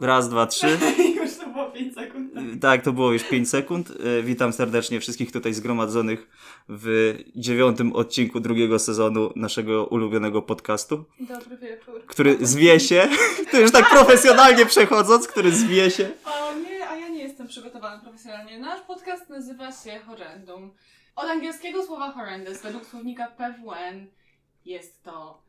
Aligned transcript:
Raz, 0.00 0.28
dwa, 0.28 0.46
trzy. 0.46 0.78
już 1.22 1.34
to 1.38 1.46
było 1.46 1.70
5 1.70 1.94
sekund. 1.94 2.32
Tak, 2.60 2.82
to 2.82 2.92
było 2.92 3.12
już 3.12 3.22
5 3.24 3.50
sekund. 3.50 3.90
E, 4.18 4.22
Witam 4.22 4.52
serdecznie 4.52 5.00
wszystkich 5.00 5.32
tutaj 5.32 5.54
zgromadzonych 5.54 6.28
w 6.68 7.18
dziewiątym 7.36 7.92
odcinku 7.92 8.40
drugiego 8.40 8.78
sezonu 8.78 9.32
naszego 9.36 9.86
ulubionego 9.86 10.42
podcastu, 10.42 11.04
Dobry 11.20 11.56
wieczór. 11.56 12.02
który 12.06 12.36
zwie 12.46 12.80
się, 12.80 13.08
to 13.50 13.60
już 13.60 13.72
tak 13.72 13.90
profesjonalnie 13.90 14.66
przechodząc, 14.66 15.28
który 15.28 15.52
zwie 15.52 15.90
się. 15.90 16.10
O 16.24 16.54
nie, 16.58 16.88
a 16.88 16.96
ja 16.96 17.08
nie 17.08 17.22
jestem 17.22 17.46
przygotowana 17.48 17.98
profesjonalnie. 18.02 18.58
Nasz 18.58 18.80
podcast 18.80 19.28
nazywa 19.28 19.72
się 19.72 20.00
Horrendum. 20.06 20.70
Od 21.16 21.24
angielskiego 21.24 21.82
słowa 21.86 22.12
horrendous 22.12 22.62
według 22.62 22.86
słownika 22.86 23.26
PWN 23.26 24.06
jest 24.64 25.02
to... 25.02 25.42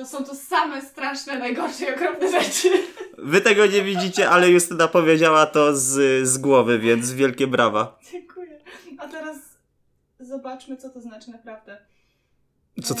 To 0.00 0.06
są 0.06 0.24
to 0.24 0.34
same 0.34 0.82
straszne, 0.82 1.38
najgorsze 1.38 1.84
i 1.84 1.94
okropne 1.94 2.30
rzeczy. 2.30 2.68
Wy 3.18 3.40
tego 3.40 3.66
nie 3.66 3.82
widzicie, 3.82 4.30
ale 4.30 4.50
Justyna 4.50 4.88
powiedziała 4.88 5.46
to 5.46 5.76
z, 5.76 6.28
z 6.28 6.38
głowy, 6.38 6.78
więc 6.78 7.12
wielkie 7.12 7.46
brawa. 7.46 7.98
Dziękuję. 8.12 8.60
A 8.98 9.08
teraz 9.08 9.36
zobaczmy, 10.20 10.76
co 10.76 10.90
to 10.90 11.00
znaczy 11.00 11.30
naprawdę. 11.30 11.78
Co 12.84 12.94
to, 12.94 13.00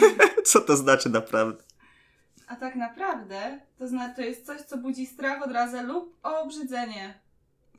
co 0.50 0.60
to 0.60 0.76
znaczy 0.76 1.08
naprawdę? 1.08 1.62
A 2.46 2.56
tak 2.56 2.76
naprawdę 2.76 3.60
to, 3.78 3.88
zna, 3.88 4.14
to 4.14 4.22
jest 4.22 4.46
coś, 4.46 4.60
co 4.60 4.76
budzi 4.76 5.06
strach, 5.06 5.42
odrazę 5.42 5.82
lub 5.82 6.16
obrzydzenie. 6.22 7.18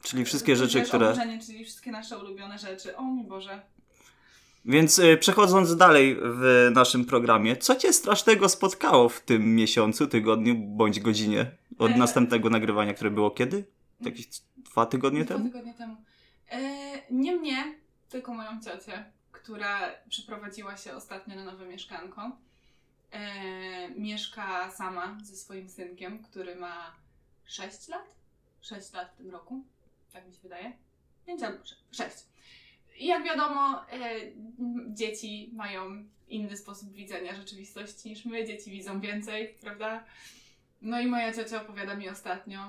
Czyli 0.03 0.25
wszystkie 0.25 0.55
rzeczy, 0.55 0.81
które... 0.81 1.07
Oburzenie, 1.07 1.39
czyli 1.39 1.65
wszystkie 1.65 1.91
nasze 1.91 2.19
ulubione 2.19 2.59
rzeczy. 2.59 2.97
O 2.97 3.01
mój 3.01 3.27
Boże. 3.27 3.61
Więc 4.65 4.99
y, 4.99 5.17
przechodząc 5.17 5.75
dalej 5.75 6.17
w 6.21 6.69
naszym 6.73 7.05
programie, 7.05 7.57
co 7.57 7.75
cię 7.75 7.93
strasznego 7.93 8.49
spotkało 8.49 9.09
w 9.09 9.19
tym 9.21 9.55
miesiącu, 9.55 10.07
tygodniu 10.07 10.55
bądź 10.55 10.99
godzinie 10.99 11.51
od 11.79 11.91
E. 11.91 11.97
następnego 11.97 12.49
nagrywania, 12.49 12.93
które 12.93 13.11
było 13.11 13.31
kiedy? 13.31 13.65
Jakieś 14.01 14.27
dwa 14.57 14.85
tygodnie 14.85 15.25
Dwa 15.25 15.35
temu? 15.35 15.45
tygodnie 15.49 15.73
temu. 15.73 15.95
E, 16.51 16.59
nie 17.11 17.35
mnie, 17.35 17.75
tylko 18.09 18.33
moją 18.33 18.61
ciocię, 18.61 19.05
która 19.31 19.79
przeprowadziła 20.09 20.77
się 20.77 20.93
ostatnio 20.95 21.35
na 21.35 21.43
nowe 21.43 21.65
mieszkanko. 21.65 22.31
E, 23.11 23.89
mieszka 23.89 24.71
sama 24.71 25.17
ze 25.23 25.35
swoim 25.35 25.69
synkiem, 25.69 26.23
który 26.23 26.55
ma 26.55 26.95
6 27.45 27.87
lat. 27.87 28.15
6 28.61 28.93
lat 28.93 29.11
w 29.13 29.17
tym 29.17 29.31
roku, 29.31 29.63
tak 30.13 30.27
mi 30.27 30.33
się 30.33 30.39
wydaje. 30.43 30.73
5 31.25 31.43
albo 31.43 31.57
6. 31.91 32.09
I 33.01 33.07
jak 33.07 33.23
wiadomo, 33.23 33.85
e, 33.91 34.15
dzieci 34.87 35.51
mają 35.53 36.03
inny 36.27 36.57
sposób 36.57 36.93
widzenia 36.93 37.35
rzeczywistości 37.35 38.09
niż 38.09 38.25
my. 38.25 38.45
Dzieci 38.45 38.71
widzą 38.71 38.99
więcej, 38.99 39.55
prawda? 39.61 40.03
No 40.81 40.99
i 40.99 41.07
moja 41.07 41.33
ciocia 41.33 41.61
opowiada 41.61 41.95
mi 41.95 42.09
ostatnio, 42.09 42.59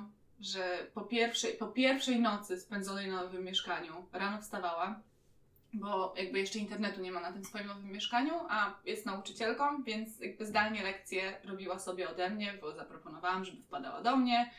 że 0.40 0.86
po 0.94 1.00
pierwszej, 1.00 1.54
po 1.54 1.66
pierwszej 1.66 2.20
nocy 2.20 2.60
spędzonej 2.60 3.08
na 3.08 3.22
nowym 3.22 3.44
mieszkaniu 3.44 3.92
rano 4.12 4.42
wstawała, 4.42 5.00
bo 5.74 6.14
jakby 6.16 6.38
jeszcze 6.38 6.58
internetu 6.58 7.00
nie 7.00 7.12
ma 7.12 7.20
na 7.20 7.32
tym 7.32 7.44
swoim 7.44 7.66
nowym 7.66 7.92
mieszkaniu, 7.92 8.34
a 8.48 8.74
jest 8.84 9.06
nauczycielką, 9.06 9.82
więc 9.82 10.20
jakby 10.20 10.46
zdalnie 10.46 10.82
lekcje 10.82 11.40
robiła 11.44 11.78
sobie 11.78 12.10
ode 12.10 12.30
mnie, 12.30 12.54
bo 12.60 12.74
zaproponowałam, 12.74 13.44
żeby 13.44 13.62
wpadała 13.62 14.02
do 14.02 14.16
mnie. 14.16 14.50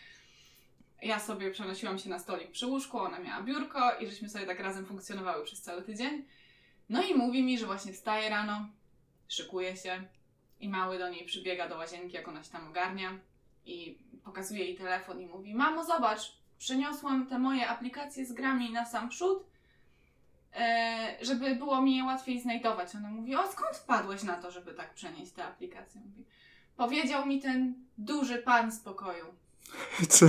Ja 1.04 1.20
sobie 1.20 1.52
przenosiłam 1.52 2.00
się 2.00 2.10
na 2.10 2.20
stolik 2.20 2.52
przy 2.52 2.68
łóżku, 2.68 2.98
ona 2.98 3.20
miała 3.20 3.44
biurko 3.44 3.98
i 4.00 4.08
żeśmy 4.08 4.30
sobie 4.30 4.46
tak 4.46 4.60
razem 4.60 4.86
funkcjonowały 4.86 5.46
przez 5.46 5.62
cały 5.62 5.82
tydzień. 5.82 6.26
No 6.90 7.04
i 7.04 7.16
mówi 7.16 7.44
mi, 7.44 7.58
że 7.58 7.66
właśnie 7.66 7.94
wstaje 7.94 8.30
rano, 8.30 8.68
szykuje 9.28 9.78
się 9.78 10.04
i 10.60 10.70
mały 10.70 11.00
do 11.00 11.10
niej 11.10 11.26
przybiega 11.26 11.70
do 11.70 11.78
łazienki, 11.78 12.16
jak 12.16 12.28
ona 12.28 12.44
się 12.44 12.52
tam 12.52 12.68
ogarnia 12.68 13.20
i 13.66 13.98
pokazuje 14.24 14.66
jej 14.66 14.76
telefon 14.76 15.22
i 15.22 15.26
mówi: 15.26 15.56
Mamo, 15.56 15.86
zobacz, 15.86 16.38
przyniosłam 16.58 17.28
te 17.28 17.40
moje 17.40 17.68
aplikacje 17.68 18.26
z 18.26 18.34
grami 18.34 18.72
na 18.72 18.86
sam 18.86 19.10
przód, 19.10 19.46
e, 20.56 21.18
żeby 21.22 21.56
było 21.56 21.82
mi 21.82 21.98
je 21.98 22.04
łatwiej 22.04 22.42
znajdować. 22.42 22.96
Ona 22.96 23.10
mówi: 23.10 23.36
O, 23.36 23.52
skąd 23.52 23.78
wpadłeś 23.78 24.24
na 24.24 24.36
to, 24.36 24.52
żeby 24.52 24.74
tak 24.74 24.94
przenieść 24.94 25.32
te 25.32 25.46
aplikacje? 25.46 26.02
Mówi, 26.02 26.26
Powiedział 26.78 27.26
mi 27.26 27.42
ten 27.42 27.74
duży 27.98 28.38
pan 28.38 28.72
z 28.72 28.80
pokoju. 28.80 29.26
Co? 30.10 30.28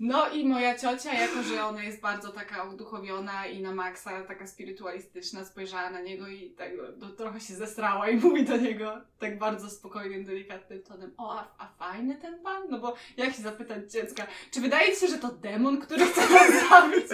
No 0.00 0.28
i 0.28 0.48
moja 0.48 0.78
ciocia, 0.78 1.12
jako 1.14 1.42
że 1.42 1.64
ona 1.64 1.84
jest 1.84 2.00
bardzo 2.00 2.32
taka 2.32 2.64
uduchowiona 2.64 3.46
i 3.46 3.62
na 3.62 3.74
maksa 3.74 4.22
taka 4.22 4.46
spirytualistyczna, 4.46 5.44
spojrzała 5.44 5.90
na 5.90 6.00
niego 6.00 6.28
i 6.28 6.50
tak 6.50 6.70
no, 6.98 7.08
trochę 7.08 7.40
się 7.40 7.54
zestrała 7.54 8.08
i 8.08 8.16
mówi 8.26 8.44
do 8.44 8.56
niego 8.56 9.00
tak 9.18 9.38
bardzo 9.38 9.70
spokojnym, 9.70 10.24
delikatnym 10.24 10.82
tonem 10.82 11.14
o, 11.18 11.38
a, 11.38 11.54
a 11.58 11.68
fajny 11.78 12.14
ten 12.14 12.42
pan? 12.42 12.62
No 12.70 12.78
bo 12.78 12.94
jak 13.16 13.34
się 13.34 13.42
zapytać 13.42 13.92
dziecka, 13.92 14.26
czy 14.50 14.60
wydaje 14.60 14.94
ci 14.94 15.00
się, 15.00 15.06
że 15.06 15.18
to 15.18 15.28
demon, 15.32 15.80
który 15.80 16.06
chce 16.06 16.20
nas 16.20 16.50
zabić? 16.70 17.06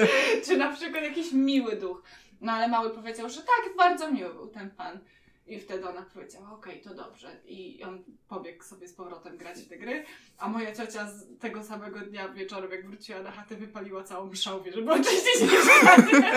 czy 0.45 0.57
na 0.57 0.73
przykład 0.73 1.05
jakiś 1.05 1.33
miły 1.33 1.77
duch? 1.77 2.03
No 2.41 2.53
ale 2.53 2.69
mały 2.69 2.91
powiedział, 2.91 3.29
że 3.29 3.41
tak, 3.41 3.77
bardzo 3.77 4.11
miły 4.11 4.35
był 4.35 4.49
ten 4.49 4.71
pan. 4.71 4.99
I 5.47 5.61
wtedy 5.61 5.89
ona 5.89 6.03
powiedziała, 6.03 6.53
okej, 6.53 6.81
to 6.81 6.95
dobrze. 6.95 7.29
I 7.47 7.83
on 7.83 8.05
pobiegł 8.29 8.65
sobie 8.65 8.89
z 8.89 8.95
powrotem 8.95 9.37
grać 9.37 9.59
w 9.59 9.69
te 9.69 9.77
gry. 9.77 10.05
A 10.39 10.49
moja 10.49 10.75
ciocia 10.75 11.11
z 11.11 11.39
tego 11.39 11.65
samego 11.65 12.01
dnia 12.01 12.29
wieczorem, 12.29 12.71
jak 12.71 12.87
wróciła 12.87 13.23
na 13.23 13.31
chatę, 13.31 13.57
wypaliła 13.57 14.05
całą 14.05 14.35
szałwię, 14.35 14.73
żeby 14.73 14.93
oczyścić 14.93 15.41
mieszkanie. 15.41 16.33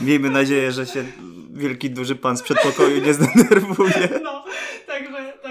Miejmy 0.00 0.30
nadzieję, 0.30 0.72
że 0.72 0.86
się 0.86 1.04
wielki, 1.50 1.90
duży 1.90 2.16
pan 2.16 2.36
z 2.36 2.42
przedpokoju 2.42 3.00
nie 3.04 3.14
zdenerwuje. 3.14 4.20
No, 4.22 4.44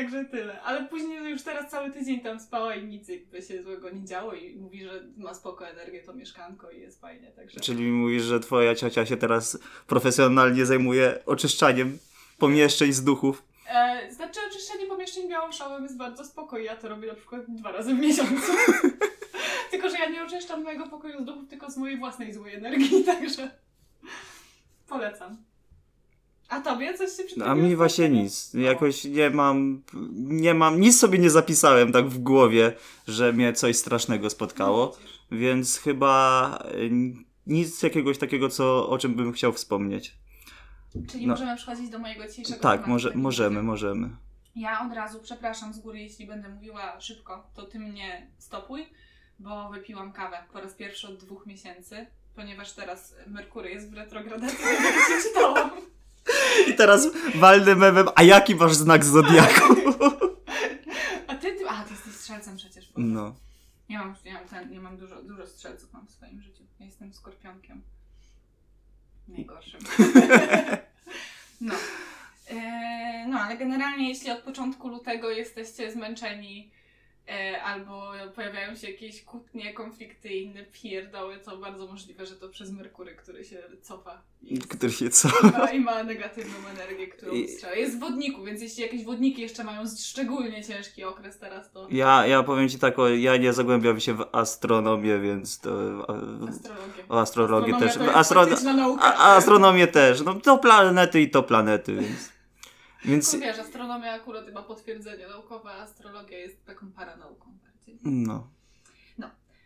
także, 0.03 0.25
tyle. 0.25 0.61
Ale 0.61 0.85
później 0.85 1.29
już 1.31 1.41
teraz 1.41 1.71
cały 1.71 1.91
tydzień 1.91 2.19
tam 2.19 2.39
spała 2.39 2.75
i 2.75 2.87
nic 2.87 3.07
jakby 3.07 3.41
się 3.41 3.63
złego 3.63 3.89
nie 3.89 4.05
działo 4.05 4.33
i 4.33 4.55
mówi, 4.55 4.83
że 4.83 5.03
ma 5.17 5.33
spoko 5.33 5.67
energię 5.69 6.03
to 6.03 6.13
mieszkanko 6.13 6.71
i 6.71 6.79
jest 6.81 7.01
fajnie, 7.01 7.31
także... 7.31 7.59
Czyli 7.59 7.91
mówisz, 7.91 8.23
że 8.23 8.39
twoja 8.39 8.75
ciocia 8.75 9.05
się 9.05 9.17
teraz 9.17 9.59
profesjonalnie 9.87 10.65
zajmuje 10.65 11.25
oczyszczaniem 11.25 11.99
pomieszczeń 12.37 12.93
z 12.93 13.03
duchów. 13.03 13.43
E, 13.69 14.11
znaczy 14.11 14.39
oczyszczenie 14.49 14.85
pomieszczeń 14.87 15.29
białą 15.29 15.51
szałą 15.51 15.83
jest 15.83 15.97
bardzo 15.97 16.25
spoko 16.25 16.57
ja 16.57 16.75
to 16.75 16.89
robię 16.89 17.07
na 17.07 17.13
przykład 17.13 17.41
dwa 17.47 17.71
razy 17.71 17.95
w 17.95 17.99
miesiącu. 17.99 18.51
tylko, 19.71 19.89
że 19.89 19.97
ja 19.97 20.09
nie 20.09 20.23
oczyszczam 20.23 20.63
mojego 20.63 20.87
pokoju 20.87 21.21
z 21.21 21.25
duchów, 21.25 21.49
tylko 21.49 21.71
z 21.71 21.77
mojej 21.77 21.97
własnej 21.97 22.33
złej 22.33 22.55
energii, 22.55 23.03
także 23.13 23.51
polecam. 24.87 25.37
A 26.49 26.61
tobie 26.61 26.93
coś 26.97 27.09
się 27.17 27.23
A 27.23 27.25
przytrafiło? 27.25 27.67
mi 27.67 27.75
właśnie 27.75 28.09
nic. 28.09 28.53
Jakoś 28.53 29.03
nie 29.03 29.29
mam, 29.29 29.81
nie 30.17 30.53
mam, 30.53 30.79
nic 30.79 30.99
sobie 30.99 31.19
nie 31.19 31.29
zapisałem 31.29 31.91
tak 31.91 32.07
w 32.09 32.17
głowie, 32.19 32.73
że 33.07 33.33
mnie 33.33 33.53
coś 33.53 33.75
strasznego 33.77 34.29
spotkało, 34.29 34.97
No, 35.31 35.37
więc 35.37 35.77
chyba 35.77 36.59
y, 36.75 36.89
nic 37.47 37.83
jakiegoś 37.83 38.17
takiego, 38.17 38.49
co, 38.49 38.89
o 38.89 38.97
czym 38.97 39.13
bym 39.15 39.31
chciał 39.33 39.53
wspomnieć. 39.53 40.17
Czyli 41.11 41.27
No. 41.27 41.33
możemy 41.33 41.55
przechodzić 41.57 41.89
do 41.89 41.99
mojego 41.99 42.27
dzisiejszego 42.27 42.59
Tak, 42.61 42.87
może, 42.87 43.09
w 43.09 43.11
takim 43.11 43.21
możemy, 43.23 43.63
możemy. 43.63 44.09
Ja 44.55 44.85
od 44.87 44.93
razu 44.93 45.19
przepraszam 45.23 45.73
z 45.73 45.79
góry, 45.79 45.99
jeśli 45.99 46.27
będę 46.27 46.49
mówiła 46.49 46.99
szybko, 47.01 47.47
to 47.55 47.63
ty 47.65 47.79
mnie 47.79 48.27
stopuj, 48.37 48.85
bo 49.39 49.69
wypiłam 49.69 50.11
kawę 50.13 50.37
po 50.53 50.61
raz 50.61 50.73
pierwszy 50.73 51.07
od 51.07 51.15
dwóch 51.17 51.45
miesięcy, 51.45 52.07
ponieważ 52.35 52.71
teraz 52.73 53.15
Merkury 53.27 53.69
jest 53.71 53.91
w 53.91 53.93
retrogradacji, 53.93 54.57
tak 54.63 54.83
jak 54.83 54.93
się 54.93 55.27
czytałam. 55.29 55.69
I 56.67 56.73
teraz 56.73 57.07
walny 57.35 57.75
mewem, 57.75 58.07
a 58.15 58.23
jaki 58.23 58.55
masz 58.55 58.73
znak 58.73 59.05
zodiaku? 59.05 59.75
A 61.27 61.35
ty, 61.35 61.51
ty, 61.51 61.69
a 61.69 61.83
ty 61.83 61.91
jesteś 61.91 62.13
strzelcem 62.13 62.57
przecież. 62.57 62.91
No. 62.97 63.35
Nie 63.89 63.97
mam, 63.97 64.15
nie 64.25 64.33
mam, 64.33 64.45
ten, 64.45 64.71
nie 64.71 64.79
mam 64.79 64.97
dużo, 64.97 65.21
dużo 65.21 65.47
strzelców 65.47 65.93
mam 65.93 66.07
w 66.07 66.11
swoim 66.11 66.41
życiu. 66.41 66.63
Ja 66.79 66.85
jestem 66.85 67.13
skorpionkiem. 67.13 67.81
Najgorszym. 69.27 69.79
no. 71.61 71.73
E, 72.49 73.27
no, 73.27 73.39
ale 73.39 73.57
generalnie 73.57 74.09
jeśli 74.09 74.31
od 74.31 74.39
początku 74.39 74.87
lutego 74.87 75.29
jesteście 75.29 75.91
zmęczeni 75.91 76.71
albo 77.63 78.11
pojawiają 78.35 78.75
się 78.75 78.89
jakieś 78.91 79.23
kłótnie, 79.23 79.73
konflikty 79.73 80.29
i 80.29 80.43
inne 80.43 80.63
pierdoły, 80.63 81.37
to 81.37 81.57
bardzo 81.57 81.87
możliwe, 81.87 82.25
że 82.25 82.35
to 82.35 82.49
przez 82.49 82.71
Merkury, 82.71 83.15
który 83.15 83.45
się 83.45 83.57
cofa 83.81 84.21
Który 84.69 84.91
się 84.93 85.09
co? 85.09 85.29
ma, 85.57 85.71
i 85.71 85.79
ma 85.79 86.03
negatywną 86.03 86.53
energię, 86.69 87.07
którą 87.07 87.31
I- 87.31 87.47
strzela. 87.47 87.73
Jest 87.75 87.97
w 87.97 87.99
wodniku, 87.99 88.43
więc 88.43 88.61
jeśli 88.61 88.83
jakieś 88.83 89.03
wodniki 89.05 89.41
jeszcze 89.41 89.63
mają 89.63 89.83
szczególnie 89.99 90.63
ciężki 90.63 91.03
okres 91.03 91.37
teraz, 91.39 91.71
to 91.71 91.87
Ja, 91.91 92.27
ja 92.27 92.43
powiem 92.43 92.69
ci 92.69 92.79
tak, 92.79 92.99
o, 92.99 93.09
ja 93.09 93.37
nie 93.37 93.53
zagłębiam 93.53 93.99
się 93.99 94.13
w 94.13 94.25
astronomię, 94.31 95.19
więc 95.19 95.59
to... 95.59 95.71
A, 96.07 96.13
astrologia. 96.49 97.03
o 97.09 97.19
astrologię 97.21 97.73
też. 97.79 97.93
to 97.97 98.03
jest 98.03 98.15
Astro, 98.15 98.45
nauka. 98.73 99.03
a, 99.03 99.13
a 99.17 99.35
astronomię 99.35 99.87
też. 99.87 100.21
No 100.21 100.33
to 100.33 100.57
planety 100.57 101.21
i 101.21 101.29
to 101.29 101.43
planety, 101.43 101.95
więc... 101.95 102.33
Więc... 103.05 103.31
Tylko 103.31 103.45
wiesz, 103.45 103.59
astronomia 103.59 104.13
akurat 104.13 104.53
ma 104.53 104.63
potwierdzenie 104.63 105.27
naukowe, 105.27 105.69
a 105.69 105.81
astrologia 105.81 106.37
jest 106.37 106.65
taką 106.65 106.91
paranauką 106.91 107.51
bardziej. 107.63 107.99
No. 108.03 108.47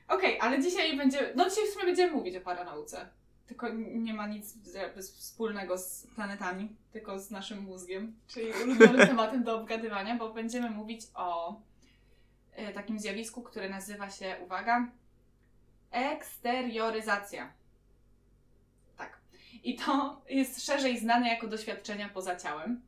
Okej, 0.08 0.40
ale 0.40 0.62
dzisiaj 0.62 0.98
będzie, 0.98 1.34
no 1.36 1.50
dzisiaj 1.50 1.68
w 1.68 1.74
sumie 1.74 1.86
będziemy 1.86 2.14
mówić 2.14 2.36
o 2.36 2.42
paranauce. 2.42 3.10
tylko 3.48 3.70
nie 3.74 4.14
ma 4.14 4.28
nic 4.28 4.56
wspólnego 4.98 5.78
z 5.78 6.08
planetami, 6.16 6.76
tylko 6.92 7.20
z 7.20 7.32
naszym 7.32 7.60
mózgiem, 7.60 8.16
czyli 8.28 8.52
ulubionym 8.64 9.08
tematem 9.08 9.44
do 9.44 9.56
obgadywania, 9.56 10.16
bo 10.16 10.34
będziemy 10.34 10.70
mówić 10.70 11.02
o 11.14 11.62
e, 12.52 12.74
takim 12.74 13.00
zjawisku, 13.00 13.42
które 13.42 13.70
nazywa 13.70 14.10
się, 14.10 14.36
uwaga, 14.46 14.88
eksterioryzacja. 15.92 17.54
Tak. 18.98 19.20
I 19.64 19.76
to 19.76 20.22
jest 20.30 20.66
szerzej 20.66 21.00
znane 21.00 21.28
jako 21.30 21.48
doświadczenia 21.48 22.10
poza 22.10 22.36
ciałem. 22.36 22.82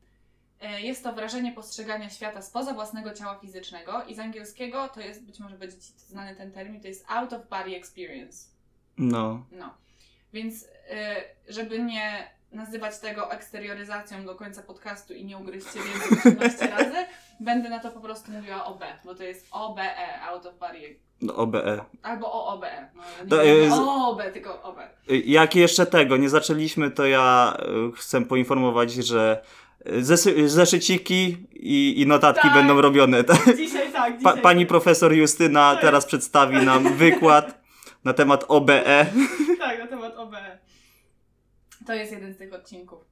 E, 0.61 0.81
Jest 0.81 1.03
to 1.03 1.13
wrażenie 1.13 1.51
postrzegania 1.51 2.09
świata 2.09 2.41
spoza 2.41 2.73
własnego 2.73 3.13
ciała 3.13 3.35
fizycznego 3.35 4.03
i 4.07 4.15
z 4.15 4.19
angielskiego 4.19 4.87
to 4.87 4.99
jest, 5.01 5.25
być 5.25 5.39
może 5.39 5.57
będzie 5.57 5.77
Ci 5.77 5.93
znany 5.97 6.35
ten 6.35 6.51
termin, 6.51 6.81
to 6.81 6.87
jest 6.87 7.05
out 7.07 7.33
of 7.33 7.41
body 7.49 7.75
experience. 7.75 8.49
No. 8.97 9.45
No. 9.51 9.73
Więc 10.33 10.63
y, 10.63 10.67
żeby 11.47 11.79
nie 11.79 12.27
nazywać 12.51 12.99
tego 12.99 13.31
eksterioryzacją 13.31 14.25
do 14.25 14.35
końca 14.35 14.61
podcastu 14.63 15.13
i 15.13 15.25
nie 15.25 15.37
ugryźć 15.37 15.67
się 15.73 15.79
więcej 15.79 16.17
18 16.31 16.67
razy, 16.77 16.95
będę 17.39 17.69
na 17.69 17.79
to 17.79 17.91
po 17.91 17.99
prostu 17.99 18.31
mówiła 18.31 18.65
OB, 18.65 18.83
bo 19.05 19.15
to 19.15 19.23
jest 19.23 19.47
OBE, 19.51 20.21
out 20.21 20.45
of 20.45 20.57
body, 20.59 20.99
no 21.21 21.35
OBE. 21.35 21.85
albo 22.03 22.33
OOBE. 22.47 22.89
No, 22.95 23.03
nie 23.23 23.29
To 23.29 23.43
jest- 23.43 23.75
OOB, 23.77 24.21
tylko 24.33 24.61
OB. 24.63 24.77
Y, 25.11 25.17
Jak 25.17 25.55
jeszcze 25.55 25.85
tego 25.85 26.17
nie 26.17 26.29
zaczęliśmy, 26.29 26.91
to 26.91 27.05
ja 27.05 27.57
y, 27.89 27.95
chcę 27.95 28.25
poinformować, 28.25 28.91
że 28.91 29.43
zesy- 29.85 30.47
zeszyciki 30.47 31.37
i, 31.53 32.01
i 32.01 32.07
notatki 32.07 32.41
Tak. 32.47 32.53
będą 32.53 32.81
robione. 32.81 33.23
tak? 33.23 33.57
Dzisiaj 33.57 33.91
tak, 33.91 34.17
dzisiaj 34.17 34.35
Pa, 34.35 34.41
pani 34.41 34.61
tak. 34.61 34.67
profesor 34.69 35.13
Justyna 35.13 35.71
Tak. 35.73 35.81
teraz 35.81 36.05
przedstawi 36.05 36.65
nam 36.65 36.93
wykład 36.93 37.59
na 38.03 38.13
temat 38.13 38.45
OBE. 38.47 39.05
Tak, 39.59 39.79
na 39.79 39.87
temat 39.87 40.15
OBE. 40.17 40.59
To 41.87 41.93
jest 41.93 42.11
jeden 42.11 42.33
z 42.33 42.37
tych 42.37 42.53
odcinków. 42.53 43.05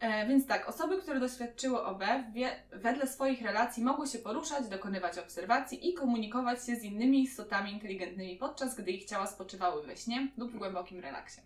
E, 0.00 0.28
więc 0.28 0.46
tak, 0.46 0.68
osoby, 0.68 0.98
które 1.02 1.20
doświadczyły 1.20 1.82
OB, 1.84 2.02
wie, 2.34 2.50
wedle 2.72 3.06
swoich 3.06 3.42
relacji 3.42 3.82
mogły 3.82 4.06
się 4.06 4.18
poruszać, 4.18 4.68
dokonywać 4.68 5.18
obserwacji 5.18 5.88
i 5.88 5.94
komunikować 5.94 6.66
się 6.66 6.76
z 6.76 6.82
innymi 6.82 7.22
istotami 7.22 7.72
inteligentnymi, 7.72 8.36
podczas 8.36 8.74
gdy 8.76 8.90
ich 8.90 9.04
ciała 9.04 9.26
spoczywały 9.26 9.86
we 9.86 9.96
śnie 9.96 10.28
lub 10.38 10.52
w 10.52 10.58
głębokim 10.58 11.00
relaksie. 11.00 11.40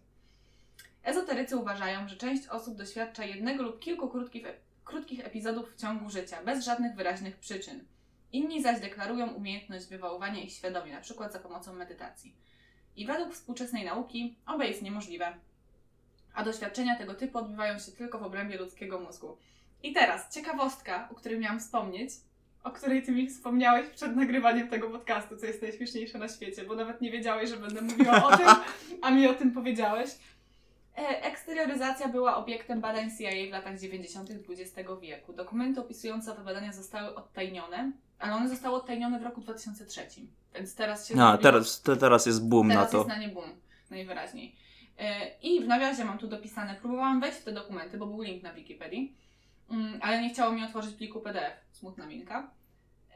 Ezoterycy 1.09 1.57
uważają, 1.57 2.09
że 2.09 2.17
część 2.17 2.49
osób 2.49 2.77
doświadcza 2.77 3.25
jednego 3.25 3.63
lub 3.63 3.81
kilku 3.81 4.09
krótkich, 4.09 4.47
krótkich 4.85 5.27
epizodów 5.27 5.73
w 5.73 5.81
ciągu 5.81 6.11
życia, 6.11 6.43
bez 6.45 6.65
żadnych 6.65 6.95
wyraźnych 6.95 7.37
przyczyn. 7.37 7.85
Inni 8.33 8.63
zaś 8.63 8.81
deklarują 8.81 9.29
umiejętność 9.35 9.87
wywoływania 9.87 10.41
ich 10.41 10.53
świadomie, 10.53 10.93
na 10.93 11.01
przykład 11.01 11.33
za 11.33 11.39
pomocą 11.39 11.73
medytacji. 11.73 12.35
I 12.97 13.07
według 13.07 13.35
współczesnej 13.35 13.85
nauki 13.85 14.37
obe 14.47 14.67
jest 14.67 14.83
niemożliwe, 14.83 15.35
a 16.35 16.45
doświadczenia 16.45 16.97
tego 16.97 17.15
typu 17.15 17.39
odbywają 17.39 17.79
się 17.79 17.93
tylko 17.93 18.19
w 18.19 18.23
obrębie 18.23 18.59
ludzkiego 18.59 19.01
mózgu. 19.01 19.37
I 19.83 19.93
teraz 19.93 20.35
ciekawostka, 20.35 21.09
o 21.13 21.15
której 21.15 21.39
miałam 21.39 21.61
wspomnieć, 21.61 22.11
o 22.65 22.71
której 22.71 23.03
ty 23.03 23.13
mi 23.13 23.29
wspomniałeś 23.29 23.89
przed 23.89 24.17
nagrywaniem 24.17 24.69
tego 24.69 24.91
podcastu, 24.91 25.37
co 25.37 25.47
jest 25.47 25.63
najśmieszniejsze 25.63 26.19
na 26.19 26.29
świecie, 26.29 26.65
bo 26.65 26.75
nawet 26.75 27.01
nie 27.01 27.11
wiedziałeś, 27.11 27.51
że 27.51 27.57
będę 27.57 27.81
mówiła 27.81 28.25
o 28.25 28.37
tym, 28.37 28.47
a 29.03 29.11
mi 29.11 29.27
o 29.27 29.35
tym 29.35 29.53
powiedziałeś. 29.53 30.11
E, 30.99 31.23
Eksterioryzacja 31.23 32.09
była 32.09 32.37
obiektem 32.37 32.81
badań 32.81 33.11
CIA 33.19 33.31
w 33.49 33.51
latach 33.53 33.79
90. 33.79 34.31
XX 34.31 34.89
wieku. 35.01 35.33
Dokumenty 35.33 35.81
opisujące 35.81 36.33
owe 36.33 36.45
badania 36.45 36.73
zostały 36.73 37.15
odtajnione, 37.15 37.93
ale 38.19 38.35
one 38.35 38.49
zostały 38.49 38.77
odtajnione 38.77 39.19
w 39.21 39.23
roku 39.23 39.41
2003. 39.41 40.01
Więc 40.55 40.75
teraz 40.75 41.09
się 41.09 41.15
A, 41.15 41.17
zrobiło- 41.17 41.43
teraz, 41.43 41.83
te, 41.83 41.97
teraz 41.97 42.27
jest 42.27 42.49
boom 42.49 42.69
na 42.69 42.75
Teraz 42.75 42.91
to. 42.91 42.97
jest 42.99 43.09
na 43.09 43.19
nie 43.19 43.29
boom, 43.29 43.51
najwyraźniej. 43.91 44.55
E, 44.99 45.39
I 45.43 45.61
w 45.65 45.67
nawiasie 45.67 46.05
mam 46.05 46.19
tu 46.19 46.27
dopisane, 46.29 46.75
próbowałam 46.75 47.21
wejść 47.21 47.39
w 47.39 47.45
te 47.45 47.53
dokumenty, 47.53 47.99
bo 47.99 48.07
był 48.07 48.23
link 48.23 48.43
na 48.43 48.53
Wikipedii, 48.55 49.17
mm, 49.71 49.99
ale 50.03 50.23
nie 50.23 50.31
chciało 50.31 50.53
mi 50.53 50.65
otworzyć 50.65 50.95
pliku 50.95 51.21
PDF, 51.21 51.53
smutna 51.73 52.07
minka. 52.07 52.51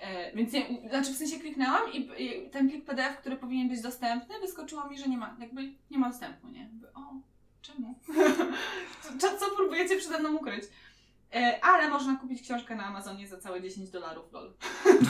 E, 0.01 0.33
Więc 0.37 0.53
nie, 0.53 0.67
znaczy 0.89 1.13
w 1.13 1.17
sensie 1.17 1.39
kliknęłam 1.41 1.93
i 1.93 1.99
i 2.19 2.51
ten 2.51 2.69
plik 2.71 2.85
PDF, 2.85 3.17
który 3.19 3.37
powinien 3.37 3.69
być 3.69 3.81
dostępny, 3.83 4.41
wyskoczyło 4.41 4.89
mi, 4.89 4.99
że 4.99 5.07
nie 5.09 5.19
ma, 5.19 5.37
jakby 5.41 5.63
nie 5.91 5.99
ma 5.99 6.09
dostępu, 6.11 6.49
nie? 6.49 6.61
Jakby, 6.61 6.89
o, 6.93 7.01
czemu? 7.63 7.95
co, 9.21 9.39
co 9.39 9.57
próbujecie 9.57 9.97
przede 9.99 10.19
mną 10.19 10.37
ukryć? 10.37 10.65
E, 11.35 11.65
Ale 11.65 11.89
można 11.91 12.17
kupić 12.17 12.43
książkę 12.43 12.77
na 12.77 12.85
Amazonie 12.85 13.29
za 13.29 13.39
całe 13.39 13.63
10 13.63 13.91
dolarów, 13.91 14.33
lol. 14.33 14.53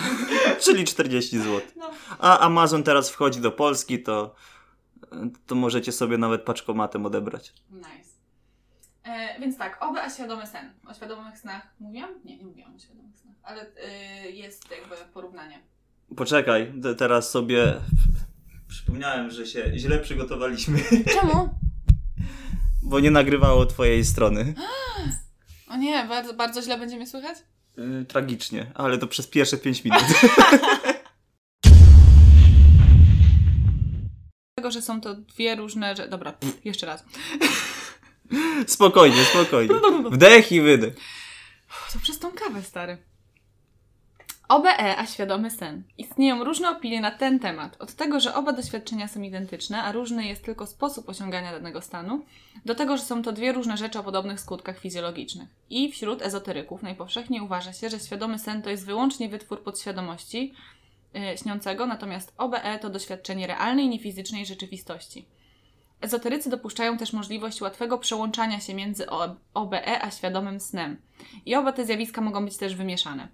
Czyli 0.65 0.85
40 0.85 1.39
zł. 1.39 1.61
No, 1.77 1.91
A 2.19 2.39
Amazon 2.39 2.83
teraz 2.83 3.11
wchodzi 3.11 3.41
do 3.41 3.53
Polski, 3.53 4.03
to, 4.03 4.35
to 5.47 5.55
możecie 5.55 5.93
sobie 5.93 6.19
nawet 6.19 6.43
paczkomatem 6.43 7.07
odebrać. 7.07 7.53
Nice. 7.71 8.13
E, 9.05 9.41
więc 9.41 9.59
tak, 9.59 9.79
oby 9.83 10.01
a 10.03 10.11
świadomy 10.11 10.47
sen. 10.47 10.73
O 10.87 10.95
świadomych 10.95 11.39
snach 11.39 11.63
mówiłam? 11.81 12.11
Nie, 12.25 12.37
nie 12.39 12.45
mówiłam 12.47 12.77
o 12.77 12.79
świadomych 12.79 13.17
snach, 13.17 13.35
ale 13.43 13.67
y, 14.27 14.31
jest 14.33 14.71
jakby 14.71 14.97
porównanie. 15.15 15.63
Poczekaj, 16.17 16.73
te- 16.83 16.95
teraz 16.95 17.31
sobie 17.31 17.75
przypomniałem, 18.69 19.31
że 19.31 19.47
się 19.47 19.73
źle 19.77 19.99
przygotowaliśmy, 19.99 20.79
Czemu? 21.21 21.49
bo 22.93 23.01
nie 23.01 23.11
nagrywało 23.11 23.67
twojej 23.67 24.05
strony. 24.05 24.55
O 25.69 25.77
nie, 25.77 26.05
bardzo, 26.05 26.35
bardzo 26.35 26.63
źle 26.63 26.79
będzie 26.79 26.97
mnie 26.97 27.07
słychać? 27.07 27.39
Yy, 27.77 28.05
tragicznie, 28.09 28.73
ale 28.75 28.99
to 28.99 29.07
przez 29.07 29.27
pierwsze 29.27 29.59
5 29.59 29.85
minut. 29.85 30.03
Dlatego, 34.57 34.71
że 34.71 34.83
są 34.83 35.01
to 35.01 35.15
dwie 35.15 35.57
różne 35.57 35.97
rzeczy. 35.97 36.11
Dobra, 36.11 36.33
pff, 36.33 36.65
jeszcze 36.65 36.87
raz. 36.87 37.05
spokojnie, 38.67 39.25
spokojnie. 39.25 39.75
Wdech 40.11 40.53
i 40.53 40.61
wydech. 40.61 40.95
To 41.93 41.99
przez 41.99 42.19
tą 42.19 42.33
kawę, 42.33 42.63
stary. 42.63 42.99
OBE, 44.53 44.99
a 44.99 45.07
świadomy 45.07 45.51
sen. 45.51 45.83
Istnieją 45.99 46.45
różne 46.45 46.71
opinie 46.71 47.01
na 47.01 47.11
ten 47.11 47.39
temat. 47.39 47.77
Od 47.79 47.95
tego, 47.95 48.21
że 48.21 48.35
oba 48.35 48.53
doświadczenia 48.53 49.09
są 49.09 49.23
identyczne, 49.23 49.83
a 49.83 49.93
różny 49.93 50.27
jest 50.27 50.45
tylko 50.45 50.67
sposób 50.67 51.09
osiągania 51.09 51.53
danego 51.53 51.81
stanu, 51.81 52.25
do 52.65 52.75
tego, 52.75 52.97
że 52.97 53.03
są 53.03 53.23
to 53.23 53.33
dwie 53.33 53.53
różne 53.53 53.77
rzeczy 53.77 53.99
o 53.99 54.03
podobnych 54.03 54.41
skutkach 54.41 54.79
fizjologicznych. 54.79 55.49
I 55.71 55.93
wśród 55.93 56.23
ezoteryków 56.23 56.83
najpowszechniej 56.83 57.41
uważa 57.41 57.73
się, 57.73 57.91
że 57.91 58.01
świadomy 58.01 58.39
sen 58.39 58.63
to 58.63 58.71
jest 58.71 58.87
wyłącznie 58.87 59.29
wytwór 59.29 59.63
podświadomości 59.63 60.55
yy, 61.15 61.39
śniącego, 61.39 61.87
natomiast 61.87 62.35
OBE 62.39 62.79
to 62.79 62.91
doświadczenie 62.91 63.47
realnej, 63.47 63.89
niefizycznej 63.89 64.47
rzeczywistości. 64.47 65.27
Ezoterycy 66.01 66.51
dopuszczają 66.51 66.99
też 66.99 67.13
możliwość 67.13 67.61
łatwego 67.61 67.99
przełączania 67.99 68.61
się 68.61 68.75
między 68.75 69.07
OBE 69.55 70.03
a 70.03 70.11
świadomym 70.11 70.61
snem. 70.61 70.97
I 71.47 71.55
oba 71.55 71.73
te 71.73 71.85
zjawiska 71.85 72.21
mogą 72.21 72.45
być 72.45 72.57
też 72.57 72.75
wymieszane. 72.75 73.29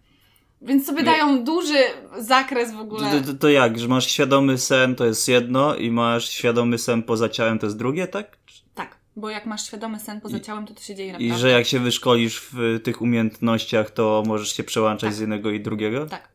Więc 0.62 0.86
sobie 0.86 1.02
dają 1.02 1.44
duży 1.44 1.78
zakres 2.18 2.72
w 2.74 2.78
ogóle. 2.78 3.10
To, 3.20 3.26
to, 3.26 3.34
to 3.38 3.48
jak, 3.48 3.78
że 3.78 3.88
masz 3.88 4.06
świadomy 4.10 4.58
sen 4.58 4.94
to 4.96 5.04
jest 5.06 5.28
jedno 5.28 5.74
i 5.74 5.90
masz 5.90 6.28
świadomy 6.28 6.78
sen 6.78 7.02
poza 7.02 7.28
ciałem 7.28 7.58
to 7.58 7.66
jest 7.66 7.78
drugie, 7.78 8.06
tak? 8.08 8.38
Tak, 8.74 8.96
bo 9.16 9.30
jak 9.30 9.46
masz 9.46 9.66
świadomy 9.66 10.00
sen 10.00 10.20
poza 10.20 10.36
I- 10.36 10.40
ciałem, 10.40 10.66
to 10.66 10.74
to 10.74 10.80
się 10.82 10.94
dzieje 10.94 11.08
I 11.08 11.12
naprawdę. 11.12 11.38
że 11.38 11.50
jak 11.50 11.66
się 11.66 11.78
wyszkolisz 11.80 12.40
w 12.52 12.80
tych 12.84 13.02
umiejętnościach, 13.02 13.90
to 13.90 14.22
możesz 14.26 14.56
się 14.56 14.64
przełączać 14.64 15.08
Tak. 15.08 15.14
z 15.14 15.20
jednego 15.20 15.50
i 15.50 15.60
drugiego? 15.60 16.06
Tak. 16.06 16.28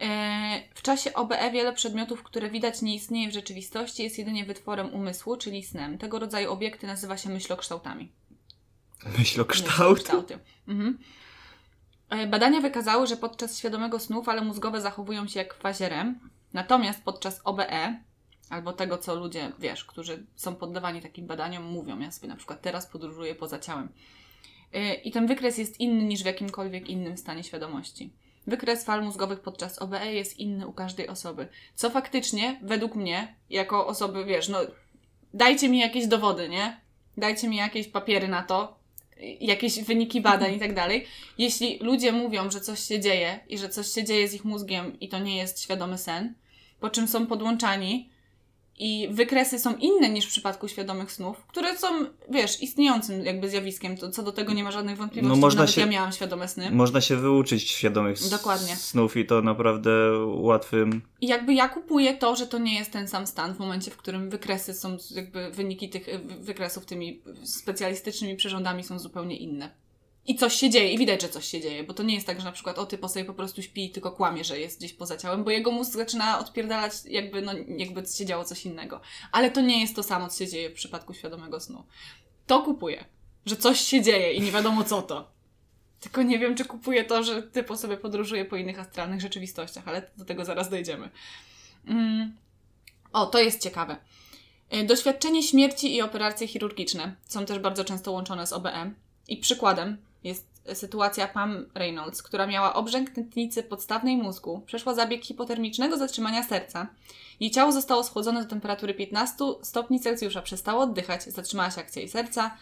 E, 0.00 0.62
W 0.74 0.82
czasie 0.82 1.12
OBE 1.14 1.50
wiele 1.52 1.72
przedmiotów, 1.72 2.22
które 2.22 2.50
widać 2.50 2.82
nie 2.82 2.94
istnieje 2.94 3.30
w 3.30 3.34
rzeczywistości, 3.34 4.02
jest 4.02 4.18
jedynie 4.18 4.44
wytworem 4.44 4.94
umysłu, 4.94 5.36
czyli 5.36 5.62
snem. 5.62 5.98
Tego 5.98 6.18
rodzaju 6.18 6.52
obiekty 6.52 6.86
nazywa 6.86 7.16
się 7.16 7.28
myślokształtami. 7.30 8.12
Myślokształt. 9.18 9.72
Myślokształty. 9.98 10.38
Mhm. 10.68 10.98
E, 12.12 12.26
Badania 12.26 12.60
wykazały, 12.60 13.06
że 13.06 13.16
podczas 13.16 13.58
świadomego 13.58 13.98
snu 13.98 14.22
fale 14.22 14.42
mózgowe 14.42 14.80
zachowują 14.80 15.28
się 15.28 15.38
jak 15.38 15.54
w 15.54 15.58
fazie 15.58 15.88
REM, 15.88 16.20
natomiast 16.52 17.04
podczas 17.04 17.40
OBE, 17.44 18.00
albo 18.50 18.72
tego, 18.72 18.98
co 18.98 19.14
ludzie, 19.14 19.52
wiesz, 19.58 19.84
którzy 19.84 20.26
są 20.36 20.54
poddawani 20.54 21.02
takim 21.02 21.26
badaniom, 21.26 21.64
mówią, 21.64 22.00
ja 22.00 22.10
sobie 22.10 22.28
na 22.28 22.36
przykład 22.36 22.62
teraz 22.62 22.86
podróżuję 22.86 23.34
poza 23.34 23.58
ciałem. 23.58 23.88
E, 24.72 24.94
I 24.94 25.12
ten 25.12 25.26
wykres 25.26 25.58
jest 25.58 25.80
inny 25.80 26.04
niż 26.04 26.22
w 26.22 26.26
jakimkolwiek 26.26 26.88
innym 26.88 27.16
stanie 27.16 27.44
świadomości. 27.44 28.12
Wykres 28.46 28.84
fal 28.84 29.04
mózgowych 29.04 29.40
podczas 29.40 29.82
OBE 29.82 30.12
jest 30.12 30.38
inny 30.38 30.66
u 30.66 30.72
każdej 30.72 31.08
osoby. 31.08 31.48
Co 31.74 31.90
faktycznie, 31.90 32.60
według 32.62 32.94
mnie, 32.94 33.36
jako 33.50 33.86
osoby, 33.86 34.24
wiesz, 34.24 34.48
no, 34.48 34.58
dajcie 35.34 35.68
mi 35.68 35.78
jakieś 35.78 36.06
dowody, 36.06 36.48
nie? 36.48 36.80
Dajcie 37.16 37.48
mi 37.48 37.56
jakieś 37.56 37.88
papiery 37.88 38.28
na 38.28 38.42
to, 38.42 38.81
jakieś 39.40 39.80
wyniki 39.80 40.20
badań 40.20 40.54
i 40.54 40.58
tak 40.58 40.74
dalej. 40.74 41.06
Jeśli 41.38 41.78
ludzie 41.78 42.12
mówią, 42.12 42.50
że 42.50 42.60
coś 42.60 42.80
się 42.80 43.00
dzieje 43.00 43.40
i 43.48 43.58
że 43.58 43.68
coś 43.68 43.88
się 43.88 44.04
dzieje 44.04 44.28
z 44.28 44.34
ich 44.34 44.44
mózgiem 44.44 45.00
i 45.00 45.08
to 45.08 45.18
nie 45.18 45.36
jest 45.36 45.62
świadomy 45.62 45.98
sen, 45.98 46.34
po 46.80 46.90
czym 46.90 47.08
są 47.08 47.26
podłączani 47.26 48.11
i 48.78 49.08
wykresy 49.10 49.58
są 49.58 49.76
inne 49.76 50.08
niż 50.08 50.24
w 50.26 50.28
przypadku 50.28 50.68
świadomych 50.68 51.12
snów, 51.12 51.36
które 51.46 51.78
są, 51.78 51.86
wiesz, 52.30 52.62
istniejącym 52.62 53.24
jakby 53.24 53.48
zjawiskiem, 53.48 53.96
to 53.96 54.10
co 54.10 54.22
do 54.22 54.32
tego 54.32 54.52
nie 54.52 54.64
ma 54.64 54.70
żadnych 54.72 54.96
wątpliwości, 54.96 55.28
No, 55.40 55.46
można 55.46 55.60
nawet 55.60 55.74
się- 55.74 55.80
ja 55.80 55.86
miałam 55.86 56.12
świadome 56.12 56.48
sny. 56.48 56.70
Można 56.70 57.00
się 57.00 57.16
wyuczyć 57.16 57.70
świadomych 57.70 58.28
Dokładnie. 58.30 58.76
snów 58.76 59.16
i 59.16 59.26
to 59.26 59.42
naprawdę 59.42 59.90
łatwym. 60.26 61.02
I 61.20 61.26
jakby 61.26 61.54
ja 61.54 61.68
kupuję 61.68 62.14
to, 62.14 62.36
że 62.36 62.46
to 62.46 62.58
nie 62.58 62.74
jest 62.78 62.90
ten 62.90 63.08
sam 63.08 63.26
stan 63.26 63.54
w 63.54 63.58
momencie, 63.58 63.90
w 63.90 63.96
którym 63.96 64.30
wykresy 64.30 64.74
są, 64.74 64.96
jakby 65.10 65.50
wyniki 65.50 65.88
tych 65.90 66.04
wy- 66.06 66.34
wykresów 66.44 66.86
tymi 66.86 67.22
specjalistycznymi 67.44 68.36
przyrządami 68.36 68.84
są 68.84 68.98
zupełnie 68.98 69.36
inne. 69.36 69.70
I 70.26 70.36
coś 70.36 70.54
się 70.54 70.70
dzieje, 70.70 70.92
i 70.92 70.98
widać, 70.98 71.22
że 71.22 71.28
coś 71.28 71.46
się 71.46 71.60
dzieje, 71.60 71.84
bo 71.84 71.94
to 71.94 72.02
nie 72.02 72.14
jest 72.14 72.26
tak, 72.26 72.38
że 72.38 72.44
na 72.44 72.52
przykład 72.52 72.78
o 72.78 72.86
typ 72.86 73.08
sobie 73.08 73.24
po 73.24 73.34
prostu 73.34 73.62
śpi 73.62 73.84
i 73.84 73.90
tylko 73.90 74.12
kłamie, 74.12 74.44
że 74.44 74.58
jest 74.58 74.78
gdzieś 74.78 74.92
poza 74.92 75.16
ciałem, 75.16 75.44
bo 75.44 75.50
jego 75.50 75.70
mózg 75.70 75.92
zaczyna 75.92 76.38
odpierdalać 76.38 76.92
jakby, 77.04 77.42
no, 77.42 77.52
jakby 77.76 78.06
się 78.06 78.26
działo 78.26 78.44
coś 78.44 78.66
innego. 78.66 79.00
Ale 79.32 79.50
to 79.50 79.60
nie 79.60 79.80
jest 79.80 79.96
to 79.96 80.02
samo, 80.02 80.28
co 80.28 80.38
się 80.38 80.50
dzieje 80.50 80.70
w 80.70 80.74
przypadku 80.74 81.14
świadomego 81.14 81.60
snu. 81.60 81.84
To 82.46 82.62
kupuję, 82.62 83.04
że 83.46 83.56
coś 83.56 83.80
się 83.80 84.02
dzieje 84.02 84.32
i 84.32 84.40
nie 84.40 84.52
wiadomo 84.52 84.84
co 84.84 85.02
to. 85.02 85.30
Tylko 86.00 86.22
nie 86.22 86.38
wiem, 86.38 86.54
czy 86.54 86.64
kupuję 86.64 87.04
to, 87.04 87.22
że 87.22 87.42
typo 87.42 87.76
sobie 87.76 87.96
podróżuje 87.96 88.44
po 88.44 88.56
innych 88.56 88.78
astralnych 88.78 89.20
rzeczywistościach, 89.20 89.88
ale 89.88 90.10
do 90.16 90.24
tego 90.24 90.44
zaraz 90.44 90.70
dojdziemy. 90.70 91.10
Mm. 91.86 92.36
O, 93.12 93.26
to 93.26 93.38
jest 93.38 93.62
ciekawe. 93.62 93.96
Y, 94.74 94.84
Doświadczenie 94.84 95.42
śmierci 95.42 95.94
i 95.96 96.02
operacje 96.02 96.48
chirurgiczne 96.48 97.16
są 97.24 97.46
też 97.46 97.58
bardzo 97.58 97.84
często 97.84 98.12
łączone 98.12 98.46
z 98.46 98.52
OBM. 98.52 98.94
I 99.28 99.36
przykładem 99.36 99.96
jest 100.24 100.52
sytuacja 100.74 101.28
Pam 101.28 101.66
Reynolds, 101.74 102.22
która 102.22 102.46
miała 102.46 102.74
obrzęk 102.74 103.10
tętnicy 103.10 103.62
podstawnej 103.62 104.16
mózgu, 104.16 104.62
przeszła 104.66 104.94
zabieg 104.94 105.24
hipotermicznego 105.24 105.96
zatrzymania 105.96 106.42
serca. 106.42 106.86
Jej 107.40 107.50
ciało 107.50 107.72
zostało 107.72 108.04
schłodzone 108.04 108.42
do 108.42 108.48
temperatury 108.48 108.94
15 108.94 109.36
stopni 109.62 110.00
Celsjusza, 110.00 110.42
przestało 110.42 110.82
oddychać, 110.82 111.22
zatrzymała 111.22 111.70
się 111.70 111.80
akcja 111.80 112.02
jej 112.02 112.08
serca. 112.08 112.56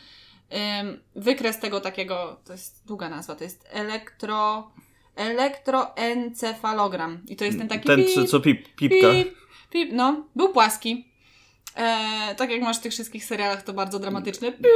Wykres 1.17 1.59
tego 1.59 1.81
takiego, 1.81 2.40
to 2.45 2.52
jest 2.52 2.83
długa 2.87 3.09
nazwa, 3.09 3.35
to 3.35 3.45
jest 3.45 3.69
elektro, 3.71 4.71
elektroencefalogram. 5.17 7.23
I 7.29 7.37
to 7.37 7.45
jest 7.45 7.59
ten 7.59 7.69
taki 7.69 7.87
Ten, 7.87 8.05
co, 8.14 8.21
pip, 8.21 8.31
co 8.31 8.40
pip, 8.40 8.75
pipka. 8.75 9.12
Pip, 9.12 9.35
pip, 9.71 9.90
no, 9.93 10.25
był 10.37 10.49
płaski. 10.49 11.10
E, 11.77 12.35
tak 12.35 12.50
jak 12.50 12.62
masz 12.62 12.79
w 12.79 12.81
tych 12.81 12.93
wszystkich 12.93 13.25
serialach, 13.25 13.62
to 13.62 13.73
bardzo 13.73 13.99
dramatyczne. 13.99 14.53
Pip. 14.53 14.67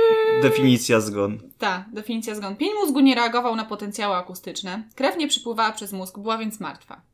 Definicja 0.42 1.00
zgon. 1.00 1.38
Ta, 1.58 1.84
definicja 1.92 2.34
zgon. 2.34 2.56
Pień 2.56 2.70
mózgu 2.80 3.00
nie 3.00 3.14
reagował 3.14 3.56
na 3.56 3.64
potencjały 3.64 4.16
akustyczne. 4.16 4.82
Krew 4.94 5.16
nie 5.16 5.28
przypływała 5.28 5.72
przez 5.72 5.92
mózg, 5.92 6.18
była 6.18 6.38
więc 6.38 6.60
martwa. 6.60 7.13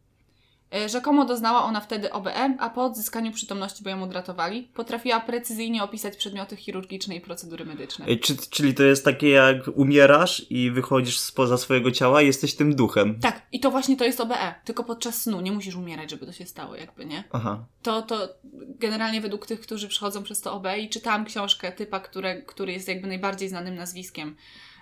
E, 0.75 0.89
Rzekomo 0.89 1.25
doznała 1.25 1.65
ona 1.65 1.81
wtedy 1.81 2.13
OBE, 2.13 2.57
a 2.59 2.71
po 2.71 2.85
odzyskaniu 2.85 3.33
przytomności, 3.33 3.85
bo 3.85 3.91
ją 3.91 4.03
odratowali, 4.03 4.63
potrafiła 4.75 5.21
precyzyjnie 5.21 5.83
opisać 5.83 6.17
przedmioty 6.17 6.57
chirurgiczne 6.57 7.17
i 7.17 7.21
procedury 7.21 7.65
medyczne. 7.65 8.07
Ej, 8.09 8.21
Czy, 8.21 8.37
czyli 8.37 8.75
to 8.75 8.83
jest 8.83 9.05
takie 9.05 9.29
jak 9.29 9.57
umierasz 9.75 10.47
i 10.51 10.71
wychodzisz 10.71 11.19
spoza 11.19 11.57
swojego 11.57 11.91
ciała 11.91 12.23
i 12.23 12.27
jesteś 12.27 12.55
tym 12.55 12.75
duchem. 12.75 13.21
Tak, 13.21 13.43
i 13.53 13.61
to 13.61 13.71
właśnie 13.71 13.97
to 13.97 14.05
jest 14.05 14.21
OBE, 14.21 14.55
tylko 14.65 14.85
podczas 14.85 15.23
snu. 15.23 15.41
Nie 15.41 15.53
musisz 15.53 15.75
umierać, 15.75 16.11
żeby 16.11 16.27
to 16.27 16.33
się 16.33 16.47
stało, 16.47 16.77
jakby, 16.77 17.07
nie? 17.07 17.25
Aha. 17.33 17.65
to, 17.83 18.03
to 18.03 18.29
generalnie 18.79 19.21
według 19.21 19.47
tych, 19.47 19.61
którzy 19.61 19.89
przychodzą 19.89 20.23
przez 20.23 20.41
to 20.41 20.53
OB 20.55 20.67
i 20.79 20.89
czytałam 20.89 21.25
książkę 21.25 21.73
typa, 21.73 22.01
które, 22.01 22.43
który 22.43 22.73
jest 22.73 22.89
jakby 22.89 23.09
najbardziej 23.09 23.49
znanym 23.49 23.75
nazwiskiem 23.75 24.37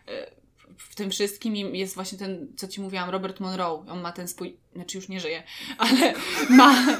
e, 0.09 0.31
w 0.77 0.95
tym 0.95 1.11
wszystkim 1.11 1.55
jest 1.57 1.95
właśnie 1.95 2.19
ten, 2.19 2.53
co 2.57 2.69
Ci 2.69 2.81
mówiłam, 2.81 3.11
Robert 3.11 3.41
Monroe. 3.41 3.85
On 3.89 4.01
ma 4.01 4.13
ten 4.13 4.29
swój, 4.29 4.57
znaczy 4.75 4.99
już 4.99 5.09
nie 5.09 5.21
żyje, 5.21 5.43
ale 5.79 6.15
ma, 6.51 6.99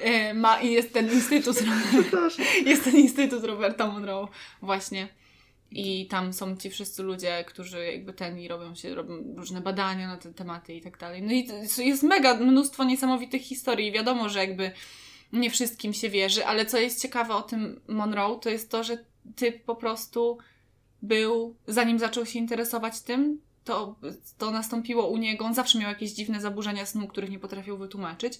e, 0.00 0.34
ma 0.34 0.60
i 0.60 0.72
jest 0.72 0.92
ten 0.92 1.12
instytut, 1.12 1.56
jest 2.66 2.84
ten 2.84 2.96
instytut 2.96 3.44
Roberta 3.44 3.86
Monroe 3.86 4.28
właśnie. 4.62 5.08
I 5.70 6.06
tam 6.06 6.32
są 6.32 6.56
ci 6.56 6.70
wszyscy 6.70 7.02
ludzie, 7.02 7.44
którzy 7.46 7.84
jakby 7.84 8.12
ten 8.12 8.38
i 8.38 8.48
robią 8.48 8.74
się, 8.74 8.94
robią 8.94 9.34
różne 9.36 9.60
badania 9.60 10.08
na 10.08 10.16
te 10.16 10.34
tematy 10.34 10.74
i 10.74 10.80
tak 10.80 10.98
dalej. 10.98 11.22
No 11.22 11.32
i 11.32 11.48
jest 11.78 12.02
mega 12.02 12.34
mnóstwo 12.34 12.84
niesamowitych 12.84 13.42
historii. 13.42 13.92
Wiadomo, 13.92 14.28
że 14.28 14.38
jakby 14.38 14.72
nie 15.32 15.50
wszystkim 15.50 15.92
się 15.92 16.10
wierzy, 16.10 16.46
ale 16.46 16.66
co 16.66 16.78
jest 16.78 17.02
ciekawe 17.02 17.34
o 17.34 17.42
tym 17.42 17.80
Monroe, 17.88 18.38
to 18.42 18.50
jest 18.50 18.70
to, 18.70 18.84
że 18.84 18.98
ty 19.36 19.52
po 19.52 19.76
prostu 19.76 20.38
był, 21.04 21.56
zanim 21.66 21.98
zaczął 21.98 22.26
się 22.26 22.38
interesować 22.38 23.00
tym, 23.00 23.40
to, 23.64 23.96
to 24.38 24.50
nastąpiło 24.50 25.08
u 25.08 25.16
niego, 25.16 25.44
on 25.44 25.54
zawsze 25.54 25.78
miał 25.78 25.88
jakieś 25.88 26.10
dziwne 26.10 26.40
zaburzenia 26.40 26.86
snu, 26.86 27.06
których 27.06 27.30
nie 27.30 27.38
potrafił 27.38 27.78
wytłumaczyć. 27.78 28.38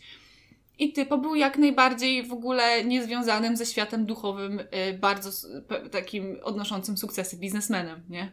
I 0.79 0.93
typo 0.93 1.19
był 1.19 1.35
jak 1.35 1.59
najbardziej 1.59 2.27
w 2.27 2.33
ogóle 2.33 2.85
niezwiązanym 2.85 3.57
ze 3.57 3.67
światem 3.67 4.07
duchowym, 4.07 4.61
y, 4.61 4.99
bardzo 5.01 5.49
takim 5.91 6.39
odnoszącym 6.43 6.97
sukcesy 6.97 7.37
biznesmenem, 7.37 8.03
nie? 8.09 8.33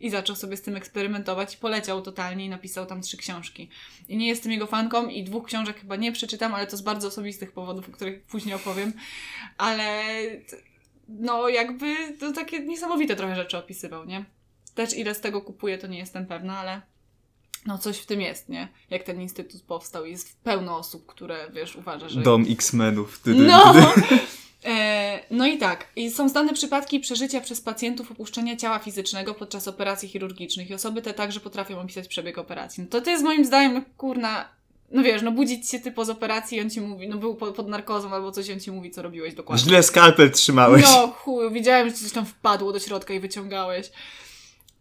I 0.00 0.10
zaczął 0.10 0.36
sobie 0.36 0.56
z 0.56 0.62
tym 0.62 0.76
eksperymentować 0.76 1.56
poleciał 1.56 2.02
totalnie 2.02 2.44
i 2.44 2.48
napisał 2.48 2.86
tam 2.86 3.00
trzy 3.00 3.16
książki. 3.16 3.68
I 4.08 4.16
nie 4.16 4.28
jestem 4.28 4.52
jego 4.52 4.66
fanką 4.66 5.08
i 5.08 5.24
dwóch 5.24 5.46
książek 5.46 5.80
chyba 5.80 5.96
nie 5.96 6.12
przeczytam, 6.12 6.54
ale 6.54 6.66
to 6.66 6.76
z 6.76 6.82
bardzo 6.82 7.08
osobistych 7.08 7.52
powodów, 7.52 7.88
o 7.88 7.92
których 7.92 8.22
później 8.22 8.54
opowiem. 8.54 8.92
Ale 9.58 10.02
no 11.08 11.48
jakby 11.48 11.96
to 12.20 12.32
takie 12.32 12.60
niesamowite 12.60 13.16
trochę 13.16 13.36
rzeczy 13.36 13.58
opisywał, 13.58 14.04
nie? 14.04 14.24
Też 14.74 14.96
ile 14.96 15.14
z 15.14 15.20
tego 15.20 15.42
kupuję, 15.42 15.78
to 15.78 15.86
nie 15.86 15.98
jestem 15.98 16.26
pewna, 16.26 16.58
ale 16.58 16.82
no 17.66 17.78
coś 17.78 17.98
w 17.98 18.06
tym 18.06 18.20
jest, 18.20 18.48
nie? 18.48 18.68
Jak 18.90 19.02
ten 19.02 19.20
instytut 19.20 19.62
powstał, 19.62 20.06
jest 20.06 20.40
pełno 20.42 20.78
osób, 20.78 21.06
które, 21.06 21.50
wiesz, 21.52 21.76
uważa, 21.76 22.08
że... 22.08 22.22
Dom 22.22 22.44
X-Menów. 22.48 23.20
No! 23.26 23.74
E, 24.66 25.20
no 25.30 25.46
i 25.46 25.58
tak. 25.58 25.86
I 25.96 26.10
są 26.10 26.28
znane 26.28 26.52
przypadki 26.52 27.00
przeżycia 27.00 27.40
przez 27.40 27.60
pacjentów 27.60 28.12
opuszczenia 28.12 28.56
ciała 28.56 28.78
fizycznego 28.78 29.34
podczas 29.34 29.68
operacji 29.68 30.08
chirurgicznych 30.08 30.70
i 30.70 30.74
osoby 30.74 31.02
te 31.02 31.14
także 31.14 31.40
potrafią 31.40 31.80
opisać 31.80 32.08
przebieg 32.08 32.38
operacji. 32.38 32.82
No 32.82 32.90
to 32.90 33.00
to 33.00 33.10
jest 33.10 33.24
moim 33.24 33.44
zdaniem, 33.44 33.74
no 33.74 33.82
kurna, 33.96 34.48
no 34.90 35.02
wiesz, 35.02 35.22
no 35.22 35.32
budzić 35.32 35.70
się 35.70 35.80
typo 35.80 36.04
z 36.04 36.10
operacji 36.10 36.58
i 36.58 36.60
on 36.60 36.70
ci 36.70 36.80
mówi, 36.80 37.08
no 37.08 37.16
był 37.16 37.34
po, 37.34 37.52
pod 37.52 37.68
narkozą 37.68 38.10
albo 38.14 38.32
coś 38.32 38.48
i 38.48 38.52
on 38.52 38.60
ci 38.60 38.70
mówi, 38.70 38.90
co 38.90 39.02
robiłeś 39.02 39.34
dokładnie. 39.34 39.64
Źle 39.64 39.82
skalpel 39.82 40.30
trzymałeś. 40.30 40.82
No 40.82 41.08
chuj, 41.08 41.52
widziałem, 41.52 41.88
że 41.88 41.94
coś 41.94 42.12
tam 42.12 42.26
wpadło 42.26 42.72
do 42.72 42.78
środka 42.78 43.14
i 43.14 43.20
wyciągałeś. 43.20 43.90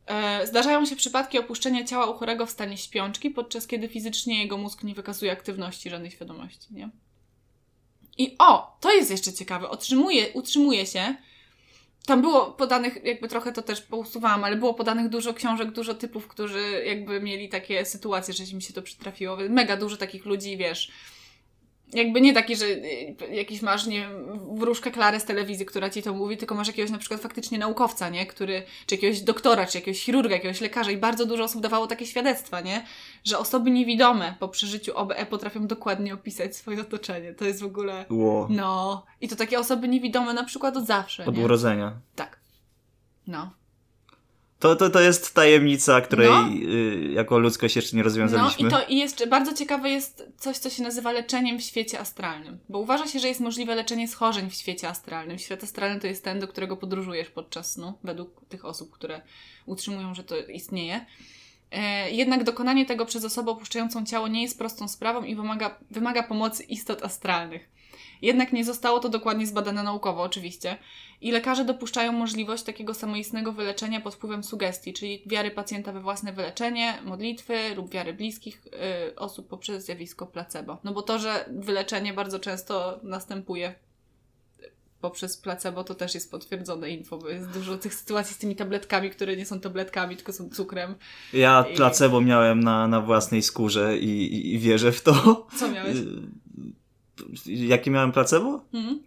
E, 0.05 0.47
zdarzają 0.47 0.85
się 0.85 0.95
przypadki 0.95 1.39
opuszczenia 1.39 1.83
ciała 1.83 2.05
u 2.05 2.13
chorego 2.13 2.45
w 2.45 2.51
stanie 2.51 2.77
śpiączki, 2.77 3.29
podczas 3.29 3.67
kiedy 3.67 3.87
fizycznie 3.87 4.41
jego 4.41 4.57
mózg 4.57 4.83
nie 4.83 4.95
wykazuje 4.95 5.31
aktywności, 5.31 5.89
żadnej 5.89 6.11
świadomości, 6.11 6.67
nie? 6.71 6.89
I 8.17 8.35
o, 8.39 8.77
to 8.79 8.91
jest 8.91 9.11
jeszcze 9.11 9.33
ciekawe, 9.33 9.69
otrzymuje, 9.69 10.33
utrzymuje 10.33 10.85
się, 10.85 11.15
tam 12.05 12.21
było 12.21 12.45
podanych, 12.45 13.05
jakby 13.05 13.27
trochę 13.27 13.51
to 13.51 13.61
też 13.61 13.81
pousuwałam, 13.81 14.43
ale 14.43 14.55
było 14.55 14.73
podanych 14.73 15.09
dużo 15.09 15.33
książek, 15.33 15.71
dużo 15.71 15.93
typów, 15.93 16.27
którzy 16.27 16.83
jakby 16.85 17.21
mieli 17.21 17.49
takie 17.49 17.85
sytuacje, 17.85 18.33
że 18.33 18.55
mi 18.55 18.61
się 18.61 18.73
to 18.73 18.81
przytrafiło. 18.81 19.37
Mega 19.49 19.77
dużo 19.77 19.97
takich 19.97 20.25
ludzi, 20.25 20.57
wiesz, 20.57 20.91
jakby 21.93 22.21
nie 22.21 22.33
taki, 22.33 22.55
że 22.55 22.65
y, 22.65 23.15
jakiś 23.31 23.61
masz, 23.61 23.85
nie 23.85 23.99
wiem, 23.99 24.39
wróżkę 24.59 24.91
Klarę 24.91 25.19
z 25.19 25.25
telewizji, 25.25 25.65
która 25.65 25.89
ci 25.89 26.03
to 26.03 26.13
mówi, 26.13 26.37
tylko 26.37 26.55
masz 26.55 26.67
jakiegoś 26.67 26.91
na 26.91 26.97
przykład 26.97 27.21
faktycznie 27.21 27.57
naukowca, 27.57 28.09
nie? 28.09 28.25
Który, 28.25 28.63
czy 28.85 28.95
jakiegoś 28.95 29.21
doktora, 29.21 29.65
czy 29.65 29.77
jakiegoś 29.77 30.01
chirurga, 30.01 30.35
jakiegoś 30.35 30.61
lekarza 30.61 30.91
i 30.91 30.97
bardzo 30.97 31.25
dużo 31.25 31.43
osób 31.43 31.61
dawało 31.61 31.87
takie 31.87 32.05
świadectwa, 32.05 32.61
nie? 32.61 32.85
Że 33.23 33.37
osoby 33.37 33.71
niewidome 33.71 34.35
po 34.39 34.47
przeżyciu 34.47 34.97
OBE 34.97 35.25
potrafią 35.25 35.67
dokładnie 35.67 36.13
opisać 36.13 36.55
swoje 36.55 36.81
otoczenie. 36.81 37.33
To 37.33 37.45
jest 37.45 37.61
w 37.61 37.65
ogóle... 37.65 38.05
Ło. 38.09 38.47
No. 38.49 39.05
I 39.21 39.27
to 39.27 39.35
takie 39.35 39.59
osoby 39.59 39.87
niewidome 39.87 40.33
na 40.33 40.43
przykład 40.43 40.77
od 40.77 40.85
zawsze, 40.85 41.25
Od 41.25 41.37
nie? 41.37 41.43
urodzenia. 41.43 41.93
Tak. 42.15 42.39
No. 43.27 43.51
To, 44.63 44.75
to, 44.75 44.89
to 44.89 44.99
jest 44.99 45.33
tajemnica, 45.33 46.01
której 46.01 46.29
No. 46.29 46.49
y, 46.49 47.11
jako 47.13 47.39
ludzkość 47.39 47.75
jeszcze 47.75 47.95
nie 47.95 48.01
No 48.01 48.03
rozwiązaliśmy. 48.03 48.67
i 48.67 48.71
to 48.71 48.85
i 48.87 48.97
jeszcze 48.97 49.27
bardzo 49.27 49.53
ciekawe 49.53 49.89
jest 49.89 50.27
coś, 50.37 50.57
co 50.57 50.69
się 50.69 50.83
nazywa 50.83 51.11
leczeniem 51.11 51.59
w 51.59 51.61
świecie 51.61 51.99
astralnym. 51.99 52.59
Bo 52.69 52.79
uważa 52.79 53.07
się, 53.07 53.19
że 53.19 53.27
jest 53.27 53.39
możliwe 53.39 53.75
leczenie 53.75 54.07
schorzeń 54.07 54.49
w 54.49 54.53
świecie 54.53 54.89
astralnym. 54.89 55.39
Świat 55.39 55.63
astralny 55.63 55.99
to 55.99 56.07
jest 56.07 56.23
ten, 56.23 56.39
do 56.39 56.47
którego 56.47 56.77
podróżujesz 56.77 57.29
podczas 57.29 57.71
snu, 57.71 57.93
według 58.03 58.45
tych 58.49 58.65
osób, 58.65 58.91
które 58.91 59.21
utrzymują, 59.65 60.15
że 60.15 60.23
to 60.23 60.37
istnieje. 60.37 61.05
E, 61.71 62.11
jednak 62.11 62.43
dokonanie 62.43 62.85
tego 62.85 63.05
przez 63.05 63.25
osobę 63.25 63.51
opuszczającą 63.51 64.05
ciało 64.05 64.27
nie 64.27 64.41
jest 64.41 64.57
prostą 64.57 64.87
sprawą 64.87 65.23
i 65.23 65.35
wymaga, 65.35 65.77
wymaga 65.91 66.23
pomocy 66.23 66.63
istot 66.63 67.03
astralnych. 67.03 67.69
Jednak 68.21 68.53
nie 68.53 68.65
zostało 68.65 68.99
to 68.99 69.09
dokładnie 69.09 69.47
zbadane 69.47 69.83
naukowo, 69.83 70.21
oczywiście. 70.21 70.77
I 71.23 71.31
lekarze 71.31 71.65
dopuszczają 71.65 72.11
możliwość 72.11 72.63
takiego 72.63 72.93
samoistnego 72.93 73.51
wyleczenia 73.51 74.01
pod 74.01 74.15
wpływem 74.15 74.43
sugestii, 74.43 74.93
czyli 74.93 75.23
wiary 75.25 75.51
pacjenta 75.51 75.91
we 75.91 76.01
własne 76.01 76.33
wyleczenie, 76.33 76.93
modlitwy 77.05 77.75
lub 77.75 77.91
wiary 77.91 78.13
bliskich 78.13 78.61
y, 79.07 79.15
osób 79.15 79.47
poprzez 79.47 79.85
zjawisko 79.85 80.25
placebo. 80.27 80.77
No 80.83 80.93
bo 80.93 81.01
to, 81.01 81.19
że 81.19 81.45
wyleczenie 81.51 82.13
bardzo 82.13 82.39
często 82.39 82.99
następuje 83.03 83.75
poprzez 85.01 85.37
placebo, 85.37 85.83
to 85.83 85.95
też 85.95 86.15
jest 86.15 86.31
potwierdzone 86.31 86.89
info, 86.89 87.17
bo 87.17 87.29
jest 87.29 87.49
dużo 87.49 87.77
tych 87.77 87.93
sytuacji 87.95 88.35
z 88.35 88.37
tymi 88.37 88.55
tabletkami, 88.55 89.09
które 89.09 89.37
nie 89.37 89.45
są 89.45 89.59
tabletkami, 89.59 90.15
tylko 90.15 90.33
są 90.33 90.49
cukrem. 90.49 90.95
Ja 91.33 91.65
I- 91.71 91.75
placebo 91.75 92.21
miałem 92.21 92.59
na, 92.63 92.87
na 92.87 93.01
własnej 93.01 93.41
skórze 93.41 93.97
i, 93.97 94.35
i, 94.35 94.53
i 94.53 94.59
wierzę 94.59 94.91
w 94.91 95.01
to. 95.01 95.47
Co 95.57 95.71
miałeś? 95.71 95.97
Y, 97.47 97.51
Jakie 97.51 97.91
miałem 97.91 98.11
placebo? 98.11 98.65
Mhm. 98.73 98.99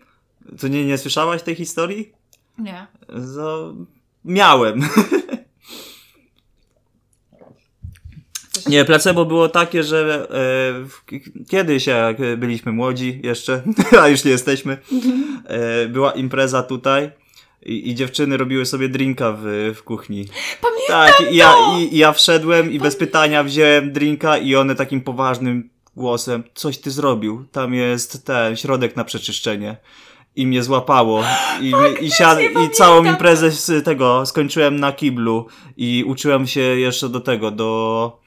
To 0.60 0.68
nie, 0.68 0.86
nie 0.86 0.98
słyszałaś 0.98 1.42
tej 1.42 1.54
historii? 1.54 2.12
Nie. 2.58 2.86
To 3.06 3.74
miałem. 4.24 4.80
Nie, 8.68 8.84
placebo 8.84 9.24
było 9.24 9.48
takie, 9.48 9.82
że 9.82 10.28
e, 10.30 11.44
kiedyś, 11.48 11.86
jak 11.86 12.16
byliśmy 12.38 12.72
młodzi 12.72 13.20
jeszcze, 13.24 13.62
a 14.02 14.08
już 14.08 14.24
nie 14.24 14.30
jesteśmy, 14.30 14.78
e, 15.44 15.86
była 15.88 16.12
impreza 16.12 16.62
tutaj 16.62 17.10
i, 17.62 17.90
i 17.90 17.94
dziewczyny 17.94 18.36
robiły 18.36 18.66
sobie 18.66 18.88
drinka 18.88 19.32
w, 19.32 19.72
w 19.76 19.82
kuchni. 19.82 20.28
Pamiętam 20.60 20.86
Tak, 20.88 21.32
i 21.32 21.36
ja, 21.36 21.54
i, 21.78 21.94
i 21.94 21.98
ja 21.98 22.12
wszedłem 22.12 22.72
i 22.72 22.78
bez 22.78 22.96
pytania 22.96 23.44
wziąłem 23.44 23.92
drinka 23.92 24.38
i 24.38 24.56
one 24.56 24.74
takim 24.74 25.00
poważnym 25.00 25.70
głosem, 25.96 26.42
coś 26.54 26.78
ty 26.78 26.90
zrobił, 26.90 27.44
tam 27.52 27.74
jest 27.74 28.26
ten 28.26 28.56
środek 28.56 28.96
na 28.96 29.04
przeczyszczenie. 29.04 29.76
I 30.36 30.46
mnie 30.46 30.62
złapało. 30.62 31.24
I, 31.60 31.72
i, 32.00 32.10
siad, 32.10 32.38
i 32.40 32.70
całą 32.70 33.04
imprezę 33.04 33.50
z 33.50 33.84
tego 33.84 34.26
skończyłem 34.26 34.80
na 34.80 34.92
kiblu. 34.92 35.46
I 35.76 36.04
uczyłem 36.06 36.46
się 36.46 36.60
jeszcze 36.60 37.08
do 37.08 37.20
tego, 37.20 37.50
do, 37.50 38.20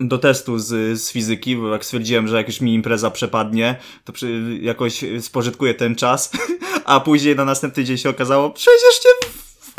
do 0.00 0.18
testu 0.18 0.58
z, 0.58 1.00
z 1.00 1.12
fizyki, 1.12 1.56
bo 1.56 1.68
jak 1.68 1.84
stwierdziłem, 1.84 2.28
że 2.28 2.36
jak 2.36 2.46
już 2.46 2.60
mi 2.60 2.74
impreza 2.74 3.10
przepadnie, 3.10 3.76
to 4.04 4.12
przy, 4.12 4.58
jakoś 4.62 5.04
spożytkuję 5.20 5.74
ten 5.74 5.94
czas. 5.94 6.30
A 6.84 7.00
później 7.00 7.36
na 7.36 7.44
następny 7.44 7.84
dzień 7.84 7.98
się 7.98 8.10
okazało, 8.10 8.50
przecież 8.50 8.98
cię 9.02 9.29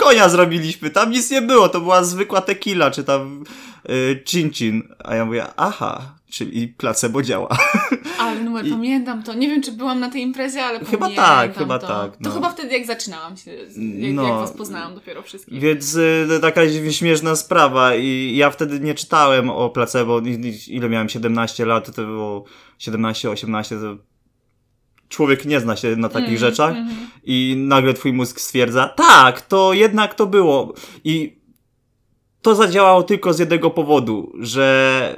konia 0.04 0.30
zrobiliśmy, 0.30 0.90
tam 0.90 1.12
nic 1.12 1.32
nie 1.32 1.42
było, 1.42 1.70
to 1.70 1.82
była 1.82 2.04
zwykła 2.04 2.42
tequila, 2.42 2.92
czy 2.92 3.04
tam 3.04 3.44
y, 3.90 4.24
chin-chin. 4.30 4.84
A 5.04 5.16
ja 5.16 5.26
mówię, 5.26 5.46
aha, 5.58 6.16
czyli 6.32 6.68
placebo 6.68 7.22
działa. 7.22 7.48
Ale 8.20 8.40
numer, 8.40 8.68
I- 8.68 8.72
pamiętam 8.72 9.24
to. 9.24 9.34
Nie 9.34 9.48
wiem, 9.48 9.62
czy 9.64 9.72
byłam 9.72 10.00
na 10.00 10.10
tej 10.10 10.22
imprezie, 10.22 10.64
ale 10.66 10.80
Chyba 10.80 10.98
pamiętam 10.98 11.26
tak, 11.26 11.58
chyba 11.58 11.80
to. 11.80 11.88
tak, 11.88 12.12
To 12.12 12.18
no. 12.22 12.32
chyba 12.32 12.50
wtedy, 12.50 12.74
jak 12.78 12.86
zaczynałam 12.88 13.38
się, 13.38 13.52
jak, 13.54 13.68
No. 14.14 14.24
jak 14.24 14.34
was 14.34 14.52
poznałam 14.52 14.96
dopiero 14.96 15.22
wszystkich. 15.22 15.60
Więc 15.60 15.96
y, 15.96 16.26
to 16.30 16.40
taka 16.40 16.62
śmieszna 16.92 17.36
sprawa 17.36 17.96
i 17.96 18.36
ja 18.36 18.50
wtedy 18.50 18.80
nie 18.80 18.94
czytałem 18.96 19.50
o 19.50 19.70
placebo, 19.70 20.22
ile 20.68 20.90
miałem, 20.90 21.10
17 21.10 21.66
lat, 21.66 21.96
to 21.96 22.04
było 22.06 22.46
17-18, 22.80 23.70
to 23.82 24.11
człowiek 25.12 25.46
nie 25.46 25.60
zna 25.60 25.76
się 25.76 25.96
na 25.96 26.10
takich 26.10 26.28
Mm, 26.28 26.40
rzeczach 26.40 26.76
mhm. 26.76 26.98
i 27.24 27.56
nagle 27.58 27.94
twój 27.94 28.14
mózg 28.14 28.40
stwierdza, 28.42 28.88
tak, 28.88 29.42
to 29.42 29.74
jednak 29.74 30.14
to 30.14 30.28
było 30.28 30.74
i 31.04 31.42
to 32.42 32.56
zadziałało 32.56 33.04
tylko 33.04 33.34
z 33.34 33.40
jednego 33.40 33.70
powodu, 33.70 34.32
że 34.40 35.16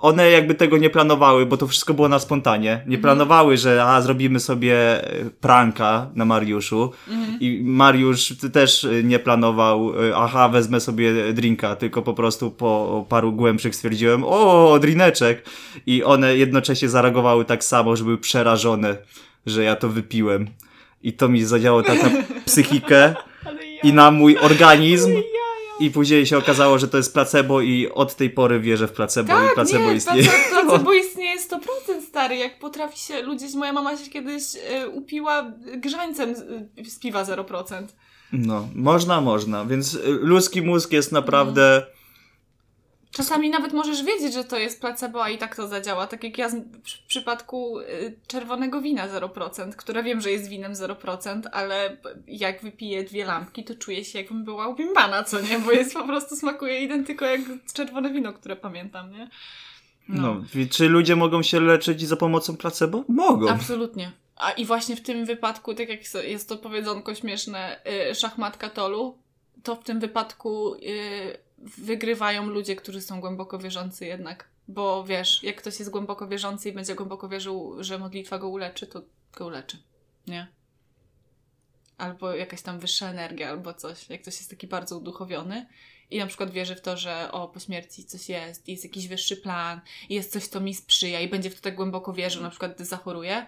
one 0.00 0.30
jakby 0.30 0.54
tego 0.54 0.78
nie 0.78 0.90
planowały, 0.90 1.46
bo 1.46 1.56
to 1.56 1.66
wszystko 1.66 1.94
było 1.94 2.08
na 2.08 2.18
spontanie. 2.18 2.70
Nie 2.70 2.96
Mhm. 2.96 3.00
planowały, 3.02 3.56
że 3.56 3.84
a, 3.84 4.00
zrobimy 4.00 4.40
sobie 4.40 4.74
e, 5.04 5.30
pranka 5.40 6.10
na 6.14 6.24
Mariuszu. 6.24 6.92
Mhm. 7.08 7.40
I 7.40 7.60
Mariusz 7.64 8.34
też 8.52 8.84
y, 8.84 9.04
nie 9.04 9.18
planował, 9.18 10.04
y, 10.04 10.16
aha, 10.16 10.48
wezmę 10.48 10.80
sobie 10.80 11.32
drinka, 11.32 11.76
tylko 11.76 12.02
po 12.02 12.14
prostu 12.14 12.50
po 12.50 13.06
paru 13.08 13.32
głębszych 13.32 13.74
stwierdziłem, 13.76 14.24
o, 14.24 14.78
drineczek. 14.80 15.44
I 15.86 16.04
one 16.04 16.36
jednocześnie 16.36 16.88
zareagowały 16.88 17.44
tak 17.44 17.64
samo, 17.64 17.96
że 17.96 18.04
były 18.04 18.18
przerażone, 18.18 18.96
że 19.46 19.64
ja 19.64 19.76
to 19.76 19.88
wypiłem. 19.88 20.46
I 21.02 21.12
to 21.12 21.28
mi 21.28 21.44
zadziałało 21.44 21.82
tak 21.82 22.02
na 22.02 22.10
psychikę 22.46 23.14
ja... 23.44 23.54
i 23.82 23.92
na 23.92 24.10
mój 24.10 24.38
organizm. 24.38 25.12
Ja... 25.12 25.20
I 25.80 25.90
później 25.90 26.26
się 26.26 26.38
okazało, 26.38 26.78
że 26.78 26.88
to 26.88 26.96
jest 26.96 27.12
placebo 27.12 27.60
i 27.60 27.90
od 27.94 28.14
tej 28.16 28.30
pory 28.30 28.60
wierzę 28.60 28.88
w 28.88 28.92
placebo 28.92 29.32
i 29.32 29.46
Tak, 29.46 29.54
placebo 29.54 29.84
nie, 29.84 29.94
istnieje. 29.94 30.22
placebo, 30.28 30.60
placebo 30.70 30.92
istnieje 30.92 31.36
100% 31.40 32.02
stary, 32.08 32.36
jak 32.36 32.58
potrafi 32.58 32.98
się 32.98 33.22
ludzie, 33.22 33.46
moja 33.56 33.72
mama 33.72 33.96
się 33.96 34.10
kiedyś 34.10 34.42
e, 34.70 34.88
upiła 34.88 35.52
grzańcem 35.76 36.34
z, 36.36 36.44
z 36.92 36.98
piwa 36.98 37.24
0%. 37.24 37.82
No, 38.32 38.68
można, 38.74 39.20
można. 39.20 39.64
Więc 39.64 39.94
y, 39.94 39.98
ludzki 40.06 40.62
mózg 40.62 40.92
jest 40.92 41.12
naprawdę... 41.12 41.86
Czasami 43.16 43.50
nawet 43.50 43.72
możesz 43.72 44.04
wiedzieć, 44.04 44.34
że 44.34 44.44
to 44.44 44.58
jest 44.58 44.80
placebo, 44.80 45.24
a 45.24 45.30
i 45.30 45.38
tak 45.38 45.56
to 45.56 45.68
zadziała. 45.68 46.06
Tak 46.06 46.24
jak 46.24 46.38
ja 46.38 46.48
w 46.48 47.06
przypadku 47.08 47.80
y, 47.80 48.18
czerwonego 48.26 48.80
wina 48.80 49.08
0%, 49.08 49.72
które 49.72 50.02
wiem, 50.02 50.20
że 50.20 50.30
jest 50.30 50.48
winem 50.48 50.72
0%, 50.72 51.42
ale 51.52 51.96
jak 52.26 52.62
wypiję 52.62 53.04
dwie 53.04 53.24
lampki, 53.24 53.64
to 53.64 53.74
czuję 53.74 54.04
się 54.04 54.18
jakbym 54.18 54.44
była 54.44 54.68
ubimbana, 54.68 55.24
co 55.24 55.40
nie? 55.40 55.58
Bo 55.58 55.72
jest 55.72 55.94
po 55.94 56.06
prostu 56.06 56.36
smakuje 56.36 56.80
identyko 56.80 57.24
jak 57.24 57.40
czerwone 57.74 58.12
wino, 58.12 58.32
które 58.32 58.56
pamiętam, 58.56 59.10
nie? 59.10 59.30
No. 60.08 60.44
i 60.54 60.68
czy 60.68 60.88
ludzie 60.88 61.16
mogą 61.16 61.42
się 61.42 61.60
leczyć 61.60 62.08
za 62.08 62.16
pomocą 62.16 62.56
placebo? 62.56 63.04
Mogą. 63.08 63.48
Absolutnie. 63.48 64.12
A 64.36 64.50
i 64.50 64.64
właśnie 64.64 64.96
w 64.96 65.02
tym 65.02 65.24
wypadku, 65.24 65.74
tak 65.74 65.88
jak 65.88 66.14
jest 66.14 66.48
to 66.48 66.56
powiedzonko 66.56 67.14
śmieszne, 67.14 67.80
y, 68.10 68.14
szachmatka 68.14 68.70
tolu, 68.70 69.18
to 69.62 69.76
w 69.76 69.84
tym 69.84 70.00
wypadku 70.00 70.74
y, 70.74 71.45
wygrywają 71.58 72.46
ludzie, 72.46 72.76
którzy 72.76 73.00
są 73.00 73.20
głęboko 73.20 73.58
wierzący 73.58 74.06
jednak. 74.06 74.48
Bo 74.68 75.04
wiesz, 75.04 75.42
jak 75.42 75.56
ktoś 75.56 75.78
jest 75.78 75.90
głęboko 75.90 76.28
wierzący 76.28 76.68
i 76.68 76.72
będzie 76.72 76.94
głęboko 76.94 77.28
wierzył, 77.28 77.76
że 77.80 77.98
modlitwa 77.98 78.38
go 78.38 78.48
uleczy, 78.48 78.86
to 78.86 79.02
go 79.32 79.46
uleczy. 79.46 79.78
Nie? 80.26 80.46
Albo 81.98 82.34
jakaś 82.34 82.62
tam 82.62 82.78
wyższa 82.78 83.10
energia, 83.10 83.50
albo 83.50 83.74
coś. 83.74 84.10
Jak 84.10 84.22
ktoś 84.22 84.34
jest 84.36 84.50
taki 84.50 84.66
bardzo 84.66 84.98
uduchowiony 84.98 85.66
i 86.10 86.18
na 86.18 86.26
przykład 86.26 86.50
wierzy 86.50 86.76
w 86.76 86.80
to, 86.80 86.96
że 86.96 87.32
o, 87.32 87.48
po 87.48 87.60
śmierci 87.60 88.04
coś 88.04 88.28
jest, 88.28 88.68
jest 88.68 88.84
jakiś 88.84 89.08
wyższy 89.08 89.36
plan, 89.36 89.80
jest 90.08 90.32
coś, 90.32 90.46
co 90.46 90.60
mi 90.60 90.74
sprzyja 90.74 91.20
i 91.20 91.28
będzie 91.28 91.50
w 91.50 91.54
to 91.54 91.60
tak 91.60 91.74
głęboko 91.74 92.12
wierzył, 92.12 92.42
na 92.42 92.50
przykład 92.50 92.74
gdy 92.74 92.84
zachoruje, 92.84 93.46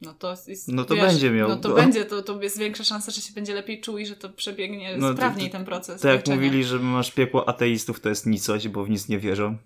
no 0.00 0.14
to 0.14 0.36
jest, 0.46 0.68
No 0.68 0.84
to 0.84 0.96
będzie 0.96 1.30
miał, 1.30 1.48
No 1.48 1.56
to 1.56 1.68
no. 1.68 1.74
będzie, 1.74 2.04
to, 2.04 2.22
to 2.22 2.42
jest 2.42 2.58
większa 2.58 2.84
szansa, 2.84 3.12
że 3.12 3.20
się 3.20 3.32
będzie 3.32 3.54
lepiej 3.54 3.80
czuł 3.80 3.98
i 3.98 4.06
że 4.06 4.16
to 4.16 4.28
przebiegnie 4.28 4.96
No 4.96 5.08
to- 5.08 5.14
sprawniej 5.14 5.50
to- 5.50 5.56
ten 5.56 5.64
proces. 5.64 6.00
Tak 6.02 6.12
jak 6.28 6.36
mówili, 6.36 6.64
że 6.64 6.78
masz 6.78 7.10
piekło 7.10 7.48
ateistów, 7.48 8.00
to 8.00 8.08
jest 8.08 8.26
nicość, 8.26 8.68
bo 8.68 8.84
w 8.84 8.90
nic 8.90 9.08
nie 9.08 9.18
wierzą. 9.18 9.56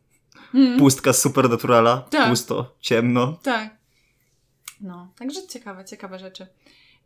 Mhm. 0.55 0.79
Pustka 0.79 1.13
supernaturala, 1.13 2.07
Tak. 2.11 2.31
pusto, 2.31 2.75
ciemno. 2.81 3.39
Tak. 3.43 3.77
No, 4.81 5.13
także 5.19 5.47
ciekawe, 5.47 5.85
ciekawe 5.85 6.19
rzeczy. 6.19 6.47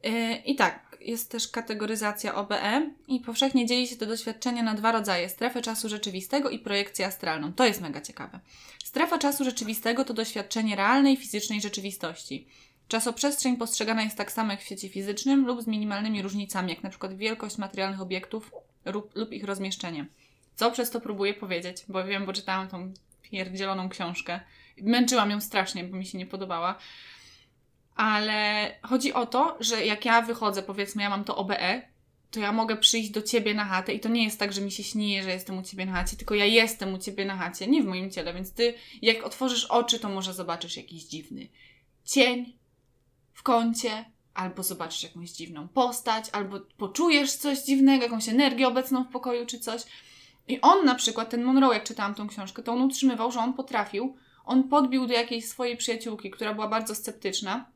Yy, 0.04 0.36
I 0.36 0.56
tak, 0.56 0.96
jest 1.00 1.30
też 1.30 1.48
kategoryzacja 1.48 2.34
OBE 2.34 2.90
i 3.08 3.20
powszechnie 3.20 3.66
dzieli 3.66 3.88
się 3.88 3.96
to 3.96 4.06
doświadczenie 4.06 4.62
na 4.62 4.74
dwa 4.74 4.92
rodzaje: 4.92 5.28
strefę 5.28 5.62
czasu 5.62 5.88
rzeczywistego 5.88 6.50
i 6.50 6.58
projekcję 6.58 7.06
astralną. 7.06 7.52
To 7.52 7.64
jest 7.64 7.80
mega 7.80 8.00
ciekawe. 8.00 8.40
Strefa 8.84 9.18
czasu 9.18 9.44
rzeczywistego 9.44 10.04
to 10.04 10.14
doświadczenie 10.14 10.76
realnej 10.76 11.16
fizycznej 11.16 11.60
rzeczywistości. 11.60 12.46
Czasoprzestrzeń 12.88 13.56
postrzegana 13.56 14.02
jest 14.02 14.16
tak 14.16 14.32
samo 14.32 14.50
jak 14.50 14.60
w 14.60 14.64
świecie 14.64 14.88
fizycznym 14.88 15.46
lub 15.46 15.62
z 15.62 15.66
minimalnymi 15.66 16.22
różnicami, 16.22 16.70
jak 16.70 16.90
przykład 16.90 17.16
wielkość 17.16 17.58
materialnych 17.58 18.00
obiektów 18.00 18.52
lub, 19.14 19.32
ich 19.32 19.44
rozmieszczenie. 19.44 20.06
Co 20.54 20.70
przez 20.70 20.90
to 20.90 21.00
próbuję 21.00 21.34
powiedzieć, 21.34 21.84
bo 21.88 22.04
wiem, 22.04 22.26
bo 22.26 22.32
czytałam 22.32 22.68
tą 22.68 22.92
pierdzieloną 23.22 23.88
książkę. 23.88 24.40
Męczyłam 24.82 25.30
ją 25.30 25.40
strasznie, 25.40 25.84
bo 25.84 25.96
mi 25.96 26.06
się 26.06 26.18
nie 26.18 26.26
podobała. 26.26 26.78
Ale 27.96 28.70
chodzi 28.82 29.12
o 29.12 29.26
to, 29.26 29.56
że 29.60 29.86
jak 29.86 30.04
ja 30.04 30.22
wychodzę, 30.22 30.62
powiedzmy, 30.62 31.02
ja 31.02 31.10
mam 31.10 31.24
to 31.24 31.36
OBE, 31.36 31.82
to 32.30 32.40
ja 32.40 32.52
mogę 32.52 32.76
przyjść 32.76 33.10
do 33.10 33.22
ciebie 33.22 33.54
na 33.54 33.64
chatę 33.64 33.92
i 33.92 34.00
to 34.00 34.08
nie 34.08 34.24
jest 34.24 34.38
tak, 34.38 34.52
że 34.52 34.60
mi 34.60 34.72
się 34.72 34.84
śni, 34.84 35.22
że 35.22 35.30
jestem 35.30 35.58
u 35.58 35.62
ciebie 35.62 35.86
na 35.86 35.92
chacie, 35.92 36.16
tylko 36.16 36.34
ja 36.34 36.44
jestem 36.44 36.94
u 36.94 36.98
ciebie 36.98 37.24
na 37.24 37.36
chacie, 37.36 37.66
nie 37.66 37.82
w 37.82 37.86
moim 37.86 38.10
ciele, 38.10 38.34
więc 38.34 38.52
ty, 38.52 38.74
jak 39.02 39.24
otworzysz 39.24 39.64
oczy, 39.64 39.98
to 39.98 40.08
może 40.08 40.34
zobaczysz 40.34 40.76
jakiś 40.76 41.04
dziwny 41.04 41.48
cień 42.06 42.55
kącie, 43.46 44.04
albo 44.34 44.62
zobaczysz 44.62 45.02
jakąś 45.02 45.30
dziwną 45.30 45.68
postać, 45.68 46.24
albo 46.32 46.60
poczujesz 46.76 47.32
coś 47.32 47.58
dziwnego, 47.58 48.04
jakąś 48.04 48.28
energię 48.28 48.68
obecną 48.68 49.04
w 49.04 49.08
pokoju 49.08 49.46
czy 49.46 49.58
coś. 49.60 49.82
I 50.48 50.60
on 50.60 50.84
na 50.84 50.94
przykład, 50.94 51.30
ten 51.30 51.42
Monroe, 51.42 51.74
jak 51.74 51.84
czytałam 51.84 52.14
tą 52.14 52.28
książkę, 52.28 52.62
to 52.62 52.72
on 52.72 52.82
utrzymywał, 52.82 53.32
że 53.32 53.40
on 53.40 53.52
potrafił, 53.54 54.16
on 54.44 54.68
podbił 54.68 55.06
do 55.06 55.14
jakiejś 55.14 55.48
swojej 55.48 55.76
przyjaciółki, 55.76 56.30
która 56.30 56.54
była 56.54 56.68
bardzo 56.68 56.94
sceptyczna 56.94 57.66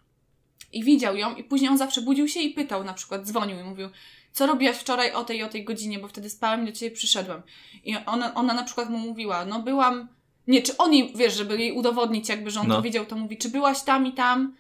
i 0.73 0.85
widział 0.85 1.17
ją 1.17 1.35
i 1.35 1.45
później 1.45 1.71
on 1.71 1.79
zawsze 1.79 2.03
budził 2.03 2.29
się 2.29 2.41
i 2.41 2.51
pytał, 2.55 2.85
na 2.85 2.95
przykład 2.95 3.27
dzwonił 3.27 3.61
i 3.61 3.65
mówił, 3.65 3.89
co 4.33 4.47
robiłaś 4.47 4.77
wczoraj 4.77 5.13
o 5.13 5.25
tej 5.25 5.43
o 5.43 5.49
tej 5.49 5.65
godzinie, 5.65 5.99
bo 5.99 6.09
wtedy 6.09 6.31
spałem 6.31 6.63
i 6.63 6.67
do 6.67 6.73
ciebie 6.73 6.97
przyszedłem. 6.97 7.43
I 7.85 7.97
ona, 8.07 8.35
ona 8.35 8.55
na 8.55 8.63
przykład 8.63 8.91
mu 8.91 8.99
mówiła, 8.99 9.45
no 9.45 9.63
byłam, 9.63 10.09
nie, 10.47 10.63
czy 10.63 10.77
on 10.77 10.93
jej, 10.95 11.13
wiesz, 11.17 11.35
żeby 11.37 11.59
jej 11.59 11.73
udowodnić 11.73 12.29
jakby, 12.29 12.51
że 12.51 12.61
on 12.61 12.69
No. 12.69 12.75
to 12.77 12.83
widział, 12.83 13.07
to 13.07 13.17
mówi, 13.17 13.37
czy 13.37 13.49
byłaś 13.49 13.83
tam 13.83 14.07
i 14.07 14.13
tam, 14.13 14.57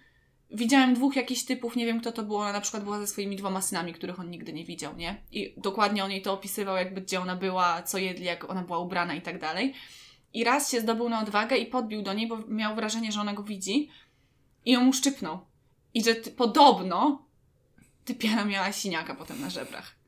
widziałem 0.52 0.94
dwóch 0.94 1.16
jakichś 1.16 1.42
typów, 1.42 1.76
nie 1.76 1.86
wiem 1.86 2.00
kto 2.00 2.12
to 2.12 2.22
było, 2.22 2.40
ona 2.40 2.52
na 2.52 2.60
przykład 2.60 2.84
była 2.84 2.98
ze 2.98 3.06
swoimi 3.06 3.36
dwoma 3.36 3.62
synami, 3.62 3.92
których 3.92 4.20
on 4.20 4.30
nigdy 4.30 4.52
nie 4.52 4.64
widział, 4.64 4.96
nie? 4.96 5.22
I 5.32 5.54
dokładnie 5.56 6.04
on 6.04 6.10
jej 6.10 6.22
to 6.22 6.32
opisywał, 6.32 6.76
jakby 6.76 7.00
gdzie 7.00 7.20
ona 7.20 7.36
była, 7.36 7.82
co 7.82 7.98
jedli, 7.98 8.24
jak 8.24 8.50
ona 8.50 8.62
była 8.62 8.78
ubrana 8.78 9.14
i 9.14 9.22
tak 9.22 9.40
dalej. 9.40 9.74
I 10.34 10.44
raz 10.44 10.70
się 10.70 10.80
zdobył 10.80 11.08
na 11.08 11.20
odwagę 11.20 11.56
i 11.56 11.66
podbił 11.66 12.02
do 12.02 12.12
niej, 12.12 12.28
bo 12.28 12.38
miał 12.48 12.74
wrażenie, 12.74 13.12
że 13.12 13.20
ona 13.20 13.32
go 13.32 13.42
widzi 13.42 13.88
i 14.64 14.72
ją 14.72 14.88
uszczypnął. 14.88 15.38
I 15.94 16.04
że 16.04 16.14
ty, 16.14 16.30
podobno 16.30 17.22
typiara 18.04 18.44
miała 18.44 18.72
siniaka 18.72 19.14
potem 19.14 19.40
na 19.40 19.50
żebrach. 19.50 19.99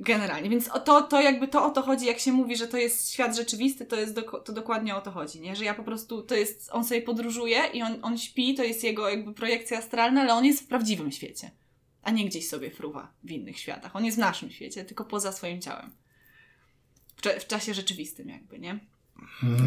Generalnie, 0.00 0.50
więc 0.50 0.68
o 0.68 0.78
to, 0.80 1.02
to 1.02 1.20
jakby 1.20 1.48
to 1.48 1.64
o 1.66 1.70
to 1.70 1.82
chodzi, 1.82 2.06
jak 2.06 2.18
się 2.18 2.32
mówi, 2.32 2.56
że 2.56 2.68
to 2.68 2.76
jest 2.76 3.12
świat 3.12 3.36
rzeczywisty, 3.36 3.86
to 3.86 3.96
jest 3.96 4.14
do, 4.14 4.22
to 4.22 4.52
dokładnie 4.52 4.96
o 4.96 5.00
to 5.00 5.10
chodzi, 5.10 5.40
nie? 5.40 5.56
Że 5.56 5.64
ja 5.64 5.74
po 5.74 5.82
prostu, 5.82 6.22
to 6.22 6.34
jest, 6.34 6.68
on 6.72 6.84
sobie 6.84 7.02
podróżuje 7.02 7.58
i 7.72 7.82
on, 7.82 7.98
on 8.02 8.18
śpi, 8.18 8.54
to 8.54 8.62
jest 8.64 8.84
jego 8.84 9.08
jakby 9.08 9.34
projekcja 9.34 9.78
astralna, 9.78 10.20
ale 10.20 10.34
on 10.34 10.44
jest 10.44 10.62
w 10.62 10.66
prawdziwym 10.66 11.12
świecie, 11.12 11.50
a 12.02 12.10
nie 12.10 12.24
gdzieś 12.24 12.48
sobie 12.48 12.70
fruwa 12.70 13.12
w 13.24 13.30
innych 13.30 13.58
światach. 13.58 13.96
On 13.96 14.04
jest 14.04 14.16
w 14.16 14.20
naszym 14.20 14.50
świecie, 14.50 14.84
tylko 14.84 15.04
poza 15.04 15.32
swoim 15.32 15.60
ciałem. 15.60 15.90
W, 17.16 17.20
cze- 17.22 17.40
w 17.40 17.46
czasie 17.46 17.74
rzeczywistym 17.74 18.28
jakby, 18.28 18.58
nie? 18.58 18.78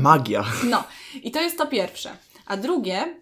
Magia. 0.01 0.45
No, 0.69 0.83
i 1.23 1.31
to 1.31 1.41
jest 1.41 1.57
to 1.57 1.67
pierwsze. 1.67 2.17
A 2.45 2.57
drugie, 2.57 3.15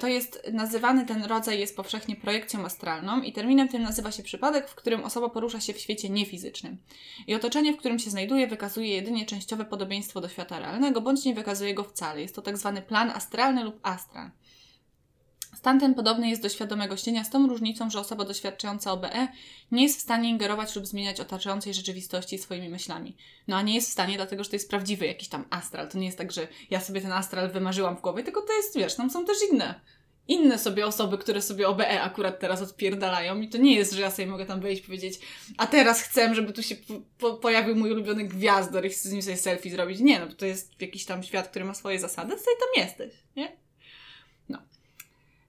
to 0.00 0.06
jest 0.06 0.42
nazywany 0.52 1.06
ten 1.06 1.24
rodzaj 1.24 1.60
jest 1.60 1.76
powszechnie 1.76 2.16
projekcją 2.16 2.64
astralną 2.64 3.22
i 3.22 3.32
terminem 3.32 3.68
tym 3.68 3.82
nazywa 3.82 4.12
się 4.12 4.22
przypadek, 4.22 4.68
w 4.68 4.74
którym 4.74 5.04
osoba 5.04 5.28
porusza 5.28 5.60
się 5.60 5.72
w 5.72 5.80
świecie 5.80 6.10
niefizycznym. 6.10 6.76
I 7.26 7.34
otoczenie, 7.34 7.72
w 7.72 7.76
którym 7.76 7.98
się 7.98 8.10
znajduje, 8.10 8.46
wykazuje 8.46 8.88
jedynie 8.88 9.26
częściowe 9.26 9.64
podobieństwo 9.64 10.20
do 10.20 10.28
świata 10.28 10.58
realnego, 10.58 11.00
bądź 11.00 11.24
nie 11.24 11.34
wykazuje 11.34 11.74
go 11.74 11.84
wcale. 11.84 12.22
Jest 12.22 12.34
to 12.34 12.42
tak 12.42 12.58
zwany 12.58 12.82
plan 12.82 13.10
astralny 13.10 13.64
lub 13.64 13.78
astral. 13.82 14.30
Stan 15.56 15.80
ten 15.80 15.94
podobny 15.94 16.28
jest 16.28 16.42
do 16.42 16.48
świadomego 16.48 16.96
śnienia 16.96 17.24
z 17.24 17.30
tą 17.30 17.46
różnicą, 17.46 17.90
że 17.90 18.00
osoba 18.00 18.24
doświadczająca 18.24 18.92
OBE 18.92 19.28
nie 19.70 19.82
jest 19.82 19.98
w 19.98 20.02
stanie 20.02 20.28
ingerować 20.30 20.76
lub 20.76 20.86
zmieniać 20.86 21.20
otaczającej 21.20 21.74
rzeczywistości 21.74 22.38
swoimi 22.38 22.68
myślami. 22.68 23.16
No 23.48 23.56
a 23.56 23.62
nie 23.62 23.74
jest 23.74 23.88
w 23.88 23.92
stanie, 23.92 24.16
dlatego 24.16 24.44
że 24.44 24.50
to 24.50 24.56
jest 24.56 24.70
prawdziwy 24.70 25.06
jakiś 25.06 25.28
tam 25.28 25.44
astral. 25.50 25.88
To 25.88 25.98
nie 25.98 26.06
jest 26.06 26.18
tak, 26.18 26.32
że 26.32 26.48
ja 26.70 26.80
sobie 26.80 27.00
ten 27.00 27.12
astral 27.12 27.50
wymarzyłam 27.50 27.96
w 27.96 28.00
głowie, 28.00 28.22
tylko 28.22 28.42
to 28.42 28.52
jest, 28.52 28.76
wiesz, 28.76 28.94
tam 28.94 29.10
są 29.10 29.24
też 29.24 29.36
inne. 29.52 29.80
Inne 30.28 30.58
sobie 30.58 30.86
osoby, 30.86 31.18
które 31.18 31.42
sobie 31.42 31.68
OBE 31.68 32.02
akurat 32.02 32.40
teraz 32.40 32.62
odpierdalają 32.62 33.40
i 33.40 33.48
to 33.48 33.58
nie 33.58 33.74
jest, 33.74 33.92
że 33.92 34.00
ja 34.00 34.10
sobie 34.10 34.26
mogę 34.26 34.46
tam 34.46 34.60
wejść 34.60 34.82
i 34.82 34.86
powiedzieć 34.86 35.20
a 35.58 35.66
teraz 35.66 36.02
chcę, 36.02 36.34
żeby 36.34 36.52
tu 36.52 36.62
się 36.62 36.76
po, 36.76 36.94
po, 37.18 37.34
pojawił 37.34 37.76
mój 37.76 37.92
ulubiony 37.92 38.24
gwiazdor 38.24 38.86
i 38.86 38.88
chcę 38.88 39.08
z 39.08 39.12
nim 39.12 39.22
sobie 39.22 39.36
selfie 39.36 39.70
zrobić. 39.70 40.00
Nie, 40.00 40.20
no 40.20 40.26
bo 40.26 40.32
to 40.32 40.46
jest 40.46 40.80
jakiś 40.80 41.04
tam 41.04 41.22
świat, 41.22 41.48
który 41.48 41.64
ma 41.64 41.74
swoje 41.74 42.00
zasady, 42.00 42.30
sobie 42.30 42.56
tam 42.60 42.84
jesteś, 42.84 43.14
nie? 43.36 43.63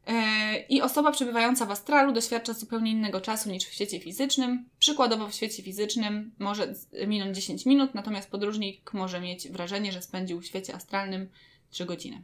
No. 0.08 0.14
E, 0.14 0.60
I 0.70 0.82
osoba 0.82 1.12
przebywająca 1.12 1.66
w 1.66 1.72
astralu 1.72 2.14
doświadcza 2.14 2.54
zupełnie 2.54 2.92
innego 2.92 3.22
czasu 3.22 3.50
niż 3.50 3.64
w 3.64 3.74
świecie 3.74 4.00
fizycznym. 4.00 4.70
Przykładowo 4.80 5.28
w 5.28 5.34
świecie 5.34 5.64
fizycznym 5.64 6.32
może 6.40 6.74
minąć 7.08 7.36
10 7.36 7.66
minut, 7.66 7.96
natomiast 7.96 8.30
podróżnik 8.32 8.94
może 8.94 9.22
mieć 9.22 9.50
wrażenie, 9.50 9.92
że 9.92 10.02
spędził 10.02 10.42
w 10.42 10.46
świecie 10.46 10.76
astralnym 10.76 11.30
3 11.70 11.86
godziny. 11.86 12.22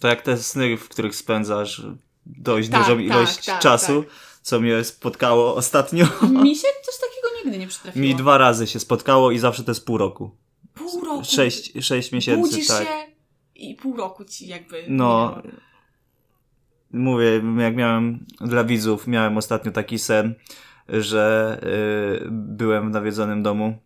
To 0.00 0.08
jak 0.08 0.22
te 0.22 0.36
sny, 0.36 0.76
w 0.76 0.88
których 0.88 1.16
spędzasz 1.16 1.82
dość 2.26 2.68
Tak, 2.68 2.80
dużą 2.80 2.96
tak, 2.96 3.04
ilość 3.04 3.44
tak, 3.44 3.60
czasu, 3.60 4.04
co 4.42 4.60
mnie 4.60 4.84
spotkało 4.84 5.54
ostatnio. 5.54 6.06
Mi 6.44 6.56
się 6.56 6.68
coś 6.84 6.94
takiego 7.00 7.28
nigdy 7.44 7.58
nie 7.58 7.66
przytrafiło. 7.66 8.06
Mi 8.06 8.14
dwa 8.14 8.38
razy 8.38 8.66
się 8.66 8.80
spotkało 8.80 9.30
i 9.30 9.38
zawsze 9.38 9.64
to 9.64 9.70
jest 9.70 9.86
pół 9.86 9.98
roku. 9.98 10.30
Pół 10.74 11.04
roku. 11.04 11.24
Sześć, 11.24 11.72
sześć 11.80 12.12
miesięcy, 12.12 12.40
Budzisz 12.50 12.68
tak. 12.68 12.88
się 12.88 12.94
i 13.54 13.74
pół 13.74 13.96
roku 13.96 14.24
ci 14.24 14.46
jakby 14.46 14.84
No, 14.88 15.36
minęło. 15.36 15.58
Mówię, 16.94 17.42
jak 17.58 17.76
miałem 17.76 18.18
dla 18.40 18.64
widzów, 18.64 19.06
miałem 19.06 19.36
ostatnio 19.36 19.72
taki 19.72 19.98
sen, 19.98 20.34
że 20.88 21.58
y, 22.22 22.28
byłem 22.30 22.90
w 22.90 22.92
nawiedzonym 22.92 23.42
domu 23.42 23.78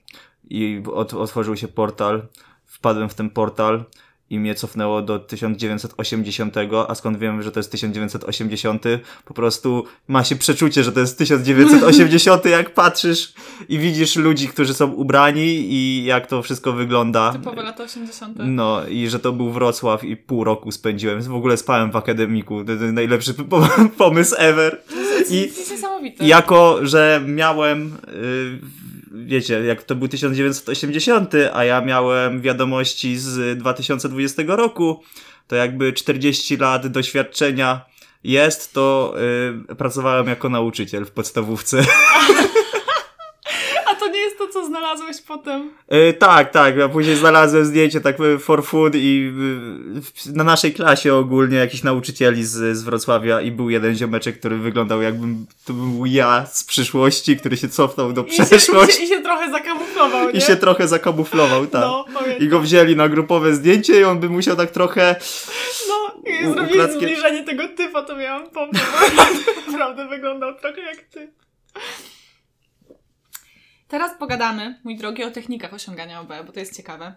i 0.51 0.83
ot, 0.93 1.15
otworzył 1.15 1.57
się 1.57 1.69
portal, 1.69 2.23
wpadłem 2.65 3.09
w 3.09 3.15
ten 3.15 3.31
portal 3.31 3.85
i 4.31 4.39
mnie 4.39 4.55
cofnęło 4.55 5.03
do 5.03 5.19
1980, 5.19 6.55
a 6.89 6.95
skąd 6.95 7.19
wiem, 7.19 7.43
że 7.43 7.53
to 7.53 7.61
jest 7.61 7.71
1980? 7.71 8.85
Po 9.25 9.35
prostu 9.35 9.85
ma 10.09 10.25
się 10.25 10.37
przeczucie, 10.37 10.85
że 10.85 10.93
to 10.93 11.01
jest 11.01 11.19
1980, 11.19 12.45
jak 12.45 12.75
patrzysz 12.75 13.33
i 13.69 13.79
widzisz 13.79 14.17
ludzi, 14.17 14.49
którzy 14.49 14.75
są 14.75 14.93
ubrani 14.93 15.73
i 15.73 16.05
jak 16.05 16.27
to 16.27 16.43
wszystko 16.43 16.73
wygląda. 16.73 17.33
Typowe 17.33 17.63
lata 17.63 17.83
80. 17.85 18.37
No 18.39 18.87
i 18.89 19.09
że 19.09 19.19
to 19.19 19.33
był 19.33 19.51
Wrocław 19.51 20.05
i 20.05 20.17
pół 20.17 20.45
roku 20.45 20.73
spędziłem. 20.73 21.23
W 21.23 21.35
ogóle 21.35 21.57
spałem 21.57 21.91
w 21.91 21.97
akademiku. 21.97 22.65
Najlepszy 22.93 23.35
po- 23.51 23.69
pomysł 23.99 24.35
ever. 24.39 24.83
I... 25.31 25.35
I 25.35 25.49
To 25.53 25.59
jest 25.59 25.71
niesamowite. 25.71 26.27
jako, 26.27 26.79
że 26.83 27.23
miałem, 27.27 27.87
y, 28.09 28.59
wiecie, 29.13 29.61
jak 29.61 29.83
to 29.83 29.95
był 29.95 30.09
1980, 30.09 31.33
a 31.53 31.65
ja 31.65 31.81
miałem 31.81 32.41
wiadomości 32.41 33.17
z 33.17 33.59
2020 33.59 34.43
roku, 34.47 35.03
to 35.47 35.57
jakby 35.57 35.93
40 35.93 36.57
lat 36.57 36.87
doświadczenia 36.87 37.85
jest, 38.25 38.73
to 38.73 39.15
y, 39.71 39.75
pracowałem 39.75 40.27
jako 40.27 40.49
nauczyciel 40.49 41.05
w 41.05 41.11
podstawówce. 41.11 41.85
A 43.87 43.95
to 43.95 44.09
nie 44.09 44.21
jest 44.21 44.38
to, 44.38 44.38
co 44.53 44.67
znalazłeś 44.67 45.23
potem. 45.23 45.71
E, 45.89 46.13
tak, 46.13 46.51
tak. 46.51 46.77
Ja 46.77 46.89
później 46.89 47.17
znalazłem 47.17 47.65
zdjęcie 47.65 48.01
tak 48.01 48.17
e, 48.21 48.39
for 48.39 48.65
food 48.65 48.95
i 48.95 49.33
e, 50.29 50.33
na 50.33 50.45
naszej 50.45 50.75
klasie 50.75 51.15
ogólnie 51.15 51.57
jakiś 51.57 51.83
nauczycieli 51.83 52.45
z, 52.45 52.77
z 52.77 52.83
Wrocławia 52.83 53.41
i 53.41 53.51
był 53.51 53.71
jeden 53.71 53.95
ziomeczek, 53.95 54.39
który 54.39 54.57
wyglądał 54.57 55.03
jakbym 55.03 55.47
to 55.65 55.73
był 55.73 56.07
ja 56.07 56.47
z 56.47 56.65
przyszłości, 56.65 57.37
który 57.37 57.57
się 57.57 57.69
cofnął 57.69 58.13
do 58.13 58.25
I 58.25 58.33
się, 58.33 58.43
i, 58.43 58.47
przeszłości 58.47 58.97
się, 58.97 59.05
I 59.05 59.09
się 59.09 59.23
trochę 59.23 59.51
zakamuflował, 59.51 60.31
nie? 60.31 60.39
i 60.39 60.41
się 60.41 60.57
trochę 60.57 60.89
zakamuflował, 60.89 61.67
tak. 61.67 61.83
No. 61.83 62.05
I 62.41 62.49
go 62.49 62.61
wzięli 62.61 62.97
na 62.97 63.09
grupowe 63.09 63.55
zdjęcie 63.55 64.01
i 64.01 64.05
on 64.05 64.21
by 64.21 64.29
musiał 64.29 64.57
tak 64.57 64.71
trochę... 64.71 65.17
No, 65.89 66.23
jak 66.33 66.55
zrobili 66.55 66.81
ukradkiem- 66.81 66.93
zbliżenie 66.99 67.45
tego 67.45 67.69
typa, 67.69 68.03
to 68.03 68.17
miałam 68.17 68.51
pomysł. 68.51 68.85
Naprawdę 69.73 70.09
wyglądał 70.09 70.55
trochę 70.55 70.81
jak 70.81 71.01
ty. 71.01 71.33
Teraz 73.89 74.19
pogadamy, 74.19 74.81
mój 74.85 74.97
drogi, 74.97 75.25
o 75.25 75.31
technikach 75.31 75.75
osiągania 75.75 76.21
OB, 76.21 76.33
bo 76.47 76.53
to 76.53 76.61
jest 76.61 76.77
ciekawe. 76.77 77.15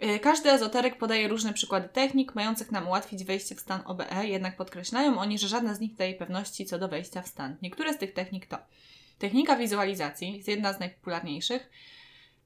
Yy, 0.00 0.18
Każdy 0.18 0.50
ezoteryk 0.50 0.98
podaje 0.98 1.28
różne 1.28 1.52
przykłady 1.52 1.88
technik, 1.88 2.34
mających 2.34 2.72
nam 2.72 2.88
ułatwić 2.88 3.24
wejście 3.24 3.54
w 3.54 3.60
stan 3.60 3.80
OBE, 3.84 4.26
jednak 4.26 4.56
podkreślają 4.56 5.18
oni, 5.18 5.38
że 5.38 5.48
żadna 5.48 5.74
z 5.74 5.80
nich 5.80 5.94
daje 5.96 6.14
pewności 6.14 6.66
co 6.66 6.78
do 6.78 6.88
wejścia 6.88 7.22
w 7.22 7.28
stan. 7.28 7.56
Niektóre 7.62 7.94
z 7.94 7.98
tych 7.98 8.12
technik 8.12 8.46
to 8.46 8.58
technika 9.18 9.56
wizualizacji, 9.56 10.36
jest 10.36 10.48
jedna 10.48 10.72
z 10.72 10.80
najpopularniejszych, 10.80 11.70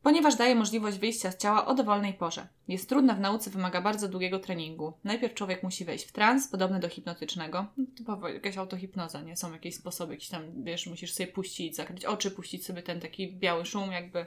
ponieważ 0.02 0.36
daje 0.36 0.54
możliwość 0.54 0.98
wyjścia 0.98 1.30
z 1.30 1.36
ciała 1.36 1.66
o 1.66 1.74
dowolnej 1.74 2.14
porze. 2.14 2.48
Jest 2.68 2.88
trudna 2.88 3.14
w 3.14 3.20
nauce, 3.20 3.50
wymaga 3.50 3.80
bardzo 3.80 4.08
długiego 4.08 4.38
treningu. 4.38 4.92
Najpierw 5.04 5.34
człowiek 5.34 5.62
musi 5.62 5.84
wejść 5.84 6.04
w 6.04 6.12
trans, 6.12 6.48
podobny 6.48 6.80
do 6.80 6.88
hipnotycznego. 6.88 7.66
No, 7.76 7.84
Typowo 7.96 8.28
jakaś 8.28 8.56
autohipnoza, 8.56 9.20
nie? 9.20 9.36
Są 9.36 9.52
jakieś 9.52 9.74
sposoby, 9.74 10.12
jakieś 10.12 10.28
tam, 10.28 10.64
wiesz, 10.64 10.86
musisz 10.86 11.12
sobie 11.12 11.32
puścić, 11.32 11.76
zakryć 11.76 12.04
oczy, 12.04 12.30
puścić 12.30 12.66
sobie 12.66 12.82
ten 12.82 13.00
taki 13.00 13.32
biały 13.32 13.66
szum, 13.66 13.92
jakby... 13.92 14.26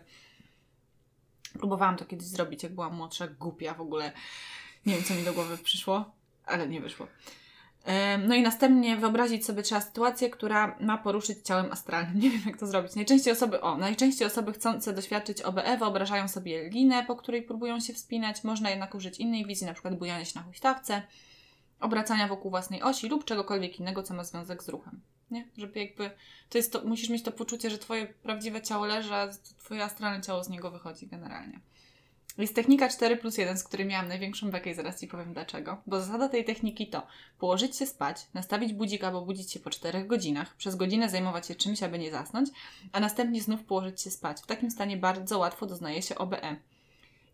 Próbowałam 1.53 1.97
to 1.97 2.05
kiedyś 2.05 2.27
zrobić, 2.27 2.63
jak 2.63 2.75
byłam 2.75 2.95
młodsza, 2.95 3.27
głupia 3.27 3.73
w 3.73 3.81
ogóle. 3.81 4.11
Nie 4.85 4.93
wiem, 4.93 5.03
co 5.03 5.13
mi 5.13 5.23
do 5.23 5.33
głowy 5.33 5.57
przyszło, 5.57 6.11
ale 6.45 6.67
nie 6.67 6.81
wyszło. 6.81 7.07
No 8.27 8.35
i 8.35 8.41
następnie 8.41 8.97
wyobrazić 8.97 9.45
sobie 9.45 9.63
trzeba 9.63 9.81
sytuację, 9.81 10.29
która 10.29 10.75
ma 10.79 10.97
poruszyć 10.97 11.37
ciałem 11.43 11.71
astralnym. 11.71 12.19
Nie 12.21 12.29
wiem, 12.29 12.41
jak 12.45 12.57
to 12.57 12.67
zrobić. 12.67 12.95
Najczęściej 12.95 13.33
osoby, 13.33 13.61
o, 13.61 13.77
najczęściej 13.77 14.27
osoby 14.27 14.53
chcące 14.53 14.93
doświadczyć 14.93 15.41
OBE 15.41 15.77
wyobrażają 15.77 16.27
sobie 16.27 16.69
linę, 16.69 17.05
po 17.05 17.15
której 17.15 17.43
próbują 17.43 17.79
się 17.79 17.93
wspinać. 17.93 18.43
Można 18.43 18.69
jednak 18.69 18.95
użyć 18.95 19.19
innej 19.19 19.45
wizji, 19.45 19.67
na 19.67 19.73
przykład 19.73 19.97
bujania 19.97 20.25
się 20.25 20.39
na 20.39 20.45
huśtawce, 20.45 21.01
obracania 21.79 22.27
wokół 22.27 22.51
własnej 22.51 22.83
osi 22.83 23.09
lub 23.09 23.25
czegokolwiek 23.25 23.79
innego, 23.79 24.03
co 24.03 24.13
ma 24.13 24.23
związek 24.23 24.63
z 24.63 24.69
ruchem. 24.69 25.01
Nie? 25.31 25.47
Żeby 25.57 25.79
jakby, 25.79 26.11
to 26.49 26.57
jest 26.57 26.73
to, 26.73 26.83
musisz 26.85 27.09
mieć 27.09 27.23
to 27.23 27.31
poczucie, 27.31 27.69
że 27.69 27.77
twoje 27.77 28.07
prawdziwe 28.07 28.61
ciało 28.61 28.85
leży, 28.85 29.13
a 29.13 29.27
twoje 29.57 29.83
astralne 29.83 30.21
ciało 30.21 30.43
z 30.43 30.49
niego 30.49 30.71
wychodzi 30.71 31.07
generalnie. 31.07 31.59
Jest 32.37 32.55
technika 32.55 32.89
4 32.89 33.17
plus 33.17 33.37
1, 33.37 33.57
z 33.57 33.63
której 33.63 33.87
miałam 33.87 34.07
największą 34.07 34.51
bekę 34.51 34.69
i 34.69 34.73
zaraz 34.73 34.99
Ci 34.99 35.07
powiem 35.07 35.33
dlaczego. 35.33 35.81
Bo 35.87 35.99
zasada 35.99 36.29
tej 36.29 36.45
techniki 36.45 36.87
to 36.87 37.07
położyć 37.39 37.77
się 37.77 37.85
spać, 37.85 38.17
nastawić 38.33 38.73
budzik 38.73 39.03
albo 39.03 39.21
budzić 39.21 39.51
się 39.51 39.59
po 39.59 39.69
4 39.69 40.03
godzinach, 40.03 40.55
przez 40.55 40.75
godzinę 40.75 41.09
zajmować 41.09 41.47
się 41.47 41.55
czymś, 41.55 41.83
aby 41.83 41.99
nie 41.99 42.11
zasnąć, 42.11 42.49
a 42.91 42.99
następnie 42.99 43.41
znów 43.41 43.63
położyć 43.63 44.01
się 44.01 44.11
spać. 44.11 44.41
W 44.41 44.47
takim 44.47 44.71
stanie 44.71 44.97
bardzo 44.97 45.39
łatwo 45.39 45.65
doznaje 45.65 46.01
się 46.01 46.15
OBE. 46.15 46.55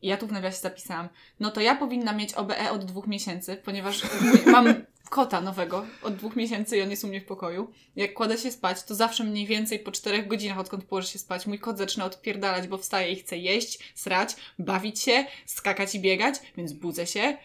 I 0.02 0.08
ja 0.08 0.18
tu 0.18 0.28
w 0.28 0.32
nawiasie 0.32 0.58
zapisałam, 0.58 1.10
no 1.40 1.52
to 1.52 1.62
ja 1.62 1.76
powinna 1.76 2.14
mieć 2.14 2.34
OBE 2.34 2.72
od 2.72 2.86
dwóch 2.86 3.08
miesięcy, 3.08 3.58
ponieważ 3.66 4.04
mam 4.54 4.74
kota 5.10 5.42
nowego 5.42 5.86
od 6.04 6.16
dwóch 6.16 6.36
miesięcy 6.36 6.78
i 6.78 6.82
on 6.82 6.90
jest 6.90 7.04
u 7.04 7.08
mnie 7.08 7.22
w 7.22 7.26
pokoju. 7.26 7.72
Jak 7.96 8.14
kładę 8.14 8.38
się 8.38 8.52
spać, 8.52 8.84
to 8.84 8.96
zawsze 8.96 9.24
mniej 9.24 9.48
więcej 9.48 9.80
po 9.80 9.92
czterech 9.92 10.28
godzinach, 10.28 10.60
odkąd 10.60 10.84
położę 10.84 11.08
się 11.08 11.20
spać, 11.20 11.48
mój 11.48 11.60
kot 11.60 11.78
zaczyna 11.78 12.06
odpierdalać, 12.06 12.68
bo 12.68 12.78
wstaje 12.78 13.12
i 13.12 13.16
chce 13.16 13.38
jeść, 13.38 13.80
srać, 13.96 14.36
bawić 14.60 15.00
się, 15.00 15.26
skakać 15.46 15.96
i 15.96 16.00
biegać, 16.00 16.36
więc 16.58 16.74
budzę 16.74 17.08
się, 17.08 17.38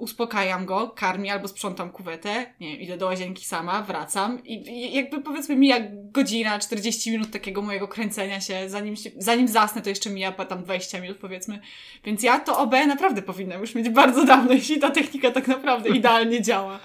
uspokajam 0.00 0.66
go, 0.66 0.88
karmię 0.88 1.32
albo 1.32 1.48
sprzątam 1.48 1.90
kuwetę, 1.90 2.46
nie 2.60 2.72
wiem, 2.72 2.80
idę 2.80 2.96
do 2.96 3.06
łazienki 3.06 3.44
sama, 3.44 3.82
wracam 3.82 4.44
i, 4.44 4.68
i 4.70 4.94
jakby 4.94 5.22
powiedzmy 5.22 5.56
mija 5.56 5.76
godzina, 5.92 6.58
40 6.58 7.10
minut 7.10 7.30
takiego 7.30 7.62
mojego 7.62 7.88
kręcenia 7.88 8.40
się, 8.40 8.68
zanim, 8.68 8.96
się, 8.96 9.10
zanim 9.18 9.48
zasnę, 9.48 9.82
to 9.82 9.88
jeszcze 9.88 10.10
mija 10.10 10.32
tam 10.32 10.62
20 10.62 11.00
minut 11.00 11.18
powiedzmy, 11.18 11.60
więc 12.04 12.22
ja 12.22 12.40
to 12.40 12.58
OB 12.58 12.72
naprawdę 12.72 13.22
powinnam 13.22 13.60
już 13.60 13.74
mieć 13.74 13.88
bardzo 13.88 14.24
dawno, 14.24 14.52
jeśli 14.52 14.78
ta 14.78 14.90
technika 14.90 15.30
tak 15.30 15.48
naprawdę 15.48 15.88
idealnie 15.98 16.42
działa. 16.42 16.80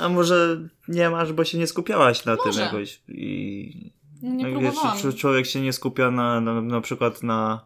A 0.00 0.08
może 0.08 0.58
nie 0.88 1.10
masz, 1.10 1.32
bo 1.32 1.44
się 1.44 1.58
nie 1.58 1.66
skupiałaś 1.66 2.24
na 2.24 2.34
Może. 2.36 2.50
tym 2.52 2.60
jakoś 2.60 3.00
i 3.08 3.90
No 4.22 4.34
nie 4.34 4.44
Jak 4.44 4.52
próbowałam. 4.52 4.98
wiesz, 5.04 5.16
człowiek 5.16 5.46
się 5.46 5.60
nie 5.60 5.72
skupia 5.72 6.10
na, 6.10 6.40
na, 6.40 6.60
na 6.60 6.80
przykład 6.80 7.22
na 7.22 7.64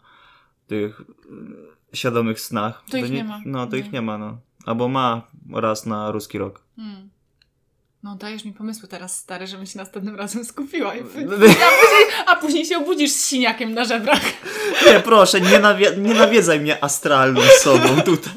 tych 0.66 1.00
y, 1.92 1.96
świadomych 1.96 2.40
snach. 2.40 2.84
To 2.90 2.96
ich 2.96 3.10
nie 3.10 3.24
ma. 3.24 3.40
No, 3.46 3.66
to 3.66 3.76
Nie. 3.76 3.82
ich 3.82 3.92
nie 3.92 4.02
ma, 4.02 4.18
no. 4.18 4.38
Albo 4.66 4.88
ma 4.88 5.22
raz 5.52 5.86
na 5.86 6.10
ruski 6.10 6.38
rok. 6.38 6.60
Hmm. 6.76 7.10
No 8.02 8.16
dajesz 8.16 8.44
mi 8.44 8.52
pomysły 8.52 8.88
teraz, 8.88 9.18
stary, 9.18 9.46
żebym 9.46 9.66
się 9.66 9.78
następnym 9.78 10.16
razem 10.16 10.44
skupiła. 10.44 10.94
I... 10.94 11.00
A, 11.02 11.04
później, 11.04 12.06
a 12.26 12.36
później 12.36 12.64
się 12.66 12.78
obudzisz 12.78 13.10
z 13.10 13.26
siniakiem 13.26 13.74
na 13.74 13.84
żebrach. 13.84 14.22
Nie, 14.86 15.00
proszę, 15.00 15.40
nie, 15.40 15.58
nawie- 15.60 15.98
nie 15.98 16.14
nawiedzaj 16.14 16.60
mnie 16.60 16.84
astralną 16.84 17.40
sobą 17.60 18.00
tutaj. 18.02 18.32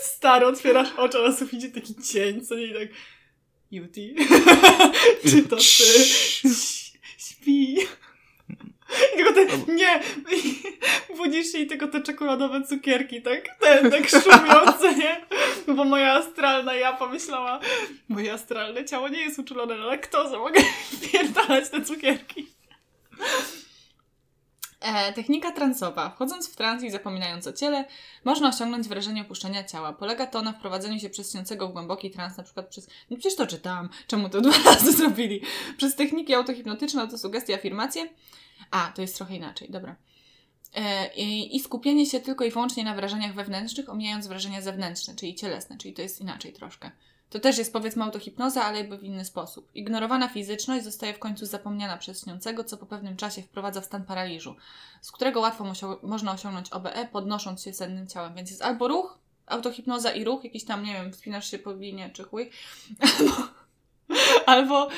Stary, 0.00 0.46
otwierasz 0.46 0.88
oczy, 0.96 1.18
a 1.18 1.28
na 1.28 1.36
suficie 1.36 1.70
taki 1.70 1.94
cień, 1.94 2.46
co 2.46 2.54
nie 2.54 2.74
tak... 2.74 2.88
Juti? 3.70 4.14
Czy 5.30 5.42
to 5.42 5.56
ty? 5.56 5.62
Śpi. 7.18 7.76
Tylko 9.16 9.32
te, 9.32 9.72
nie, 9.72 10.00
budzisz 11.16 11.52
się 11.52 11.58
i 11.58 11.66
tylko 11.66 11.88
te 11.88 12.00
czekoladowe 12.00 12.62
cukierki, 12.62 13.22
tak, 13.22 13.48
ten, 13.60 13.90
tak 13.90 14.08
szumiące, 14.08 14.94
nie? 14.94 15.26
Bo 15.74 15.84
moja 15.84 16.12
astralna 16.12 16.74
ja 16.74 16.92
pomyślała, 16.92 17.60
moje 18.08 18.32
astralne 18.32 18.84
ciało 18.84 19.08
nie 19.08 19.20
jest 19.20 19.38
uczulone 19.38 19.76
na 19.76 19.86
laktozę, 19.86 20.38
mogę 20.38 20.60
wpierdalać 20.92 21.70
te 21.70 21.82
cukierki. 21.82 22.46
E, 24.80 25.12
technika 25.12 25.52
transowa. 25.52 26.10
Wchodząc 26.10 26.52
w 26.52 26.56
trans 26.56 26.82
i 26.82 26.90
zapominając 26.90 27.46
o 27.46 27.52
ciele, 27.52 27.84
można 28.24 28.48
osiągnąć 28.48 28.88
wrażenie 28.88 29.22
opuszczenia 29.22 29.64
ciała. 29.64 29.92
Polega 29.92 30.26
to 30.26 30.42
na 30.42 30.52
wprowadzeniu 30.52 31.00
się 31.00 31.10
przez 31.10 31.32
śniącego 31.32 31.68
w 31.68 31.72
głęboki 31.72 32.10
trans, 32.10 32.36
na 32.36 32.44
przykład 32.44 32.68
przez... 32.68 32.88
No 33.10 33.16
przecież 33.16 33.36
to 33.36 33.46
czytałam. 33.46 33.88
Czemu 34.06 34.28
to 34.28 34.40
dwa 34.40 34.58
razy 34.72 34.92
zrobili? 34.92 35.40
Przez 35.76 35.96
techniki 35.96 36.34
autohipnotyczne, 36.34 37.00
autosugestie, 37.02 37.54
afirmacje. 37.54 38.08
A, 38.70 38.92
to 38.94 39.02
jest 39.02 39.16
trochę 39.16 39.36
inaczej, 39.36 39.70
dobra. 39.70 39.96
E, 40.74 41.14
i, 41.14 41.60
skupienie 41.60 42.06
się 42.06 42.20
tylko 42.20 42.44
i 42.44 42.50
wyłącznie 42.50 42.84
na 42.84 42.94
wrażeniach 42.94 43.34
wewnętrznych, 43.34 43.88
omijając 43.88 44.26
wrażenia 44.26 44.62
zewnętrzne, 44.62 45.14
czyli 45.14 45.34
cielesne, 45.34 45.78
czyli 45.78 45.94
to 45.94 46.02
jest 46.02 46.20
inaczej 46.20 46.52
troszkę. 46.52 46.90
To 47.30 47.40
też 47.40 47.58
jest 47.58 47.72
powiedzmy 47.72 48.04
autohipnoza, 48.04 48.64
ale 48.64 48.78
jakby 48.78 48.98
w 48.98 49.04
inny 49.04 49.24
sposób. 49.24 49.70
Ignorowana 49.74 50.28
fizyczność 50.28 50.84
zostaje 50.84 51.14
w 51.14 51.18
końcu 51.18 51.46
zapomniana 51.46 51.96
przez 51.96 52.24
śniącego, 52.24 52.64
co 52.64 52.76
po 52.76 52.86
pewnym 52.86 53.16
czasie 53.16 53.42
wprowadza 53.42 53.80
w 53.80 53.84
stan 53.84 54.04
paraliżu, 54.04 54.56
z 55.00 55.12
którego 55.12 55.40
łatwo 55.40 55.72
można 56.02 56.32
osiągnąć 56.32 56.70
OBE, 56.70 57.08
podnosząc 57.12 57.62
się 57.62 57.72
sennym 57.72 58.06
ciałem. 58.06 58.34
Więc 58.34 58.50
jest 58.50 58.62
albo 58.62 58.88
ruch, 58.88 59.18
autohipnoza 59.46 60.12
i 60.12 60.24
ruch, 60.24 60.44
jakiś 60.44 60.64
tam, 60.64 60.84
nie 60.84 60.92
wiem, 60.92 61.12
wspinasz 61.12 61.50
się 61.50 61.58
po 61.58 61.72
linie 61.72 62.10
czy 62.10 62.24
chuj, 62.24 62.50
albo, 63.18 63.34
albo 64.46 64.88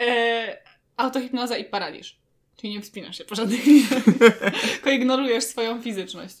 e, 0.00 0.58
autohipnoza 0.96 1.56
i 1.56 1.64
paraliż. 1.64 2.23
Czyli 2.64 2.74
nie 2.74 2.82
wspinasz 2.82 3.18
się 3.18 3.24
po 3.24 3.34
żadnych 3.34 3.66
liniach, 3.66 4.04
tylko 4.72 4.90
ignorujesz 4.90 5.44
swoją 5.44 5.82
fizyczność. 5.82 6.36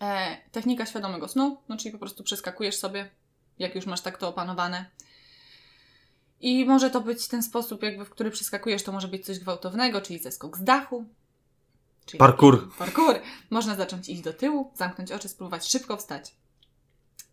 E, 0.00 0.36
technika 0.52 0.86
świadomego 0.86 1.28
snu, 1.28 1.56
no 1.68 1.76
czyli 1.76 1.92
po 1.92 1.98
prostu 1.98 2.24
przeskakujesz 2.24 2.76
sobie, 2.76 3.10
jak 3.58 3.74
już 3.74 3.86
masz 3.86 4.00
tak 4.00 4.18
to 4.18 4.28
opanowane. 4.28 4.90
I 6.40 6.64
może 6.64 6.90
to 6.90 7.00
być 7.00 7.28
ten 7.28 7.42
sposób, 7.42 7.82
jakby 7.82 8.04
w 8.04 8.10
który 8.10 8.30
przeskakujesz, 8.30 8.82
to 8.82 8.92
może 8.92 9.08
być 9.08 9.24
coś 9.26 9.38
gwałtownego, 9.38 10.00
czyli 10.00 10.18
zeskok 10.18 10.56
z 10.58 10.64
dachu. 10.64 11.04
Czyli 12.06 12.18
Parkour. 12.18 12.76
Parkour. 12.76 13.20
Można 13.50 13.74
zacząć 13.74 14.08
iść 14.08 14.22
do 14.22 14.32
tyłu, 14.32 14.72
zamknąć 14.74 15.12
oczy, 15.12 15.28
spróbować 15.28 15.68
szybko 15.68 15.96
wstać. 15.96 16.34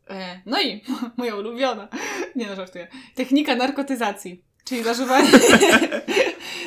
E, 0.10 0.42
no 0.46 0.62
i 0.62 0.84
moja 1.18 1.36
ulubiona, 1.36 1.88
nie 2.36 2.48
no, 2.48 2.56
żartuję, 2.56 2.88
technika 3.16 3.56
narkotyzacji, 3.56 4.44
czyli 4.66 4.84
zażywanie, 4.84 5.32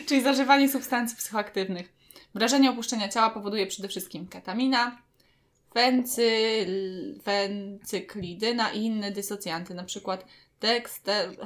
czyli 0.07 0.23
zażywanie 0.23 0.69
substancji 0.69 1.16
psychoaktywnych. 1.16 1.92
Wrażenie 2.35 2.71
opuszczenia 2.71 3.09
ciała 3.09 3.31
powoduje 3.31 3.66
przede 3.66 3.88
wszystkim 3.88 4.27
ketamina, 4.27 4.99
fencyklidyna 7.23 8.73
i 8.73 8.83
inne 8.83 9.11
dysocjanty, 9.11 9.75
na 9.75 9.85
przykład 9.85 10.27
dexter... 10.61 11.37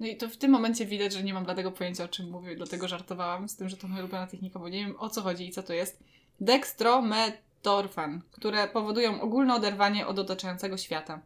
No 0.00 0.06
i 0.08 0.16
to 0.16 0.28
w 0.28 0.36
tym 0.36 0.50
momencie 0.50 0.86
widać, 0.86 1.12
że 1.12 1.22
nie 1.22 1.34
mam 1.34 1.44
bladego 1.44 1.72
pojęcia 1.72 2.04
o 2.04 2.08
czym 2.08 2.30
mówię, 2.30 2.56
dlatego 2.56 2.88
żartowałam 2.88 3.48
z 3.48 3.56
tym, 3.56 3.68
że 3.68 3.76
to 3.76 3.88
moja 3.88 4.02
ulubiona 4.02 4.26
technika, 4.26 4.58
bo 4.58 4.68
nie 4.68 4.84
wiem 4.84 4.94
o 4.98 5.08
co 5.08 5.22
chodzi 5.22 5.48
i 5.48 5.50
co 5.50 5.62
to 5.62 5.72
jest. 5.72 5.98
Dextrometorfan, 6.40 8.22
które 8.30 8.68
powodują 8.68 9.20
ogólne 9.20 9.54
oderwanie 9.54 10.06
od 10.06 10.18
otaczającego 10.18 10.76
świata. 10.76 11.20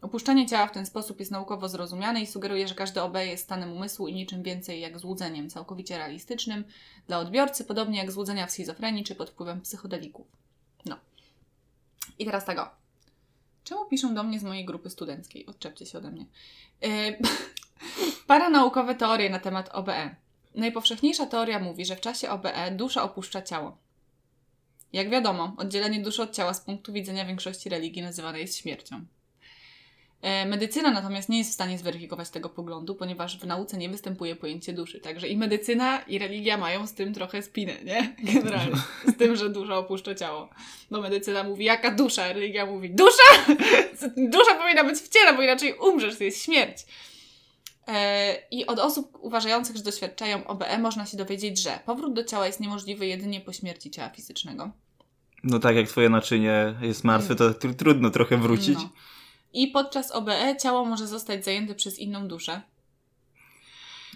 Opuszczanie 0.00 0.46
ciała 0.46 0.66
w 0.66 0.72
ten 0.72 0.86
sposób 0.86 1.20
jest 1.20 1.32
naukowo 1.32 1.68
zrozumiane 1.68 2.20
i 2.20 2.26
sugeruje, 2.26 2.68
że 2.68 2.74
każdy 2.74 3.02
OB 3.02 3.16
jest 3.16 3.44
stanem 3.44 3.72
umysłu 3.72 4.08
i 4.08 4.14
niczym 4.14 4.42
więcej 4.42 4.80
jak 4.80 4.98
złudzeniem, 4.98 5.50
całkowicie 5.50 5.98
realistycznym 5.98 6.64
dla 7.06 7.18
odbiorcy, 7.18 7.64
podobnie 7.64 7.98
jak 7.98 8.12
złudzenia 8.12 8.46
w 8.46 8.50
schizofrenii 8.50 9.04
czy 9.04 9.14
pod 9.14 9.30
wpływem 9.30 9.60
psychodelików. 9.60 10.26
No. 10.86 10.96
I 12.18 12.24
teraz 12.24 12.44
tego. 12.44 12.70
Czemu 13.64 13.84
piszą 13.84 14.14
do 14.14 14.22
mnie 14.22 14.40
z 14.40 14.44
mojej 14.44 14.64
grupy 14.64 14.90
studenckiej? 14.90 15.46
Odczepcie 15.46 15.86
się 15.86 15.98
ode 15.98 16.10
mnie. 16.10 16.26
Yy, 16.82 17.18
paranaukowe 18.26 18.94
teorie 18.94 19.30
na 19.30 19.38
temat 19.38 19.68
OBE. 19.72 20.16
Najpowszechniejsza 20.54 21.26
teoria 21.26 21.58
mówi, 21.58 21.84
że 21.84 21.96
w 21.96 22.00
czasie 22.00 22.30
OBE 22.30 22.70
dusza 22.70 23.02
opuszcza 23.02 23.42
ciało. 23.42 23.78
Jak 24.92 25.10
wiadomo, 25.10 25.54
oddzielenie 25.56 26.02
duszy 26.02 26.22
od 26.22 26.34
ciała 26.34 26.54
z 26.54 26.60
punktu 26.60 26.92
widzenia 26.92 27.24
większości 27.24 27.68
religii 27.68 28.02
nazywane 28.02 28.40
jest 28.40 28.56
śmiercią. 28.56 29.04
E, 30.22 30.46
Medycyna 30.46 30.90
natomiast 30.90 31.28
nie 31.28 31.38
jest 31.38 31.50
w 31.50 31.54
stanie 31.54 31.78
zweryfikować 31.78 32.30
tego 32.30 32.48
poglądu, 32.48 32.94
ponieważ 32.94 33.38
w 33.38 33.46
nauce 33.46 33.76
nie 33.78 33.88
występuje 33.88 34.36
pojęcie 34.36 34.72
duszy. 34.72 35.00
Także 35.00 35.28
i 35.28 35.36
medycyna, 35.36 35.98
i 35.98 36.18
religia 36.18 36.56
mają 36.56 36.86
z 36.86 36.94
tym 36.94 37.14
trochę 37.14 37.42
spinę, 37.42 37.72
nie? 37.84 38.14
Generalnie. 38.34 38.76
Z 39.06 39.16
tym, 39.16 39.36
że 39.36 39.50
dusza 39.50 39.76
opuszcza 39.78 40.14
ciało. 40.14 40.48
Bo 40.90 41.00
medycyna 41.00 41.44
mówi, 41.44 41.64
jaka 41.64 41.90
dusza? 41.90 42.24
a 42.24 42.32
Religia 42.32 42.66
mówi, 42.66 42.90
dusza? 42.90 43.46
Dusza 44.16 44.54
powinna 44.54 44.84
być 44.84 44.98
w 44.98 45.08
ciele, 45.08 45.34
bo 45.34 45.42
inaczej 45.42 45.74
umrzesz, 45.74 46.18
to 46.18 46.24
jest 46.24 46.42
śmierć. 46.44 46.86
E, 47.88 48.34
I 48.50 48.66
od 48.66 48.78
osób 48.78 49.18
uważających, 49.20 49.76
że 49.76 49.82
doświadczają 49.82 50.46
OBE 50.46 50.78
można 50.78 51.06
się 51.06 51.16
dowiedzieć, 51.16 51.62
że 51.62 51.78
powrót 51.86 52.14
do 52.14 52.24
ciała 52.24 52.46
jest 52.46 52.60
niemożliwy 52.60 53.06
jedynie 53.06 53.40
po 53.40 53.52
śmierci 53.52 53.90
ciała 53.90 54.08
fizycznego. 54.08 54.70
No 55.44 55.58
tak, 55.58 55.76
jak 55.76 55.88
twoje 55.88 56.08
naczynie 56.08 56.74
jest 56.82 57.04
martwe, 57.04 57.34
to 57.36 57.50
tr- 57.50 57.74
trudno 57.74 58.10
trochę 58.10 58.36
wrócić. 58.36 58.74
No. 58.74 58.88
I 59.52 59.68
podczas 59.68 60.12
OBE 60.12 60.56
ciało 60.62 60.84
może 60.84 61.06
zostać 61.06 61.44
zajęte 61.44 61.74
przez 61.74 61.98
inną 61.98 62.28
duszę. 62.28 62.60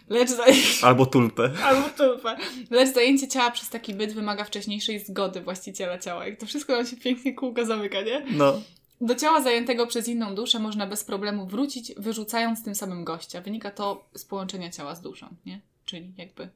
Lecz, 0.08 0.30
za... 0.30 0.44
Albo 0.88 1.06
tulpę. 1.06 1.50
Albo 1.64 1.88
tulpę. 1.88 2.36
Lecz 2.70 2.94
zajęcie 2.94 3.28
ciała 3.28 3.50
przez 3.50 3.68
taki 3.68 3.94
byt 3.94 4.12
wymaga 4.12 4.44
wcześniejszej 4.44 5.04
zgody 5.04 5.40
właściciela 5.40 5.98
ciała. 5.98 6.26
Jak 6.26 6.40
to 6.40 6.46
wszystko 6.46 6.76
nam 6.76 6.86
się 6.86 6.96
pięknie 6.96 7.34
kółka 7.34 7.64
zamyka, 7.64 8.00
nie? 8.00 8.26
No. 8.30 8.60
Do 9.00 9.14
ciała 9.14 9.42
zajętego 9.42 9.86
przez 9.86 10.08
inną 10.08 10.34
duszę 10.34 10.58
można 10.58 10.86
bez 10.86 11.04
problemu 11.04 11.46
wrócić, 11.46 11.92
wyrzucając 11.96 12.64
tym 12.64 12.74
samym 12.74 13.04
gościa. 13.04 13.40
Wynika 13.40 13.70
to 13.70 14.08
z 14.14 14.24
połączenia 14.24 14.70
ciała 14.70 14.94
z 14.94 15.00
duszą, 15.00 15.28
nie? 15.46 15.60
Czyli 15.84 16.12
jakby 16.18 16.48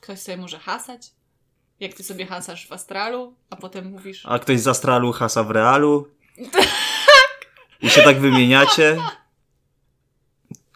ktoś 0.00 0.18
sobie 0.18 0.36
może 0.36 0.58
hasać, 0.58 1.10
jak 1.80 1.94
ty 1.94 2.02
sobie 2.02 2.26
hasasz 2.26 2.66
w 2.66 2.72
astralu, 2.72 3.34
a 3.50 3.56
potem 3.56 3.90
mówisz... 3.90 4.26
A 4.26 4.38
ktoś 4.38 4.60
z 4.60 4.68
astralu 4.68 5.12
hasa 5.12 5.44
w 5.44 5.50
realu. 5.50 6.06
I 7.82 7.90
się 7.90 8.02
tak 8.02 8.20
wymieniacie. 8.20 8.96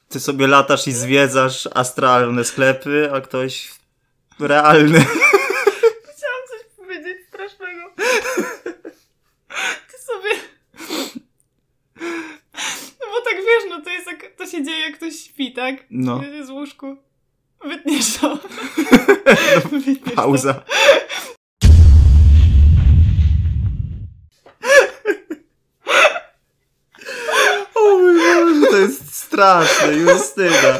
Ty 0.08 0.20
sobie 0.20 0.46
latasz 0.46 0.86
i 0.86 0.92
zwiedzasz 0.92 1.68
astralne 1.74 2.44
sklepy, 2.44 3.10
a 3.14 3.20
ktoś 3.20 3.70
realny. 4.40 5.00
Chciałam 6.14 6.42
coś 6.50 6.76
powiedzieć 6.76 7.18
strasznego. 7.28 7.92
Ty 9.90 9.98
sobie... 9.98 10.30
No 13.00 13.06
bo 13.12 13.20
tak 13.24 13.36
wiesz, 13.36 13.64
no 13.70 13.80
to 13.80 13.90
jest 13.90 14.06
jak, 14.06 14.36
to 14.36 14.46
się 14.46 14.64
dzieje 14.64 14.80
jak 14.80 14.96
ktoś 14.96 15.14
śpi, 15.20 15.52
tak? 15.52 15.74
No. 15.90 16.20
W 16.46 16.50
łóżku. 16.50 16.96
Wytniesz 17.64 18.16
to. 18.20 18.38
To. 20.04 20.10
Pauza. 20.14 20.64
O 21.25 21.25
straszne, 29.36 29.92
Justyna. 29.94 30.78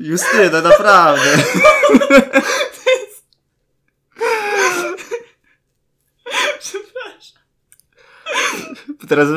Justyna, 0.00 0.60
naprawdę. 0.60 1.36
Przepraszam. 6.58 7.42
Teraz 9.08 9.28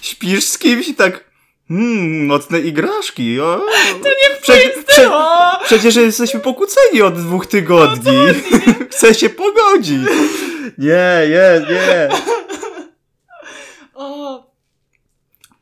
śpisz 0.00 0.44
z 0.44 0.58
kimś 0.58 0.88
i 0.88 0.94
tak 0.94 1.32
Hmm, 1.68 2.26
mocne 2.26 2.60
igraszki. 2.60 3.40
O. 3.40 3.60
To 4.02 4.08
nie 4.08 4.36
Prze- 4.42 4.82
prze-! 4.86 5.10
Przecież 5.64 5.96
jesteśmy 5.96 6.40
pokłóceni 6.40 7.02
od 7.02 7.14
dwóch 7.14 7.46
tygodni. 7.46 8.18
Chcę 8.90 9.14
się 9.14 9.30
pogodzić. 9.30 10.02
Nie, 10.78 11.28
nie, 11.28 11.66
nie. 11.74 12.08
O! 13.94 14.32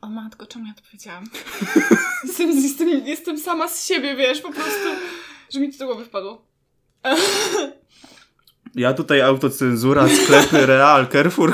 matko, 0.11 0.45
czemu 0.45 0.65
ja 0.65 0.73
to 0.73 0.81
powiedziałam? 0.81 1.23
jestem, 2.25 2.49
jestem, 2.49 2.89
jestem 2.89 3.39
sama 3.39 3.67
z 3.67 3.85
siebie, 3.85 4.15
wiesz, 4.15 4.41
po 4.41 4.51
prostu, 4.51 4.89
że 5.53 5.59
mi 5.59 5.73
to 5.73 5.77
do 5.79 5.85
głowy 5.85 6.05
wpadło. 6.05 6.45
Ja 8.75 8.93
tutaj 8.93 9.21
autocenzura, 9.21 10.07
sklepy, 10.07 10.65
Real, 10.65 11.07
Carrefour. 11.07 11.53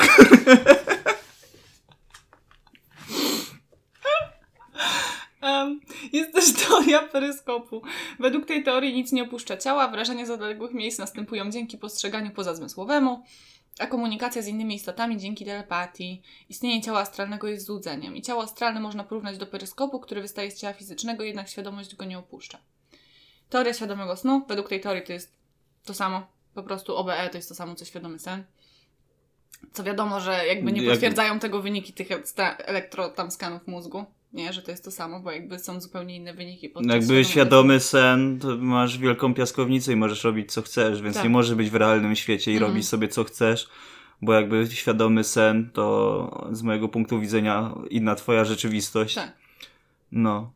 Um, 5.42 5.80
jest 6.14 6.34
też 6.34 6.54
teoria 6.88 7.08
peryskopu. 7.08 7.82
Według 8.20 8.46
tej 8.46 8.64
teorii 8.64 8.94
nic 8.94 9.12
nie 9.12 9.24
opuszcza 9.24 9.58
ciała, 9.58 9.88
wrażenia 9.88 10.26
z 10.26 10.30
odległych 10.30 10.74
miejsc 10.74 11.00
następują 11.00 11.52
dzięki 11.52 11.78
postrzeganiu 11.78 12.32
pozazmysłowemu, 12.32 13.24
a 13.80 13.88
komunikacja 13.88 14.42
z 14.42 14.48
innymi 14.48 14.76
istotami 14.76 15.18
dzięki 15.18 15.46
telepatii. 15.46 16.22
Istnienie 16.50 16.82
ciała 16.82 17.00
astralnego 17.00 17.48
jest 17.48 17.66
złudzeniem 17.66 18.16
i 18.16 18.22
ciało 18.22 18.44
astralne 18.44 18.80
można 18.80 19.04
porównać 19.04 19.38
do 19.38 19.48
peryskopu, 19.48 20.00
który 20.00 20.22
wystaje 20.22 20.52
z 20.52 20.60
ciała 20.60 20.74
fizycznego, 20.74 21.24
jednak 21.24 21.50
świadomość 21.50 21.96
go 21.96 22.06
nie 22.06 22.18
opuszcza. 22.18 22.58
Teoria 23.50 23.74
świadomego 23.74 24.16
snu, 24.16 24.46
według 24.48 24.70
tej 24.70 24.82
teorii 24.82 25.04
to 25.04 25.14
jest 25.14 25.38
to 25.86 25.94
samo, 25.94 26.28
po 26.54 26.64
prostu 26.64 26.96
OBE 26.96 27.30
to 27.30 27.38
jest 27.38 27.50
to 27.50 27.56
samo 27.56 27.76
co 27.76 27.86
świadomy 27.86 28.20
sen. 28.20 28.44
Co 29.74 29.84
wiadomo, 29.84 30.20
że 30.20 30.48
jakby 30.48 30.72
nie 30.72 30.84
potwierdzają 30.92 31.40
tego 31.40 31.62
wyniki 31.62 31.94
tych 31.94 32.10
ekstra- 32.10 32.56
elektro 32.58 33.10
tam 33.10 33.32
skanów 33.32 33.68
mózgu, 33.68 34.06
nie, 34.34 34.54
że 34.54 34.62
to 34.62 34.72
jest 34.72 34.84
to 34.84 34.92
samo, 34.92 35.20
bo 35.20 35.32
jakby 35.32 35.60
są 35.60 35.82
zupełnie 35.82 36.16
inne 36.16 36.34
wyniki. 36.34 36.70
podczas 36.70 36.92
Jakby 36.94 37.06
świadomego 37.06 37.30
świadomy 37.30 37.80
sen, 37.80 38.40
to 38.40 38.58
masz 38.58 38.98
wielką 38.98 39.34
piaskownicę 39.34 39.94
i 39.94 39.96
możesz 39.96 40.24
robić 40.24 40.52
co 40.52 40.62
chcesz, 40.62 41.02
więc 41.02 41.16
Tak. 41.16 41.24
nie 41.24 41.30
możesz 41.30 41.56
być 41.56 41.70
w 41.70 41.76
realnym 41.76 42.16
świecie 42.16 42.52
i 42.52 42.56
Mhm. 42.56 42.72
robić 42.72 42.88
sobie 42.88 43.08
co 43.08 43.24
chcesz, 43.24 43.70
bo 44.22 44.34
jakby 44.34 44.68
świadomy 44.72 45.24
sen 45.24 45.70
to 45.74 46.48
z 46.52 46.62
mojego 46.62 46.90
punktu 46.90 47.20
widzenia 47.20 47.76
inna 47.90 48.16
twoja 48.16 48.46
rzeczywistość. 48.46 49.16
Tak. 49.16 49.34
No. 50.12 50.52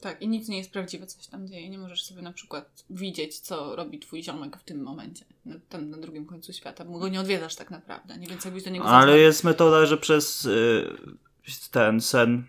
Tak, 0.00 0.22
i 0.22 0.28
nic 0.28 0.48
nie 0.48 0.58
jest 0.58 0.70
prawdziwe, 0.72 1.06
co 1.06 1.22
się 1.22 1.30
tam 1.30 1.48
dzieje. 1.48 1.70
Nie 1.70 1.78
możesz 1.78 2.02
sobie 2.04 2.22
na 2.22 2.32
przykład 2.32 2.84
widzieć, 2.90 3.38
co 3.40 3.76
robi 3.76 3.98
twój 3.98 4.22
ziomek 4.22 4.56
w 4.56 4.64
tym 4.64 4.82
momencie, 4.82 5.24
na, 5.46 5.54
tam 5.68 5.90
na 5.90 5.96
drugim 5.96 6.26
końcu 6.26 6.52
świata, 6.52 6.84
bo 6.84 6.98
go 6.98 7.08
nie 7.08 7.20
odwiedzasz 7.20 7.54
tak 7.56 7.70
naprawdę, 7.70 8.18
nie? 8.18 8.26
Więc 8.26 8.44
jakbyś 8.44 8.62
do 8.62 8.70
niego 8.70 8.84
Ale 8.84 9.06
zadzwonił- 9.06 9.22
jest 9.22 9.44
metoda, 9.44 9.86
że 9.86 9.96
przez 9.96 10.44
y, 10.44 10.86
ten 11.70 12.00
sen. 12.00 12.44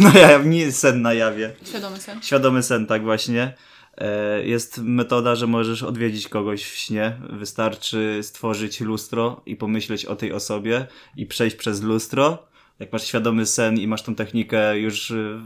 Na 0.00 0.12
jaw, 0.18 0.46
nie 0.46 0.72
sen 0.72 1.02
na 1.02 1.14
jawie. 1.14 1.52
Świadomy 1.64 1.98
sen. 2.00 2.22
Świadomy 2.22 2.62
sen, 2.62 2.86
tak 2.86 3.02
właśnie. 3.02 3.54
E, 3.98 4.46
Jest 4.46 4.78
metoda, 4.78 5.34
że 5.34 5.46
możesz 5.46 5.82
odwiedzić 5.82 6.28
kogoś 6.28 6.64
w 6.64 6.76
śnie. 6.76 7.16
Wystarczy 7.30 8.18
stworzyć 8.22 8.80
lustro 8.80 9.40
i 9.46 9.56
pomyśleć 9.56 10.04
o 10.06 10.16
tej 10.16 10.32
osobie 10.32 10.86
i 11.16 11.26
przejść 11.26 11.56
przez 11.56 11.82
lustro. 11.82 12.48
Jak 12.78 12.92
masz 12.92 13.04
świadomy 13.06 13.46
sen 13.46 13.78
i 13.78 13.86
masz 13.86 14.02
tą 14.02 14.14
technikę 14.14 14.78
już, 14.78 15.10
y, 15.10 15.38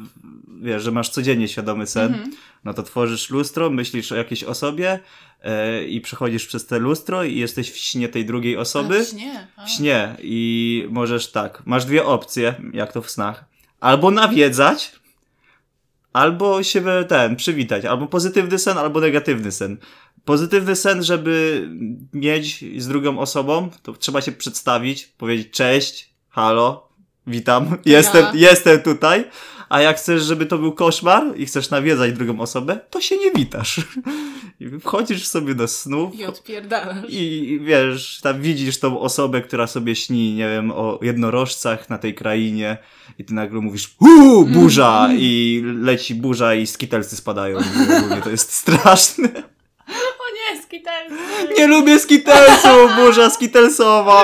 wiesz, 0.63 0.83
że 0.83 0.91
masz 0.91 1.09
codziennie 1.09 1.49
świadomy 1.49 1.87
sen, 1.87 2.07
Mhm. 2.15 2.31
no 2.65 2.75
to 2.75 2.83
tworzysz 2.83 3.31
lustro, 3.31 3.71
myślisz 3.71 4.13
o 4.13 4.17
jakiejś 4.17 4.45
osobie 4.45 4.99
e, 5.43 5.85
i 5.85 6.01
przechodzisz 6.01 6.47
przez 6.47 6.67
te 6.67 6.79
lustro 6.79 7.25
i 7.25 7.37
jesteś 7.39 7.71
w 7.71 7.77
śnie 7.77 8.09
tej 8.09 8.25
drugiej 8.27 8.57
osoby. 8.57 8.99
A, 9.01 9.05
w 9.05 9.09
śnie. 9.09 9.47
A. 9.57 9.67
W 9.67 9.71
śnie 9.71 10.17
i 10.23 10.87
możesz 10.91 11.31
tak, 11.31 11.63
masz 11.67 11.85
dwie 11.85 12.05
opcje, 12.05 12.55
jak 12.73 12.93
to 12.93 13.03
w 13.03 13.11
snach. 13.11 13.52
Albo 13.83 14.11
nawiedzać, 14.11 14.93
albo 16.13 16.63
się 16.63 16.83
ten, 17.09 17.37
przywitać. 17.37 17.85
Albo 17.85 18.07
pozytywny 18.07 18.59
sen, 18.59 18.79
albo 18.79 19.01
negatywny 19.01 19.53
sen. 19.53 19.77
Pozytywny 20.25 20.77
sen, 20.77 21.03
żeby 21.03 21.69
mieć 22.13 22.65
z 22.79 22.89
drugą 22.89 23.19
osobą, 23.19 23.71
to 23.83 23.93
trzeba 23.93 24.21
się 24.21 24.33
przedstawić, 24.33 25.07
powiedzieć 25.07 25.51
cześć, 25.51 26.15
halo, 26.29 26.89
witam, 27.27 27.77
jestem, 27.85 28.27
jestem 28.35 28.83
tutaj. 28.83 29.25
A 29.73 29.81
jak 29.81 29.97
chcesz, 29.97 30.23
żeby 30.23 30.47
to 30.47 30.59
był 30.59 30.73
koszmar 30.73 31.25
i 31.37 31.47
chcesz 31.47 31.71
nawiedzać 31.71 32.13
drugą 32.13 32.41
osobę, 32.41 32.81
to 32.91 33.01
się 33.01 33.19
nie 33.19 33.31
witasz. 33.31 33.81
I 34.61 34.81
wchodzisz 34.81 35.27
sobie 35.27 35.55
do 35.55 35.69
snu, 35.69 36.11
I 36.15 36.25
odpierdalasz. 36.25 37.05
i 37.09 37.61
wiesz, 37.65 38.21
tam 38.23 38.43
widzisz 38.43 38.79
tą 38.79 39.01
osobę, 39.01 39.43
która 39.43 39.67
sobie 39.67 39.97
śni, 39.97 40.35
nie 40.35 40.49
wiem, 40.49 40.71
o 40.71 40.99
jednorożcach 41.03 41.91
na 41.91 41.99
tej 41.99 42.15
krainie 42.15 42.79
i 43.19 43.25
ty 43.25 43.35
nagle 43.35 43.61
mówisz 43.61 43.95
uuu, 44.01 44.47
burza! 44.47 45.05
Mm. 45.05 45.17
I 45.21 45.63
leci 45.65 46.15
burza 46.15 46.55
i 46.55 46.67
skitelsy 46.67 47.17
spadają. 47.17 47.59
I 48.19 48.23
to 48.23 48.31
jest 48.31 48.53
straszne. 48.53 49.52
Nie, 50.73 50.79
skitelsy! 50.79 51.15
Nie 51.59 51.67
lubię 51.67 51.99
skitelsów! 51.99 52.91
Burza 52.97 53.31
skitelsowa! 53.31 54.23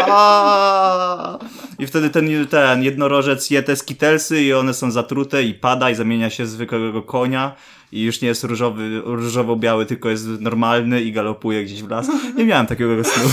I 1.79 1.87
wtedy 1.87 2.11
ten, 2.11 2.47
ten 2.47 2.83
jednorożec 2.83 3.51
je 3.51 3.63
te 3.63 3.77
skitelsy 3.77 4.43
i 4.43 4.53
one 4.53 4.75
są 4.75 4.91
zatrute 4.91 5.43
i 5.43 5.55
pada 5.55 5.91
i 5.91 5.95
zamienia 5.95 6.31
się 6.31 6.45
w 6.45 6.49
zwykłego 6.49 7.03
konia 7.03 7.55
i 7.93 8.03
już 8.03 8.21
nie 8.21 8.29
jest 8.29 8.45
różowy, 8.45 9.03
różowo-biały, 9.05 9.87
tylko 9.87 10.09
jest 10.09 10.27
normalny 10.27 11.03
i 11.03 11.13
galopuje 11.13 11.65
gdzieś 11.65 11.83
w 11.83 11.91
las. 11.91 12.07
Nie 12.37 12.45
miałem 12.45 12.67
takiego 12.67 13.05
snu. 13.05 13.31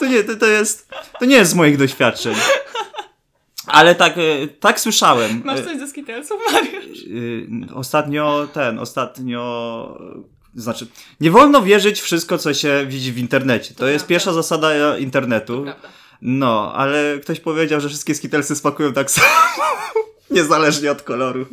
To 0.00 0.06
nie, 0.06 0.24
to, 0.24 0.36
to 0.36 0.46
jest, 0.46 0.88
to 1.18 1.24
nie 1.24 1.36
jest 1.36 1.50
z 1.50 1.54
moich 1.54 1.76
doświadczeń. 1.76 2.34
Ale 3.66 3.94
tak, 3.94 4.18
e, 4.18 4.46
tak 4.60 4.80
słyszałem. 4.80 5.42
Masz 5.44 5.60
E, 5.60 5.64
coś 5.64 5.78
ze 5.78 5.88
skitelsów, 5.88 6.40
Mariusz? 6.52 6.98
y, 7.06 7.48
ostatnio 7.74 8.48
ten, 8.52 8.78
ostatnio. 8.78 9.98
Znaczy, 10.56 10.86
nie 11.20 11.30
wolno 11.30 11.62
wierzyć 11.62 12.00
wszystko, 12.00 12.38
co 12.38 12.54
się 12.54 12.86
widzi 12.88 13.12
w 13.12 13.18
internecie. 13.18 13.74
To, 13.74 13.80
To 13.80 13.86
jest 13.86 13.96
prawda. 14.04 14.08
pierwsza 14.08 14.32
zasada 14.32 14.70
e, 14.72 15.00
internetu. 15.00 15.64
No, 16.22 16.72
ale 16.74 17.18
ktoś 17.22 17.40
powiedział, 17.40 17.80
że 17.80 17.88
wszystkie 17.88 18.14
skitelsy 18.14 18.56
smakują 18.56 18.92
tak 18.92 19.10
samo. 19.20 19.26
Niezależnie 20.30 20.90
od 20.90 21.02
koloru. 21.02 21.46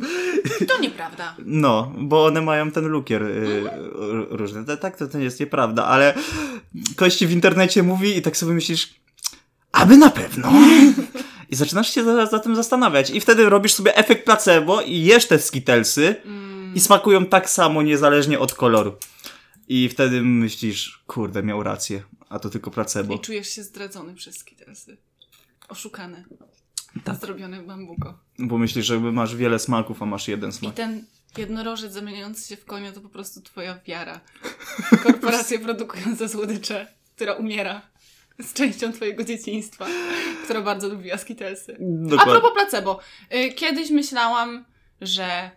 To 0.68 0.78
nieprawda. 0.80 1.34
No, 1.44 1.92
bo 1.98 2.24
one 2.24 2.42
mają 2.42 2.70
ten 2.70 2.86
lukier 2.86 3.22
y, 3.22 3.26
r- 4.10 4.26
różny. 4.30 4.64
To- 4.64 4.76
Tak, 4.76 4.96
to, 4.96 5.06
to 5.06 5.18
jest 5.18 5.40
nieprawda, 5.40 5.84
ale 5.86 6.14
ktoś 6.96 7.16
ci 7.16 7.26
w 7.26 7.32
internecie 7.32 7.82
mówi 7.82 8.16
i 8.16 8.22
tak 8.22 8.36
sobie 8.36 8.52
myślisz, 8.52 8.94
aby 9.72 9.96
na 9.96 10.10
pewno. 10.10 10.52
I 11.50 11.56
zaczynasz 11.56 11.94
się 11.94 12.04
za, 12.04 12.26
za 12.26 12.38
tym 12.38 12.56
zastanawiać. 12.56 13.10
I 13.10 13.20
wtedy 13.20 13.48
robisz 13.48 13.72
sobie 13.72 13.96
efekt 13.96 14.24
placebo 14.24 14.80
i 14.82 15.00
jesz 15.02 15.26
te 15.26 15.38
skitelsy 15.38 16.16
Mm, 16.24 16.43
i 16.74 16.80
smakują 16.80 17.26
tak 17.26 17.50
samo, 17.50 17.82
niezależnie 17.82 18.38
od 18.38 18.54
koloru. 18.54 18.96
I 19.68 19.88
wtedy 19.88 20.22
myślisz, 20.22 21.02
kurde, 21.06 21.42
miał 21.42 21.62
rację, 21.62 22.02
a 22.28 22.38
to 22.38 22.50
tylko 22.50 22.70
placebo. 22.70 23.14
I 23.14 23.20
czujesz 23.20 23.48
się 23.48 23.62
zdradzony 23.62 24.14
przez 24.14 24.36
skitelsy. 24.38 24.96
Oszukany. 25.68 26.24
Tak. 27.04 27.16
Zrobiony 27.20 27.62
w 27.62 27.66
bambuko. 27.66 28.18
Bo 28.38 28.58
myślisz, 28.58 28.86
że 28.86 29.00
masz 29.00 29.36
wiele 29.36 29.58
smaków, 29.58 30.02
a 30.02 30.06
masz 30.06 30.28
jeden 30.28 30.50
I 30.50 30.52
smak. 30.52 30.74
ten 30.74 31.04
jednorożec 31.38 31.92
zamieniający 31.92 32.48
się 32.48 32.56
w 32.56 32.64
konia 32.64 32.92
to 32.92 33.00
po 33.00 33.08
prostu 33.08 33.40
twoja 33.42 33.78
wiara. 33.86 34.20
w 34.92 35.02
Korporację 35.02 35.58
produkująca 35.58 36.28
słodycze, 36.28 36.86
która 37.16 37.32
umiera 37.32 37.82
z 38.40 38.52
częścią 38.52 38.92
twojego 38.92 39.24
dzieciństwa, 39.24 39.86
która 40.44 40.62
bardzo 40.62 40.88
lubiła 40.88 41.18
skitelsy. 41.18 41.72
A 41.72 42.08
Dokładnie. 42.08 42.32
propos 42.32 42.52
placebo. 42.54 42.98
Y, 43.34 43.52
Kiedyś 43.54 43.90
myślałam, 43.90 44.64
że 45.00 45.50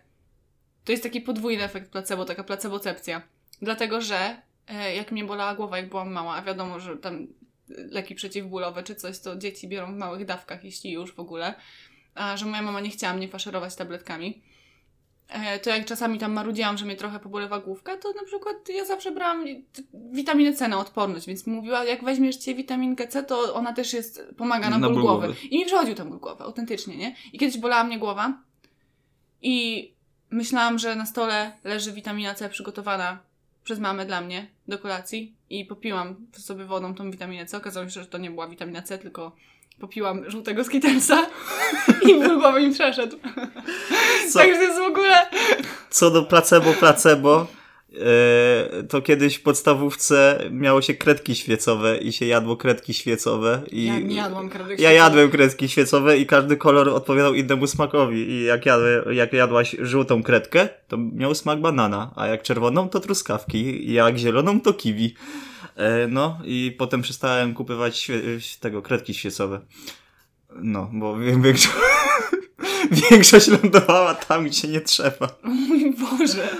to 0.88 0.92
jest 0.92 1.02
taki 1.02 1.20
podwójny 1.20 1.64
efekt 1.64 1.90
placebo, 1.92 2.24
taka 2.24 2.44
placebocepcja. 2.44 3.22
Dlatego, 3.62 4.00
że 4.00 4.42
e, 4.68 4.94
jak 4.96 5.12
mnie 5.12 5.24
bolała 5.24 5.54
głowa, 5.54 5.76
jak 5.76 5.88
byłam 5.88 6.12
mała, 6.12 6.34
a 6.34 6.42
wiadomo, 6.42 6.80
że 6.80 6.96
tam 6.96 7.26
leki 7.68 8.14
przeciwbólowe 8.14 8.82
czy 8.82 8.94
coś, 8.94 9.20
to 9.20 9.36
dzieci 9.36 9.68
biorą 9.68 9.94
w 9.94 9.96
małych 9.96 10.24
dawkach, 10.24 10.64
jeśli 10.64 10.92
już 10.92 11.14
w 11.14 11.20
ogóle. 11.20 11.54
A 12.14 12.36
że 12.36 12.46
moja 12.46 12.62
mama 12.62 12.80
nie 12.80 12.90
chciała 12.90 13.14
mnie 13.14 13.28
faszerować 13.28 13.76
tabletkami. 13.76 14.42
E, 15.28 15.58
To 15.58 15.70
jak 15.70 15.84
czasami 15.86 16.18
tam 16.18 16.32
marudziłam, 16.32 16.78
że 16.78 16.84
mnie 16.84 16.96
trochę 16.96 17.18
pobolewa 17.20 17.58
główka, 17.58 17.96
to 17.96 18.12
na 18.12 18.24
przykład 18.24 18.56
ja 18.74 18.84
zawsze 18.84 19.12
brałam 19.12 19.44
witaminę 20.12 20.52
C 20.52 20.68
na 20.68 20.78
odporność, 20.78 21.26
więc 21.26 21.46
mówiła, 21.46 21.84
jak 21.84 22.04
weźmiesz 22.04 22.36
cię 22.36 22.54
witaminkę 22.54 23.08
C, 23.08 23.22
to 23.22 23.54
ona 23.54 23.72
też 23.72 23.92
jest, 23.92 24.22
pomaga 24.36 24.70
na, 24.70 24.78
Na 24.78 24.86
ból 24.86 24.94
ból 24.94 25.02
głowy. 25.02 25.26
głowy. 25.26 25.40
I 25.50 25.58
mi 25.58 25.66
przechodził 25.66 25.94
ten 25.94 26.08
ból 26.08 26.18
głowy, 26.18 26.44
autentycznie, 26.44 26.96
nie? 26.96 27.16
I 27.32 27.38
kiedyś 27.38 27.58
bolała 27.58 27.84
mnie 27.84 27.98
głowa 27.98 28.42
i 29.42 29.97
myślałam, 30.30 30.78
że 30.78 30.96
na 30.96 31.06
stole 31.06 31.52
leży 31.64 31.92
witamina 31.92 32.34
C 32.34 32.48
przygotowana 32.48 33.18
przez 33.64 33.78
mamę 33.78 34.06
dla 34.06 34.20
mnie 34.20 34.46
do 34.68 34.78
kolacji 34.78 35.34
i 35.50 35.64
popiłam 35.64 36.16
sobie 36.32 36.64
wodą 36.64 36.94
tą 36.94 37.10
witaminę 37.10 37.46
C. 37.46 37.56
Okazało 37.56 37.88
się, 37.88 38.00
że 38.00 38.06
to 38.06 38.18
nie 38.18 38.30
była 38.30 38.48
witamina 38.48 38.82
C, 38.82 38.98
tylko 38.98 39.32
popiłam 39.80 40.30
żółtego 40.30 40.64
skitelsa 40.64 41.26
i 42.08 42.14
ból 42.14 42.38
głowy 42.40 42.68
mi 42.68 42.74
przeszedł. 42.74 43.16
Co, 44.32 44.38
Także 44.38 44.56
to 44.56 44.62
jest 44.62 44.78
w 44.78 44.82
ogóle... 44.82 45.26
co 45.90 46.10
do 46.10 46.22
placebo, 46.22 46.72
placebo, 46.72 47.46
to 48.88 49.02
kiedyś 49.02 49.36
w 49.36 49.42
podstawówce 49.42 50.38
miało 50.50 50.82
się 50.82 50.94
kredki 50.94 51.34
świecowe 51.34 51.98
i 51.98 52.12
się 52.12 52.26
jadło 52.26 52.56
kredki 52.56 52.94
świecowe. 52.94 53.62
I 53.72 53.84
Ja 53.84 53.98
nie 53.98 54.16
jadłam 54.16 54.48
kredek 54.48 54.80
Ja 54.80 54.92
jadłem 54.92 55.30
kredki 55.30 55.68
świecowe 55.68 56.18
i 56.18 56.26
każdy 56.26 56.56
kolor 56.56 56.88
odpowiadał 56.88 57.34
innemu 57.34 57.66
smakowi. 57.66 58.30
I 58.30 58.44
jak, 58.44 58.66
jadły, 58.66 59.14
jak 59.14 59.32
jadłaś 59.32 59.76
żółtą 59.80 60.22
kredkę, 60.22 60.68
to 60.88 60.96
miał 60.98 61.34
smak 61.34 61.60
banana, 61.60 62.10
a 62.16 62.26
jak 62.26 62.42
czerwoną 62.42 62.88
to 62.88 63.00
truskawki, 63.00 63.90
i 63.90 63.92
jak 63.92 64.18
zieloną 64.18 64.60
to 64.60 64.74
kiwi. 64.74 65.14
E, 65.76 66.08
no 66.08 66.38
i 66.44 66.74
potem 66.78 67.02
przestałem 67.02 67.54
kupywać 67.54 68.10
tego 68.60 68.82
kredki 68.82 69.14
świecowe. 69.14 69.60
No, 70.56 70.90
bo 70.92 71.18
wiem, 71.18 71.42
większość, 71.46 71.74
większość 73.10 73.48
lądowała 73.48 74.14
tam, 74.14 74.44
gdzie 74.44 74.68
nie 74.68 74.80
trzeba. 74.80 75.26
O 75.44 75.48
mój 75.48 75.94
Boże. 75.94 76.56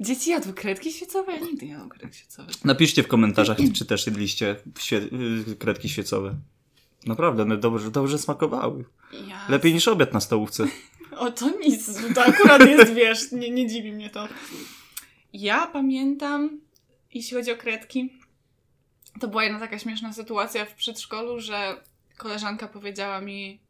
Dzieci 0.00 0.30
jadły 0.30 0.52
kredki 0.52 0.92
świecowe? 0.92 1.32
Ja 1.32 1.38
nigdy 1.40 1.66
nie 1.66 1.72
jadłam 1.72 1.88
kredek 1.88 2.14
świecowych. 2.14 2.64
Napiszcie 2.64 3.02
w 3.02 3.08
komentarzach, 3.08 3.58
czy 3.74 3.84
też 3.84 4.06
jedliście 4.06 4.56
świe- 4.78 5.50
y, 5.50 5.56
kredki 5.56 5.88
świecowe. 5.88 6.34
Naprawdę, 7.06 7.42
one 7.42 7.56
dobrze, 7.56 7.90
dobrze 7.90 8.18
smakowały. 8.18 8.84
Ja... 9.28 9.46
Lepiej 9.48 9.74
niż 9.74 9.88
obiad 9.88 10.12
na 10.12 10.20
stołówce. 10.20 10.66
O, 11.16 11.30
to 11.30 11.50
nic. 11.50 11.90
To 12.14 12.24
akurat 12.24 12.68
jest, 12.68 12.92
wiesz, 13.00 13.32
nie, 13.32 13.50
nie 13.50 13.66
dziwi 13.66 13.92
mnie 13.92 14.10
to. 14.10 14.28
Ja 15.32 15.66
pamiętam, 15.66 16.60
jeśli 17.14 17.36
chodzi 17.36 17.52
o 17.52 17.56
kredki, 17.56 18.12
to 19.20 19.28
była 19.28 19.44
jedna 19.44 19.60
taka 19.60 19.78
śmieszna 19.78 20.12
sytuacja 20.12 20.64
w 20.64 20.74
przedszkolu, 20.74 21.40
że 21.40 21.82
koleżanka 22.16 22.68
powiedziała 22.68 23.20
mi, 23.20 23.60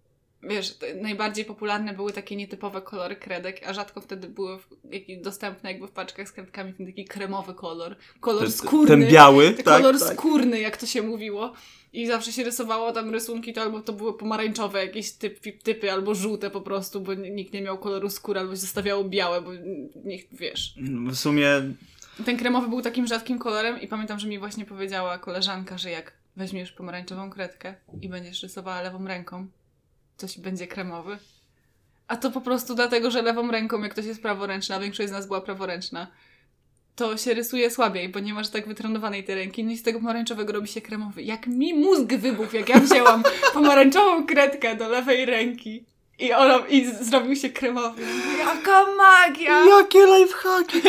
wiesz, 0.43 0.79
najbardziej 1.03 1.45
popularne 1.45 1.95
były 1.95 2.13
takie 2.13 2.37
nietypowe 2.37 2.83
kolory 2.83 3.17
kredek, 3.17 3.61
a 3.67 3.73
rzadko 3.73 4.01
wtedy 4.01 4.29
były 4.29 4.59
dostępne 5.23 5.73
jakby 5.73 5.87
w 5.87 5.91
paczkach 5.91 6.29
z 6.29 6.33
kredkami 6.33 6.75
ten 6.75 6.87
taki 6.87 7.05
kremowy 7.05 7.55
kolor. 7.55 7.97
Kolor 8.21 8.43
Ten, 8.43 8.53
skórny. 8.53 8.87
ten 8.87 9.07
biały, 9.09 9.51
Ten 9.51 9.65
tak, 9.65 9.83
kolor 9.83 9.99
tak. 9.99 10.13
skórny, 10.13 10.61
jak 10.61 10.77
to 10.77 10.87
się 10.87 11.03
mówiło. 11.03 11.53
I 11.93 12.07
zawsze 12.07 12.33
się 12.33 12.45
rysowało 12.45 12.93
tam 12.93 13.11
rysunki, 13.11 13.53
to 13.53 13.63
albo 13.63 13.81
to 13.81 13.93
były 13.93 14.19
pomarańczowe 14.19 14.85
jakieś 14.87 15.13
typ, 15.13 15.63
typy, 15.63 15.93
albo 15.93 16.15
żółte 16.15 16.51
po 16.51 16.61
prostu, 16.61 17.01
bo 17.01 17.15
nikt 17.15 17.53
nie 17.53 17.63
miał 17.63 17.79
koloru 17.79 18.11
skóry, 18.11 18.41
albo 18.41 18.53
się 18.53 18.57
zostawiało 18.61 19.05
białe, 19.05 19.41
bo 19.43 19.51
nikt, 20.05 20.35
wiesz. 20.37 20.75
W 21.11 21.17
sumie 21.17 21.47
Ten 22.25 22.37
kremowy 22.37 22.69
był 22.69 22.83
takim 22.83 23.07
rzadkim 23.07 23.39
kolorem 23.39 23.81
i 23.81 23.89
pamiętam, 23.89 24.19
że 24.19 24.29
mi 24.29 24.39
właśnie 24.39 24.65
powiedziała 24.65 25.19
koleżanka, 25.19 25.79
że 25.79 25.91
jak 25.91 26.13
weźmiesz 26.37 26.73
pomarańczową 26.73 27.31
kredkę 27.31 27.75
i 28.01 28.09
będziesz 28.09 28.43
rysowała 28.43 28.83
lewą 28.83 29.07
ręką, 29.07 29.47
to 30.23 30.29
ci 30.29 30.41
będzie 30.41 30.67
kremowy. 30.67 31.19
A 32.09 32.17
to 32.17 32.31
po 32.31 32.41
prostu 32.41 32.75
dlatego, 32.75 33.11
że 33.11 33.23
lewą 33.23 33.51
ręką, 33.51 33.83
jak 33.83 33.93
ktoś 33.93 34.05
jest 34.05 34.23
praworęczna, 34.23 34.77
a 34.77 34.81
większość 34.81 35.09
z 35.09 35.13
nas 35.13 35.27
była 35.27 35.41
praworęczna, 35.41 36.07
to 36.97 37.17
się 37.17 37.35
rysuje 37.35 37.71
słabiej, 37.71 38.09
bo 38.09 38.21
nie 38.21 38.35
masz 38.35 38.49
tak 38.49 38.69
wytrenowanej 38.69 39.25
tej 39.25 39.35
ręki, 39.35 39.65
no 39.65 39.73
i 39.73 39.77
z 39.77 39.83
tego 39.83 39.99
pomarańczowego 39.99 40.53
robi 40.53 40.69
się 40.69 40.81
kremowy. 40.81 41.23
Jak 41.23 41.47
mi 41.47 41.75
mózg 41.75 42.15
wybuchł, 42.15 42.57
jak 42.57 42.69
ja 42.69 42.79
wzięłam 42.81 43.23
pomarańczową 43.55 44.27
kredkę 44.27 44.77
do 44.77 44.89
lewej 44.89 45.27
ręki 45.27 45.85
i, 46.19 46.33
ona, 46.33 46.59
i 46.69 46.87
zrobił 46.87 47.37
się 47.37 47.51
kremowy. 47.51 48.03
Jaka 48.39 48.87
magia! 48.97 49.65
Jakie 49.65 50.07
lifehacki! 50.07 50.81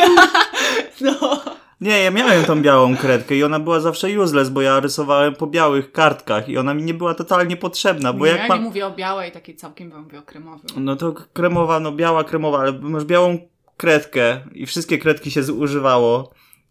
No. 1.00 1.44
Nie, 1.80 2.02
ja 2.02 2.10
miałem 2.10 2.44
tą 2.44 2.62
białą 2.62 2.96
kredkę 2.96 3.36
i 3.36 3.44
ona 3.44 3.60
była 3.60 3.80
zawsze 3.80 4.20
useless, 4.20 4.48
bo 4.48 4.62
ja 4.62 4.80
rysowałem 4.80 5.34
po 5.34 5.46
białych 5.46 5.92
kartkach 5.92 6.48
i 6.48 6.58
ona 6.58 6.74
mi 6.74 6.82
nie 6.82 6.94
była 6.94 7.14
totalnie 7.14 7.56
potrzebna, 7.56 8.12
bo 8.12 8.24
nie, 8.24 8.30
jak 8.30 8.40
ja 8.40 8.48
ma... 8.48 8.56
nie 8.56 8.60
mówię 8.60 8.86
o 8.86 8.90
białej, 8.90 9.32
takiej 9.32 9.56
całkiem, 9.56 9.90
bo 9.90 9.98
mówię 10.02 10.18
o 10.18 10.22
kremowej. 10.22 10.70
No 10.76 10.96
to 10.96 11.14
kremowa, 11.32 11.80
no 11.80 11.92
biała 11.92 12.24
kremowa, 12.24 12.58
ale 12.58 12.72
masz 12.72 13.04
białą 13.04 13.38
kredkę 13.76 14.40
i 14.52 14.66
wszystkie 14.66 14.98
kredki 14.98 15.30
się 15.30 15.42
zużywało 15.42 16.30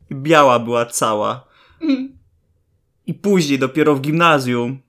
i 0.09 0.15
biała 0.15 0.59
była 0.59 0.85
cała. 0.85 1.45
Mm. 1.81 2.17
I 3.07 3.13
później 3.13 3.59
dopiero 3.59 3.95
w 3.95 4.01
gimnazjum 4.01 4.79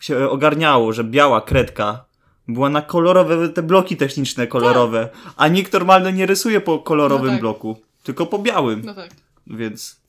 się 0.00 0.28
ogarniało, 0.28 0.92
że 0.92 1.04
biała 1.04 1.40
kredka 1.40 2.04
była 2.48 2.68
na 2.68 2.82
kolorowe, 2.82 3.48
te 3.48 3.62
bloki 3.62 3.96
techniczne 3.96 4.46
kolorowe, 4.46 5.08
a 5.36 5.48
nikt 5.48 5.72
normalnie 5.72 6.12
nie 6.12 6.26
rysuje 6.26 6.60
po 6.60 6.78
kolorowym 6.78 7.26
No 7.26 7.32
tak. 7.32 7.40
bloku, 7.40 7.76
tylko 8.02 8.26
po 8.26 8.38
białym, 8.38 8.82
No 8.84 8.94
tak. 8.94 9.10
Więc 9.46 10.00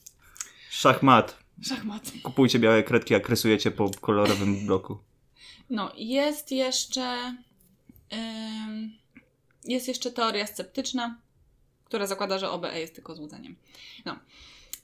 szachmat. 0.69 1.37
Szachmat. 1.61 2.11
Kupujcie 2.23 2.59
białe 2.59 2.83
kredki, 2.83 3.13
jak 3.13 3.29
rysujecie 3.29 3.71
po 3.71 3.89
kolorowym 4.01 4.65
bloku. 4.65 4.97
No, 5.69 5.91
jest 5.97 6.51
jeszcze. 6.51 7.35
ym, 8.13 8.97
jest 9.65 9.87
jeszcze 9.87 10.11
teoria 10.11 10.47
sceptyczna, 10.47 11.17
która 11.83 12.07
zakłada, 12.07 12.37
że 12.37 12.49
OBE 12.49 12.79
jest 12.79 12.95
tylko 12.95 13.15
złudzeniem. 13.15 13.55
No. 14.05 14.19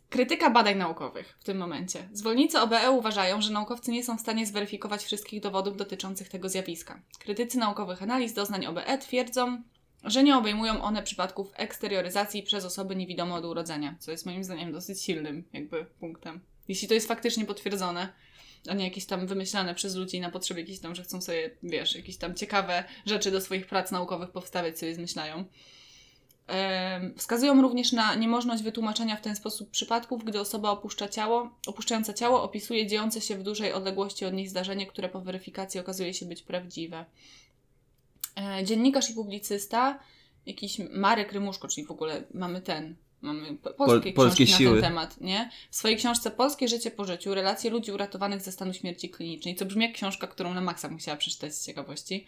Krytyka 0.09 0.49
badań 0.49 0.77
naukowych 0.77 1.37
w 1.39 1.43
tym 1.43 1.57
momencie. 1.57 2.09
Zwolennicy 2.13 2.59
OBE 2.59 2.91
uważają, 2.91 3.41
że 3.41 3.51
naukowcy 3.51 3.91
nie 3.91 4.03
są 4.03 4.17
w 4.17 4.21
stanie 4.21 4.45
zweryfikować 4.45 5.03
wszystkich 5.03 5.41
dowodów 5.41 5.77
dotyczących 5.77 6.29
tego 6.29 6.49
zjawiska. 6.49 7.01
Krytycy 7.19 7.57
naukowych 7.57 8.03
analiz 8.03 8.33
doznań 8.33 8.65
OBE 8.65 8.97
twierdzą, 8.97 9.63
że 10.03 10.23
nie 10.23 10.37
obejmują 10.37 10.83
one 10.83 11.03
przypadków 11.03 11.51
eksterioryzacji 11.55 12.43
przez 12.43 12.65
osoby 12.65 12.95
niewidome 12.95 13.33
od 13.33 13.45
urodzenia, 13.45 13.95
co 13.99 14.11
jest 14.11 14.25
moim 14.25 14.43
zdaniem 14.43 14.71
dosyć 14.71 15.01
silnym 15.01 15.43
jakby 15.53 15.85
punktem. 15.99 16.39
Jeśli 16.67 16.87
to 16.87 16.93
jest 16.93 17.07
faktycznie 17.07 17.45
potwierdzone, 17.45 18.13
a 18.69 18.73
nie 18.73 18.83
jakieś 18.85 19.05
tam 19.05 19.27
wymyślane 19.27 19.75
przez 19.75 19.95
ludzi 19.95 20.19
na 20.19 20.31
potrzeby 20.31 20.59
jakieś 20.59 20.79
tam, 20.79 20.95
że 20.95 21.03
chcą 21.03 21.21
sobie, 21.21 21.51
wiesz, 21.63 21.95
jakieś 21.95 22.17
tam 22.17 22.35
ciekawe 22.35 22.83
rzeczy 23.05 23.31
do 23.31 23.41
swoich 23.41 23.67
prac 23.67 23.91
naukowych 23.91 24.29
powstawiać, 24.29 24.79
sobie 24.79 24.95
zmyślają. 24.95 25.45
Wskazują 27.17 27.61
również 27.61 27.91
na 27.91 28.15
niemożność 28.15 28.63
wytłumaczenia 28.63 29.15
w 29.15 29.21
ten 29.21 29.35
sposób 29.35 29.71
przypadków, 29.71 30.23
gdy 30.23 30.39
osoba 30.39 30.69
opuszcza 30.69 31.07
ciało, 31.07 31.51
opuszczająca 31.67 32.13
ciało 32.13 32.43
opisuje 32.43 32.87
dziejące 32.87 33.21
się 33.21 33.37
w 33.37 33.43
dużej 33.43 33.73
odległości 33.73 34.25
od 34.25 34.33
nich 34.33 34.49
zdarzenie, 34.49 34.87
które 34.87 35.09
po 35.09 35.21
weryfikacji 35.21 35.79
okazuje 35.79 36.13
się 36.13 36.25
być 36.25 36.41
prawdziwe. 36.41 37.05
E, 38.37 38.63
Dziennikarz 38.63 39.09
i 39.09 39.13
publicysta, 39.13 39.99
jakiś 40.45 40.77
Marek 40.91 41.31
Rymuszko, 41.31 41.67
czyli 41.67 41.87
w 41.87 41.91
ogóle 41.91 42.23
mamy 42.33 42.61
ten, 42.61 42.95
mamy 43.21 43.57
po- 43.57 43.73
polskie 43.73 44.13
Pol- 44.13 44.25
polskie 44.25 44.45
książki 44.45 44.63
siły. 44.63 44.75
na 44.75 44.81
ten 44.81 44.89
temat, 44.89 45.21
nie? 45.21 45.49
W 45.71 45.75
swojej 45.75 45.97
książce 45.97 46.31
Polskie 46.31 46.67
życie 46.67 46.91
po 46.91 47.05
życiu, 47.05 47.33
relacje 47.33 47.69
ludzi 47.71 47.91
uratowanych 47.91 48.41
ze 48.41 48.51
stanu 48.51 48.73
śmierci 48.73 49.09
klinicznej, 49.09 49.55
co 49.55 49.65
brzmi 49.65 49.83
jak 49.85 49.93
książka, 49.93 50.27
którą 50.27 50.53
na 50.53 50.61
maksa 50.61 50.89
musiała 50.89 51.17
przeczytać 51.17 51.55
z 51.55 51.65
ciekawości. 51.65 52.25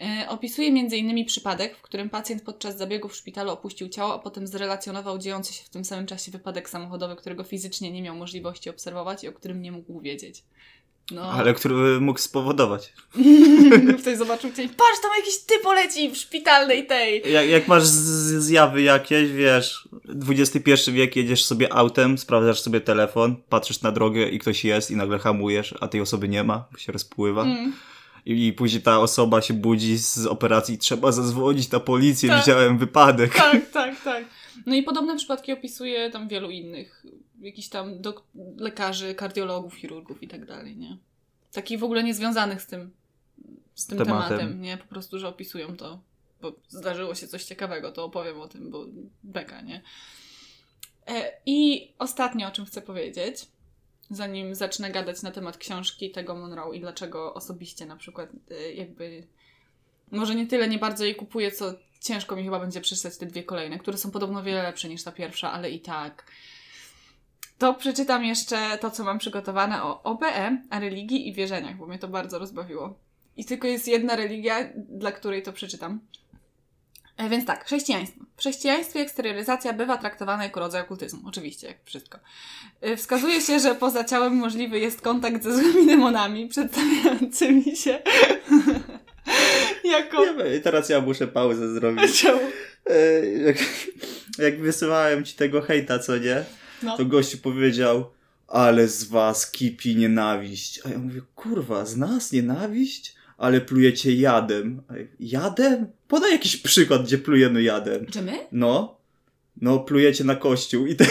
E, 0.00 0.28
Opisuje 0.28 0.68
m.in. 0.68 1.24
przypadek, 1.24 1.76
w 1.76 1.82
którym 1.82 2.10
pacjent 2.10 2.42
podczas 2.42 2.76
zabiegu 2.78 3.08
w 3.08 3.16
szpitalu 3.16 3.50
opuścił 3.50 3.88
ciało, 3.88 4.14
a 4.14 4.18
potem 4.18 4.46
zrelacjonował 4.46 5.18
dziejący 5.18 5.52
się 5.52 5.64
w 5.64 5.68
tym 5.68 5.84
samym 5.84 6.06
czasie 6.06 6.30
wypadek 6.32 6.70
samochodowy, 6.70 7.16
którego 7.16 7.44
fizycznie 7.44 7.92
nie 7.92 8.02
miał 8.02 8.16
możliwości 8.16 8.70
obserwować 8.70 9.24
i 9.24 9.28
o 9.28 9.32
którym 9.32 9.62
nie 9.62 9.72
mógł 9.72 10.00
wiedzieć. 10.00 10.44
No. 11.10 11.22
Ale 11.22 11.54
który 11.54 12.00
mógł 12.00 12.18
spowodować. 12.18 12.92
Ktoś 14.00 14.16
zobaczył 14.16 14.50
cię, 14.52 14.62
patrz, 14.68 15.00
tam 15.02 15.10
jakiś 15.18 15.38
typ 15.38 15.62
poleci 15.62 16.10
w 16.10 16.16
szpitalnej 16.16 16.86
tej. 16.86 17.32
Jak, 17.32 17.48
jak 17.48 17.68
masz 17.68 17.84
z- 17.84 18.42
zjawy 18.44 18.82
jakieś, 18.82 19.32
wiesz, 19.32 19.88
XXI 20.28 20.90
wiek, 20.92 21.16
jedziesz 21.16 21.44
sobie 21.44 21.72
autem, 21.72 22.18
sprawdzasz 22.18 22.60
sobie 22.60 22.80
telefon, 22.80 23.36
patrzysz 23.48 23.82
na 23.82 23.92
drogę 23.92 24.28
i 24.28 24.38
ktoś 24.38 24.64
jest 24.64 24.90
i 24.90 24.96
nagle 24.96 25.18
hamujesz, 25.18 25.74
a 25.80 25.88
tej 25.88 26.00
osoby 26.00 26.28
nie 26.28 26.44
ma, 26.44 26.64
bo 26.72 26.78
się 26.78 26.92
rozpływa. 26.92 27.42
Mm. 27.42 27.72
I, 28.26 28.46
I 28.46 28.52
później 28.52 28.82
ta 28.82 28.98
osoba 29.00 29.42
się 29.42 29.54
budzi 29.54 29.98
z 29.98 30.26
operacji, 30.26 30.78
trzeba 30.78 31.12
zadzwonić 31.12 31.70
na 31.70 31.80
policję, 31.80 32.28
Tak. 32.28 32.40
widziałem 32.40 32.78
wypadek. 32.78 33.34
Tak, 33.34 33.70
tak, 33.72 34.02
tak. 34.04 34.24
No 34.66 34.74
i 34.74 34.82
podobne 34.82 35.16
przypadki 35.16 35.52
opisuje 35.52 36.10
tam 36.10 36.28
wielu 36.28 36.50
innych. 36.50 37.02
Jakichś 37.40 37.68
tam 37.68 37.98
dok- 37.98 38.22
lekarzy, 38.56 39.14
kardiologów, 39.14 39.74
chirurgów 39.74 40.22
i 40.22 40.28
tak 40.28 40.44
dalej, 40.44 40.76
nie? 40.76 40.96
Takich 41.52 41.78
w 41.80 41.84
ogóle 41.84 42.04
niezwiązanych 42.04 42.62
z 42.62 42.66
tym, 42.66 42.90
z 43.74 43.86
tym 43.86 43.98
Tematem. 43.98 44.38
tematem. 44.38 44.60
nie? 44.62 44.76
Po 44.76 44.84
prostu, 44.84 45.18
że 45.18 45.28
opisują 45.28 45.76
to, 45.76 46.00
bo 46.42 46.52
zdarzyło 46.68 47.14
się 47.14 47.28
coś 47.28 47.44
ciekawego, 47.44 47.92
to 47.92 48.04
opowiem 48.04 48.40
o 48.40 48.48
tym, 48.48 48.70
bo 48.70 48.84
beka, 49.22 49.60
nie? 49.60 49.82
E, 51.06 51.32
I 51.46 51.88
ostatnie, 51.98 52.48
o 52.48 52.50
czym 52.50 52.64
chcę 52.64 52.82
powiedzieć, 52.82 53.46
zanim 54.10 54.54
zacznę 54.54 54.90
gadać 54.90 55.22
na 55.22 55.30
temat 55.30 55.56
książki 55.56 56.10
tego 56.10 56.34
Monroe 56.34 56.76
i 56.76 56.80
dlaczego 56.80 57.34
osobiście 57.34 57.86
na 57.86 57.96
przykład 57.96 58.30
e, 58.50 58.72
jakby 58.72 59.26
może 60.10 60.34
nie 60.34 60.46
tyle, 60.46 60.68
nie 60.68 60.78
bardzo 60.78 61.04
jej 61.04 61.14
kupuję, 61.14 61.50
co 61.50 61.74
ciężko 62.00 62.36
mi 62.36 62.44
chyba 62.44 62.60
będzie 62.60 62.80
przeczytać 62.80 63.16
te 63.16 63.26
dwie 63.26 63.44
kolejne, 63.44 63.78
które 63.78 63.98
są 63.98 64.10
podobno 64.10 64.42
wiele 64.42 64.62
lepsze 64.62 64.88
niż 64.88 65.02
ta 65.02 65.12
pierwsza, 65.12 65.52
ale 65.52 65.70
i 65.70 65.80
tak. 65.80 66.26
To 67.58 67.74
przeczytam 67.74 68.24
jeszcze 68.24 68.78
to, 68.80 68.90
co 68.90 69.04
mam 69.04 69.18
przygotowane 69.18 69.82
o 69.82 70.02
OBE, 70.02 70.58
a 70.70 70.78
religii 70.80 71.28
i 71.28 71.32
wierzeniach, 71.32 71.76
bo 71.76 71.86
mnie 71.86 71.98
to 71.98 72.08
bardzo 72.08 72.38
rozbawiło. 72.38 72.98
I 73.36 73.44
tylko 73.44 73.66
jest 73.66 73.88
jedna 73.88 74.16
religia, 74.16 74.56
dla 74.76 75.12
której 75.12 75.42
to 75.42 75.52
przeczytam. 75.52 76.00
E, 77.16 77.28
Więc 77.28 77.44
tak, 77.46 77.64
chrześcijaństwo. 77.64 78.24
W 78.36 78.40
chrześcijaństwie 78.40 79.00
eksterioryzacja 79.00 79.72
bywa 79.72 79.96
traktowana 79.96 80.44
jako 80.44 80.60
rodzaj 80.60 80.82
okultyzmu. 80.82 81.20
Oczywiście, 81.28 81.66
jak 81.66 81.76
wszystko. 81.84 82.18
E, 82.80 82.96
Wskazuje 82.96 83.40
się, 83.40 83.60
że 83.60 83.74
poza 83.74 84.04
ciałem 84.04 84.34
możliwy 84.34 84.78
jest 84.78 85.00
kontakt 85.00 85.42
ze 85.42 85.56
złymi 85.56 85.86
demonami, 85.86 86.48
przedstawiającymi 86.48 87.76
się 87.76 87.98
jako... 89.96 90.24
Wiem, 90.24 90.62
teraz 90.62 90.88
ja 90.88 91.00
muszę 91.00 91.26
pauzę 91.28 91.74
zrobić. 91.74 92.26
E, 92.90 93.26
jak, 93.26 93.56
jak 94.38 94.60
wysyłałem 94.60 95.24
ci 95.24 95.34
tego 95.34 95.62
hejta, 95.62 95.98
co 95.98 96.18
nie? 96.18 96.44
No. 96.82 96.96
To 96.96 97.04
gościu 97.04 97.38
powiedział, 97.38 98.10
ale 98.48 98.88
z 98.88 99.04
was 99.04 99.50
kipi 99.50 99.96
nienawiść. 99.96 100.80
A 100.84 100.88
ja 100.88 100.98
mówię, 100.98 101.20
kurwa, 101.34 101.84
z 101.84 101.96
nas 101.96 102.32
nienawiść? 102.32 103.16
Ale 103.38 103.60
plujecie 103.60 104.14
jadem. 104.14 104.82
Ja, 105.20 105.40
Jadem? 105.40 105.86
Podaj 106.08 106.32
jakiś 106.32 106.56
przykład, 106.56 107.02
gdzie 107.02 107.18
plujemy 107.18 107.62
jadem. 107.62 108.06
Czy 108.06 108.22
my? 108.22 108.38
No. 108.52 108.96
No, 109.60 109.78
plujecie 109.78 110.24
na 110.24 110.36
kościół 110.36 110.86
i 110.86 110.96
te... 110.96 111.04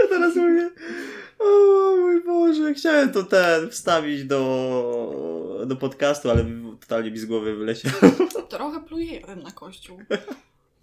ja 0.00 0.08
teraz 0.08 0.36
mówię, 0.36 0.70
o 1.38 1.96
mój 1.96 2.24
Boże, 2.24 2.74
chciałem 2.74 3.12
to 3.12 3.22
ten 3.22 3.70
wstawić 3.70 4.24
do, 4.24 5.64
do 5.66 5.76
podcastu, 5.76 6.30
ale 6.30 6.44
totalnie 6.80 7.10
mi 7.10 7.18
z 7.18 7.24
głowy 7.24 7.56
wyleciało. 7.56 7.94
Trochę 8.48 8.82
pluje 8.82 9.12
jeden 9.12 9.42
na 9.42 9.50
kościół. 9.50 9.98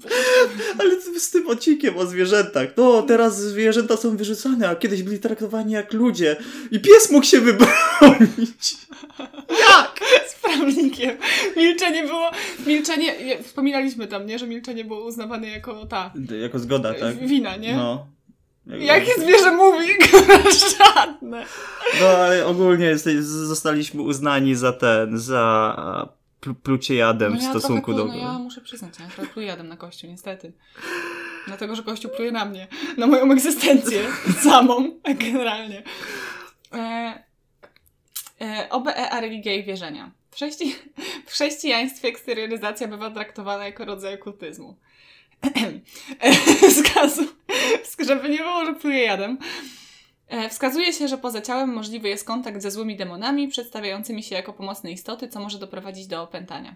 Ale 0.79 1.01
z 1.01 1.31
tym 1.31 1.47
odcinkiem 1.47 1.97
o 1.97 2.05
zwierzętach. 2.05 2.67
No, 2.77 3.01
teraz 3.01 3.41
zwierzęta 3.41 3.97
są 3.97 4.17
wyrzucane, 4.17 4.69
a 4.69 4.75
kiedyś 4.75 5.03
byli 5.03 5.19
traktowani 5.19 5.73
jak 5.73 5.93
ludzie. 5.93 6.35
I 6.71 6.79
pies 6.79 7.11
mógł 7.11 7.25
się 7.25 7.41
wybronić. 7.41 8.77
Jak? 9.69 9.99
Z 10.27 10.35
prawnikiem. 10.41 11.17
Milczenie 11.57 12.03
było... 12.03 12.31
Milczenie... 12.65 13.43
Wspominaliśmy 13.43 14.07
tam, 14.07 14.25
nie? 14.25 14.39
Że 14.39 14.47
milczenie 14.47 14.85
było 14.85 15.05
uznawane 15.05 15.49
jako 15.49 15.85
ta... 15.85 16.13
Jako 16.41 16.59
zgoda, 16.59 16.93
tak? 16.93 17.27
Wina, 17.27 17.55
nie? 17.55 17.75
No. 17.75 18.07
Jakie 18.65 19.21
zwierzę 19.21 19.51
mówi? 19.51 19.87
Żadne. 20.77 21.45
No, 22.01 22.07
ale 22.07 22.45
ogólnie 22.45 22.97
zostaliśmy 23.19 24.01
uznani 24.01 24.55
za 24.55 24.73
ten, 24.73 25.19
za 25.19 25.75
plucie 26.55 26.95
jadem 26.95 27.33
no 27.33 27.41
ja 27.41 27.47
w 27.47 27.49
stosunku 27.49 27.93
do... 27.93 28.05
No 28.05 28.15
ja 28.15 28.39
muszę 28.39 28.61
przyznać, 28.61 28.99
ja 28.99 29.07
trochę 29.07 29.33
pluję 29.33 29.47
jadem 29.47 29.67
na 29.67 29.77
kościół, 29.77 30.09
niestety. 30.09 30.53
Dlatego, 31.47 31.75
że 31.75 31.83
kościół 31.83 32.11
pluje 32.11 32.31
na 32.31 32.45
mnie. 32.45 32.67
Na 32.97 33.07
moją 33.07 33.31
egzystencję. 33.31 34.03
samą, 34.43 34.99
generalnie. 35.03 35.83
E, 36.73 37.23
e, 38.41 38.69
OBE, 38.69 39.09
a 39.09 39.21
religia 39.21 39.53
i 39.53 39.63
wierzenia. 39.63 40.11
W, 40.31 40.35
chrześci 40.35 40.75
w 41.25 41.31
chrześcijaństwie 41.31 42.07
eksterioryzacja 42.07 42.87
bywa 42.87 43.11
traktowana 43.11 43.65
jako 43.65 43.85
rodzaj 43.85 44.15
okultyzmu. 44.15 44.77
Wskazu, 46.71 47.27
żeby 47.99 48.29
nie 48.29 48.37
było, 48.37 48.65
że 48.65 48.73
pluje 48.73 49.03
jadem. 49.03 49.37
E, 50.27 50.49
wskazuje 50.49 50.93
się, 50.93 51.07
że 51.07 51.17
poza 51.17 51.41
ciałem 51.41 51.73
możliwy 51.73 52.09
jest 52.09 52.27
kontakt 52.27 52.61
ze 52.61 52.71
złymi 52.71 52.97
demonami, 52.97 53.47
przedstawiającymi 53.47 54.23
się 54.23 54.35
jako 54.35 54.53
pomocne 54.53 54.91
istoty, 54.91 55.27
co 55.27 55.39
może 55.39 55.59
doprowadzić 55.59 56.07
do 56.07 56.23
opętania. 56.23 56.75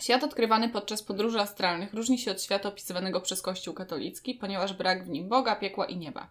Świat 0.00 0.24
odkrywany 0.24 0.68
podczas 0.68 1.02
podróży 1.02 1.40
astralnych 1.40 1.94
różni 1.94 2.18
się 2.18 2.30
od 2.30 2.42
świata 2.42 2.68
opisywanego 2.68 3.20
przez 3.20 3.42
Kościół 3.42 3.74
katolicki, 3.74 4.34
ponieważ 4.34 4.72
brak 4.72 5.04
w 5.04 5.08
nim 5.08 5.28
Boga, 5.28 5.56
piekła 5.56 5.86
i 5.86 5.96
nieba. 5.96 6.30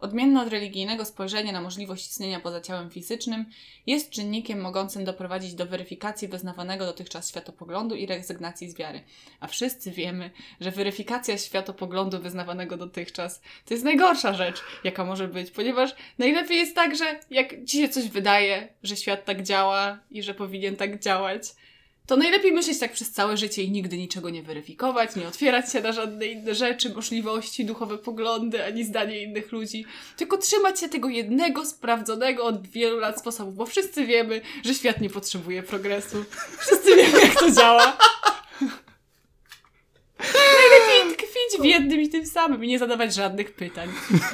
Odmienne 0.00 0.42
od 0.42 0.48
religijnego 0.48 1.04
spojrzenia 1.04 1.52
na 1.52 1.60
możliwość 1.60 2.06
istnienia 2.06 2.40
poza 2.40 2.60
ciałem 2.60 2.90
fizycznym, 2.90 3.44
jest 3.86 4.10
czynnikiem 4.10 4.60
mogącym 4.60 5.04
doprowadzić 5.04 5.54
do 5.54 5.66
weryfikacji 5.66 6.28
wyznawanego 6.28 6.86
dotychczas 6.86 7.28
światopoglądu 7.28 7.94
i 7.94 8.06
rezygnacji 8.06 8.70
z 8.70 8.76
wiary. 8.76 9.00
A 9.40 9.46
wszyscy 9.46 9.90
wiemy, 9.90 10.30
że 10.60 10.70
weryfikacja 10.70 11.38
światopoglądu 11.38 12.18
wyznawanego 12.18 12.76
dotychczas 12.76 13.40
to 13.64 13.74
jest 13.74 13.84
najgorsza 13.84 14.34
rzecz, 14.34 14.62
jaka 14.84 15.04
może 15.04 15.28
być, 15.28 15.50
ponieważ 15.50 15.94
najlepiej 16.18 16.56
jest 16.56 16.74
tak, 16.74 16.96
że 16.96 17.20
jak 17.30 17.64
ci 17.64 17.78
się 17.78 17.88
coś 17.88 18.08
wydaje, 18.08 18.68
że 18.82 18.96
świat 18.96 19.24
tak 19.24 19.42
działa 19.42 19.98
i 20.10 20.22
że 20.22 20.34
powinien 20.34 20.76
tak 20.76 21.00
działać, 21.00 21.42
to 22.08 22.16
najlepiej 22.16 22.52
myśleć 22.52 22.78
tak 22.78 22.92
przez 22.92 23.10
całe 23.10 23.36
życie 23.36 23.62
i 23.62 23.70
nigdy 23.70 23.98
niczego 23.98 24.30
nie 24.30 24.42
weryfikować, 24.42 25.16
nie 25.16 25.28
otwierać 25.28 25.72
się 25.72 25.80
na 25.80 25.92
żadne 25.92 26.26
inne 26.26 26.54
rzeczy, 26.54 26.94
możliwości, 26.94 27.64
duchowe 27.64 27.98
poglądy, 27.98 28.64
ani 28.64 28.84
zdanie 28.84 29.22
innych 29.22 29.52
ludzi. 29.52 29.84
Tylko 30.16 30.38
trzymać 30.38 30.80
się 30.80 30.88
tego 30.88 31.08
jednego, 31.08 31.66
sprawdzonego 31.66 32.44
od 32.44 32.66
wielu 32.66 32.98
lat 32.98 33.20
sposobu, 33.20 33.52
bo 33.52 33.66
wszyscy 33.66 34.06
wiemy, 34.06 34.40
że 34.64 34.74
świat 34.74 35.00
nie 35.00 35.10
potrzebuje 35.10 35.62
progresu. 35.62 36.24
Wszyscy 36.58 36.96
wiemy, 36.96 37.20
jak 37.20 37.38
to 37.38 37.50
działa. 37.50 37.98
Najlepiej 40.34 41.16
tkwić 41.16 41.60
w 41.60 41.64
jednym 41.64 42.00
i 42.00 42.08
tym 42.08 42.26
samym 42.26 42.64
i 42.64 42.68
nie 42.68 42.78
zadawać 42.78 43.14
żadnych 43.14 43.52
pytań. 43.52 43.88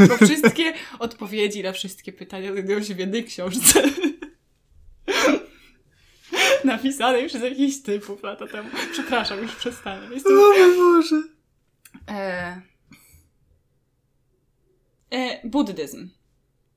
Bo 0.08 0.16
wszystkie 0.16 0.72
odpowiedzi 0.98 1.62
na 1.62 1.72
wszystkie 1.72 2.12
pytania 2.12 2.52
znajdują 2.52 2.82
się 2.82 2.94
w 2.94 2.98
jednej 2.98 3.24
książce 3.24 3.82
napisanej 6.74 7.28
przez 7.28 7.42
jakichś 7.42 7.76
typów 7.82 8.22
lata 8.22 8.46
temu. 8.46 8.70
Przepraszam, 8.92 9.42
już 9.42 9.56
przestanę. 9.56 10.14
Jestem... 10.14 10.32
O 10.38 10.52
Boże. 10.76 11.22
E... 12.08 12.60
E, 15.10 15.48
buddyzm. 15.48 16.08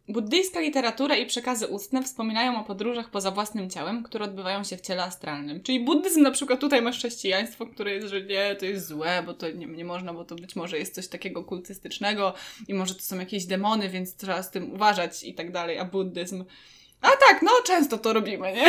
Buddyjska 0.09 0.59
literatura 0.59 1.15
i 1.15 1.25
przekazy 1.25 1.67
ustne 1.67 2.03
wspominają 2.03 2.59
o 2.59 2.63
podróżach 2.63 3.11
poza 3.11 3.31
własnym 3.31 3.69
ciałem, 3.69 4.03
które 4.03 4.25
odbywają 4.25 4.63
się 4.63 4.77
w 4.77 4.81
ciele 4.81 5.03
astralnym. 5.03 5.63
Czyli 5.63 5.79
buddyzm 5.85 6.21
na 6.21 6.31
przykład 6.31 6.59
tutaj 6.59 6.81
ma 6.81 6.91
chrześcijaństwo, 6.91 7.65
które 7.65 7.93
jest, 7.93 8.07
że 8.07 8.21
nie, 8.21 8.55
to 8.55 8.65
jest 8.65 8.87
złe, 8.87 9.23
bo 9.25 9.33
to 9.33 9.51
nie, 9.51 9.65
nie 9.65 9.85
można, 9.85 10.13
bo 10.13 10.25
to 10.25 10.35
być 10.35 10.55
może 10.55 10.77
jest 10.77 10.95
coś 10.95 11.07
takiego 11.07 11.43
kultystycznego 11.43 12.33
i 12.67 12.73
może 12.73 12.95
to 12.95 13.01
są 13.01 13.19
jakieś 13.19 13.45
demony, 13.45 13.89
więc 13.89 14.15
trzeba 14.15 14.43
z 14.43 14.51
tym 14.51 14.73
uważać 14.73 15.23
i 15.23 15.33
tak 15.33 15.51
dalej, 15.51 15.79
a 15.79 15.85
buddyzm... 15.85 16.43
A 17.01 17.07
tak, 17.07 17.41
no 17.41 17.51
często 17.65 17.97
to 17.97 18.13
robimy, 18.13 18.53
nie? 18.53 18.65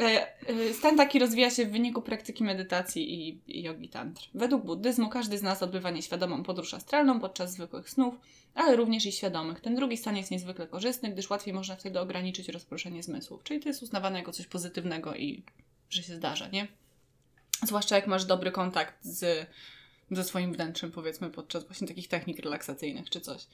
E, 0.00 0.26
e, 0.48 0.74
stan 0.74 0.96
taki 0.96 1.18
rozwija 1.18 1.50
się 1.50 1.66
w 1.66 1.70
wyniku 1.70 2.02
praktyki 2.02 2.44
medytacji 2.44 3.28
i, 3.28 3.40
i 3.46 3.62
jogi 3.62 3.88
tantr. 3.88 4.28
Według 4.34 4.64
buddyzmu 4.64 5.08
każdy 5.08 5.38
z 5.38 5.42
nas 5.42 5.62
odbywa 5.62 5.90
nieświadomą 5.90 6.42
podróż 6.42 6.74
astralną 6.74 7.20
podczas 7.20 7.52
zwykłych 7.52 7.90
snów, 7.90 8.14
ale 8.54 8.76
również 8.76 9.06
i 9.06 9.12
świadomych. 9.12 9.60
Ten 9.60 9.74
drugi 9.74 9.96
stan 9.96 10.16
jest 10.16 10.30
niezwykle 10.30 10.66
korzystny, 10.66 11.10
gdyż 11.10 11.30
łatwiej 11.30 11.54
można 11.54 11.76
wtedy 11.76 12.00
ograniczyć 12.00 12.48
rozproszenie 12.48 13.02
zmysłów. 13.02 13.42
Czyli 13.42 13.60
to 13.60 13.68
jest 13.68 13.82
uznawane 13.82 14.18
jako 14.18 14.32
coś 14.32 14.46
pozytywnego 14.46 15.14
i 15.14 15.42
że 15.90 16.02
się 16.02 16.14
zdarza, 16.14 16.48
nie? 16.48 16.68
Zwłaszcza 17.62 17.96
jak 17.96 18.06
masz 18.06 18.24
dobry 18.24 18.52
kontakt 18.52 19.04
z, 19.04 19.48
ze 20.10 20.24
swoim 20.24 20.52
wnętrzem, 20.52 20.92
powiedzmy, 20.92 21.30
podczas 21.30 21.66
właśnie 21.66 21.88
takich 21.88 22.08
technik 22.08 22.38
relaksacyjnych 22.38 23.10
czy 23.10 23.20
coś. 23.20 23.46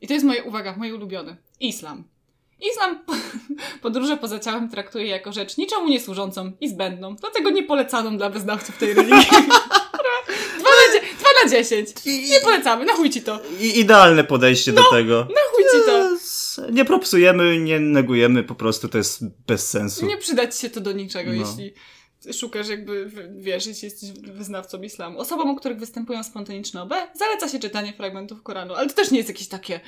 I 0.00 0.06
to 0.06 0.14
jest 0.14 0.26
moje, 0.26 0.44
uwaga, 0.44 0.76
moje 0.76 0.94
ulubione. 0.94 1.36
Islam. 1.60 2.04
Islam 2.60 2.98
podróże 3.82 4.16
poza 4.16 4.38
ciałem 4.38 4.68
traktuje 4.70 5.06
jako 5.06 5.32
rzecz 5.32 5.56
niczemu 5.56 5.88
nie 5.88 6.00
służącą 6.00 6.52
i 6.60 6.68
zbędną, 6.68 7.16
dlatego 7.16 7.50
nie 7.50 7.62
polecaną 7.62 8.16
dla 8.16 8.30
wyznawców 8.30 8.78
tej 8.78 8.94
religii. 8.94 9.14
dwa, 10.58 10.70
na 10.70 11.00
dwa 11.18 11.28
na 11.44 11.50
dziesięć. 11.50 11.88
Nie 12.30 12.40
polecamy, 12.40 12.84
na 12.84 12.92
chuj 12.92 13.10
ci 13.10 13.22
to. 13.22 13.40
I 13.60 13.80
idealne 13.80 14.24
podejście 14.24 14.72
no, 14.72 14.82
do 14.82 14.90
tego. 14.90 15.18
Na 15.20 15.40
chuj 15.52 15.64
ci 15.64 15.86
to. 15.86 16.14
Nie 16.72 16.84
propsujemy, 16.84 17.58
nie 17.58 17.80
negujemy, 17.80 18.42
po 18.42 18.54
prostu 18.54 18.88
to 18.88 18.98
jest 18.98 19.24
bez 19.46 19.70
sensu. 19.70 20.06
Nie 20.06 20.16
przydać 20.16 20.58
się 20.58 20.70
to 20.70 20.80
do 20.80 20.92
niczego, 20.92 21.32
No. 21.32 21.36
jeśli 21.36 21.74
szukasz 22.32 22.68
jakby, 22.68 23.10
wiesz, 23.36 23.66
jeśli 23.66 23.86
jesteś 23.86 24.10
wyznawcą 24.12 24.82
islamu. 24.82 25.18
Osobom, 25.18 25.50
u 25.50 25.56
których 25.56 25.78
występują 25.78 26.24
spontaniczne 26.24 26.82
OB, 26.82 26.94
zaleca 27.14 27.48
się 27.48 27.58
czytanie 27.58 27.92
fragmentów 27.92 28.42
Koranu, 28.42 28.74
ale 28.74 28.88
to 28.88 28.94
też 28.94 29.10
nie 29.10 29.18
jest 29.18 29.28
jakieś 29.28 29.48
takie, 29.48 29.80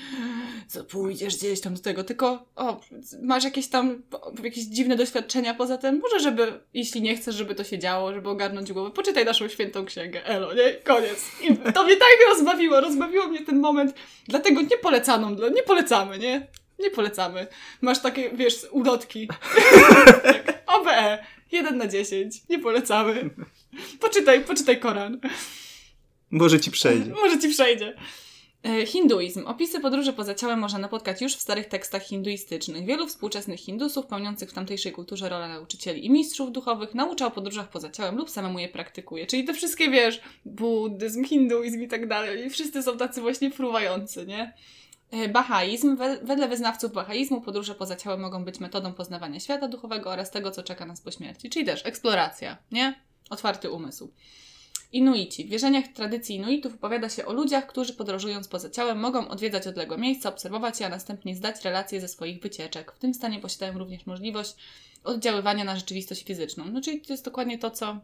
co 0.68 0.84
pójdziesz 0.84 1.36
gdzieś 1.36 1.60
tam 1.60 1.74
do 1.74 1.80
tego, 1.80 2.04
tylko 2.04 2.46
o, 2.56 2.80
masz 3.22 3.44
jakieś 3.44 3.68
tam, 3.68 4.02
jakieś 4.44 4.64
dziwne 4.64 4.96
doświadczenia 4.96 5.54
poza 5.54 5.78
tym, 5.78 6.00
może 6.02 6.20
żeby, 6.20 6.60
jeśli 6.74 7.02
nie 7.02 7.16
chcesz, 7.16 7.34
żeby 7.34 7.54
to 7.54 7.64
się 7.64 7.78
działo, 7.78 8.12
żeby 8.12 8.28
ogarnąć 8.28 8.72
głowę, 8.72 8.90
poczytaj 8.90 9.24
naszą 9.24 9.48
świętą 9.48 9.84
księgę, 9.84 10.24
elo, 10.24 10.54
nie? 10.54 10.72
Koniec. 10.72 11.24
I 11.42 11.72
to 11.72 11.84
mnie 11.84 11.96
tak 11.96 12.18
rozbawiło, 12.28 12.80
rozbawiło 12.80 13.28
mnie 13.28 13.44
ten 13.44 13.60
moment, 13.60 13.94
dlatego 14.28 14.62
nie 14.62 14.78
polecaną, 14.82 15.30
nie 15.54 15.62
polecamy, 15.62 16.18
nie? 16.18 16.46
Nie 16.78 16.90
polecamy. 16.90 17.46
Masz 17.80 18.02
takie, 18.02 18.30
wiesz, 18.30 18.54
ulotki. 18.70 19.28
tak, 20.24 20.62
OBE. 20.66 21.18
1 21.52 21.78
na 21.78 21.86
10. 21.86 22.48
Nie 22.48 22.58
polecamy. 22.58 23.30
Poczytaj, 24.00 24.44
poczytaj 24.44 24.80
Koran. 24.80 25.20
Może 26.30 26.60
ci 26.60 26.70
przejdzie. 26.70 27.10
Może 27.10 27.38
ci 27.38 27.48
przejdzie. 27.48 27.94
E, 28.66 28.86
Hinduizm. 28.86 29.46
Opisy 29.46 29.80
podróży 29.80 30.12
poza 30.12 30.34
ciałem 30.34 30.58
można 30.58 30.78
napotkać 30.78 31.22
już 31.22 31.36
w 31.36 31.40
starych 31.40 31.66
tekstach 31.66 32.02
hinduistycznych. 32.02 32.86
Wielu 32.86 33.06
współczesnych 33.06 33.60
hindusów, 33.60 34.06
pełniących 34.06 34.50
w 34.50 34.52
tamtejszej 34.52 34.92
kulturze 34.92 35.28
rolę 35.28 35.48
nauczycieli 35.48 36.06
i 36.06 36.10
mistrzów 36.10 36.52
duchowych, 36.52 36.94
naucza 36.94 37.26
o 37.26 37.30
podróżach 37.30 37.68
poza 37.68 37.90
ciałem 37.90 38.16
lub 38.16 38.30
samemu 38.30 38.58
je 38.58 38.68
praktykuje. 38.68 39.26
Czyli 39.26 39.44
te 39.44 39.54
wszystkie, 39.54 39.90
wiesz, 39.90 40.20
buddyzm, 40.44 41.24
hinduizm 41.24 41.82
i 41.82 41.88
tak 41.88 42.08
dalej. 42.08 42.46
I 42.46 42.50
wszyscy 42.50 42.82
są 42.82 42.96
tacy 42.96 43.20
właśnie 43.20 43.50
fruwający, 43.50 44.26
nie? 44.26 44.52
E, 45.24 45.28
Bahaizm. 45.28 45.96
We- 45.96 46.18
Wedle 46.22 46.48
wyznawców 46.48 46.92
bahaizmu 46.92 47.40
podróże 47.40 47.74
poza 47.74 47.96
ciałem 47.96 48.20
mogą 48.20 48.44
być 48.44 48.60
metodą 48.60 48.92
poznawania 48.92 49.40
świata 49.40 49.68
duchowego 49.68 50.10
oraz 50.10 50.30
tego, 50.30 50.50
co 50.50 50.62
czeka 50.62 50.86
nas 50.86 51.00
po 51.00 51.10
śmierci. 51.10 51.50
Czyli 51.50 51.64
też 51.64 51.86
eksploracja, 51.86 52.56
nie? 52.72 53.00
Otwarty 53.30 53.70
umysł. 53.70 54.12
Inuici. 54.92 55.44
W 55.44 55.48
wierzeniach 55.48 55.88
tradycji 55.88 56.36
Inuitów 56.36 56.74
opowiada 56.74 57.08
się 57.08 57.26
o 57.26 57.32
ludziach, 57.32 57.66
którzy 57.66 57.92
podróżując 57.92 58.48
poza 58.48 58.70
ciałem 58.70 58.98
mogą 58.98 59.28
odwiedzać 59.28 59.66
odległe 59.66 59.98
miejsca, 59.98 60.28
obserwować 60.28 60.80
je, 60.80 60.86
a 60.86 60.88
następnie 60.88 61.36
zdać 61.36 61.64
relacje 61.64 62.00
ze 62.00 62.08
swoich 62.08 62.40
wycieczek. 62.42 62.92
W 62.92 62.98
tym 62.98 63.14
stanie 63.14 63.38
posiadają 63.40 63.78
również 63.78 64.06
możliwość 64.06 64.54
oddziaływania 65.04 65.64
na 65.64 65.76
rzeczywistość 65.76 66.24
fizyczną. 66.24 66.64
No 66.64 66.80
czyli 66.80 67.00
to 67.00 67.12
jest 67.12 67.24
dokładnie 67.24 67.58
to, 67.58 67.70
co 67.70 68.00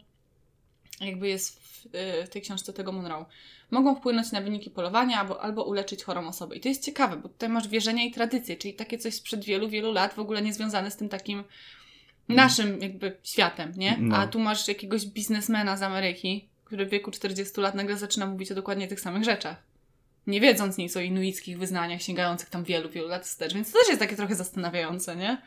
jakby 1.04 1.28
jest 1.28 1.60
w, 1.60 1.86
y, 1.86 2.26
w 2.26 2.28
tej 2.28 2.42
książce 2.42 2.72
tego 2.72 2.92
Monroe. 2.92 3.24
Mogą 3.70 3.94
wpłynąć 3.94 4.32
na 4.32 4.40
wyniki 4.40 4.70
polowania 4.70 5.20
albo, 5.20 5.42
albo 5.42 5.64
uleczyć 5.64 6.04
chorą 6.04 6.28
osobę. 6.28 6.56
I 6.56 6.60
to 6.60 6.68
jest 6.68 6.84
ciekawe, 6.84 7.16
bo 7.16 7.28
tutaj 7.28 7.48
masz 7.48 7.68
wierzenia 7.68 8.04
i 8.04 8.10
tradycje, 8.10 8.56
czyli 8.56 8.74
takie 8.74 8.98
coś 8.98 9.14
sprzed 9.14 9.44
wielu, 9.44 9.68
wielu 9.68 9.92
lat, 9.92 10.14
w 10.14 10.18
ogóle 10.18 10.42
niezwiązane 10.42 10.90
z 10.90 10.96
tym 10.96 11.08
takim 11.08 11.44
naszym 12.28 12.80
jakby 12.80 13.16
światem, 13.22 13.72
nie? 13.76 13.96
No. 14.00 14.16
A 14.16 14.26
tu 14.26 14.38
masz 14.38 14.68
jakiegoś 14.68 15.06
biznesmena 15.06 15.76
z 15.76 15.82
Ameryki, 15.82 16.48
który 16.64 16.86
w 16.86 16.90
wieku 16.90 17.10
40 17.10 17.60
lat 17.60 17.74
nagle 17.74 17.96
zaczyna 17.96 18.26
mówić 18.26 18.52
o 18.52 18.54
dokładnie 18.54 18.88
tych 18.88 19.00
samych 19.00 19.24
rzeczach. 19.24 19.56
Nie 20.26 20.40
wiedząc 20.40 20.78
nic 20.78 20.96
o 20.96 21.00
inuickich 21.00 21.58
wyznaniach 21.58 22.02
sięgających 22.02 22.50
tam 22.50 22.64
wielu, 22.64 22.88
wielu 22.88 23.08
lat 23.08 23.24
wstecz, 23.24 23.54
więc 23.54 23.72
to 23.72 23.78
też 23.78 23.88
jest 23.88 24.00
takie 24.00 24.16
trochę 24.16 24.34
zastanawiające, 24.34 25.16
nie? 25.16 25.42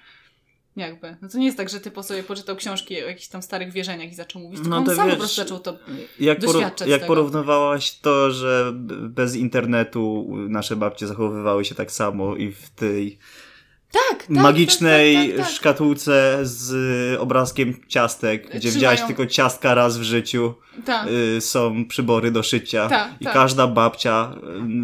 Jakby. 0.75 1.17
No 1.21 1.29
to 1.29 1.37
nie 1.37 1.45
jest 1.45 1.57
tak, 1.57 1.69
że 1.69 1.79
typo 1.79 2.03
sobie 2.03 2.23
poczytał 2.23 2.55
książki 2.55 3.03
o 3.03 3.07
jakichś 3.07 3.27
tam 3.27 3.41
starych 3.41 3.71
wierzeniach 3.71 4.11
i 4.11 4.15
zaczął 4.15 4.41
mówić, 4.41 4.55
tylko 4.55 4.69
No 4.69 4.77
on 4.77 4.85
to 4.85 4.95
sam 4.95 5.05
wiesz, 5.07 5.15
po 5.15 5.19
prostu 5.19 5.41
zaczął 5.41 5.59
to... 5.59 5.77
Jak, 6.19 6.39
Doświadczać 6.39 6.87
jak 6.87 7.01
tego. 7.01 7.07
porównywałaś 7.07 7.99
to, 7.99 8.31
że 8.31 8.73
bez 9.09 9.35
internetu 9.35 10.27
nasze 10.49 10.75
babcie 10.75 11.07
zachowywały 11.07 11.65
się 11.65 11.75
tak 11.75 11.91
samo 11.91 12.35
i 12.35 12.51
w 12.51 12.69
tej 12.69 13.17
Tak, 14.09 14.19
tak, 14.19 14.29
magicznej 14.29 15.15
tak, 15.15 15.27
tak, 15.27 15.37
tak, 15.37 15.45
tak. 15.47 15.55
szkatułce 15.55 16.39
z 16.43 17.19
obrazkiem 17.19 17.73
ciastek, 17.87 18.41
gdzie 18.49 18.59
Trzymają- 18.59 18.73
widziałaś 18.73 19.01
tylko 19.01 19.25
ciastka 19.25 19.73
raz 19.75 19.97
w 19.97 20.01
życiu, 20.03 20.53
Tak. 20.85 21.07
y, 21.37 21.41
są 21.41 21.85
przybory 21.87 22.31
do 22.31 22.43
szycia 22.43 22.87
Tak, 22.89 23.09
i 23.19 23.25
każda 23.25 23.67
babcia 23.67 24.31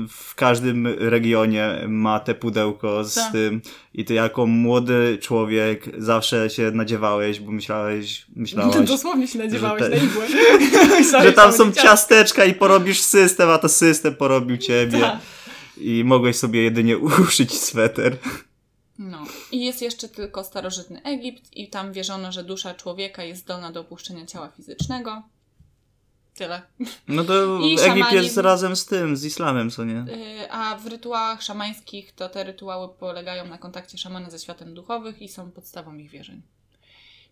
y, 0.06 0.08
w 0.10 0.36
każdym 0.36 0.88
regionie 0.98 1.70
ma 1.88 2.20
te 2.20 2.36
pudełko 2.36 3.04
z 3.04 3.32
tym 3.32 3.62
i 3.94 4.06
ty 4.06 4.14
jako 4.14 4.46
młody 4.46 5.18
człowiek 5.22 5.84
zawsze 5.98 6.50
się 6.50 6.72
nadziewałeś, 6.72 7.40
bo 7.40 7.52
myślałeś, 7.52 8.26
myślałaś, 8.36 8.76
Dosłownie 8.88 9.28
się 9.28 9.40
nadziewałeś 9.40 9.84
że 9.84 9.90
te- 9.90 9.96
na 9.98 10.04
igłę. 10.04 10.26
że 11.24 11.34
tam 11.34 11.54
są 11.54 11.72
ciasteczka 11.72 12.46
i 12.46 12.54
porobisz 12.54 13.02
system, 13.02 13.50
a 13.50 13.58
to 13.58 13.70
system 13.70 14.16
porobił 14.16 14.58
ciebie. 14.58 15.00
Tak. 15.00 15.18
I 15.78 16.04
mogłeś 16.06 16.36
sobie 16.36 16.62
jedynie 16.64 16.98
uszyć 17.28 17.54
sweter. 17.60 18.18
No. 19.00 19.24
I 19.52 19.66
jest 19.66 19.82
jeszcze 19.82 20.10
tylko 20.10 20.44
starożytny 20.44 21.04
Egipt 21.04 21.58
i 21.58 21.70
tam 21.70 21.94
wierzono, 21.94 22.32
że 22.32 22.44
dusza 22.44 22.74
człowieka 22.74 23.24
jest 23.24 23.42
zdolna 23.42 23.72
do 23.72 23.80
opuszczenia 23.80 24.26
ciała 24.26 24.50
fizycznego. 24.50 25.24
Tyle. 26.36 26.62
No 27.08 27.24
to 27.24 27.34
I 27.60 27.74
Egipt 27.74 28.10
szamani- 28.10 28.14
jest 28.14 28.38
razem 28.38 28.76
z 28.76 28.86
tym, 28.86 29.18
z 29.18 29.26
islamem, 29.26 29.70
co 29.70 29.84
nie? 29.86 29.94
Yy, 30.40 30.52
A 30.52 30.78
w 30.78 30.88
rytuałach 30.88 31.42
szamańskich 31.44 32.12
to 32.16 32.30
te 32.30 32.44
rytuały 32.44 32.90
polegają 32.90 33.48
na 33.48 33.58
kontakcie 33.58 33.98
szamana 33.98 34.30
ze 34.30 34.40
światem 34.40 34.74
duchowych 34.74 35.22
i 35.22 35.30
są 35.30 35.52
podstawą 35.52 35.96
ich 35.98 36.10
wierzeń. 36.10 36.42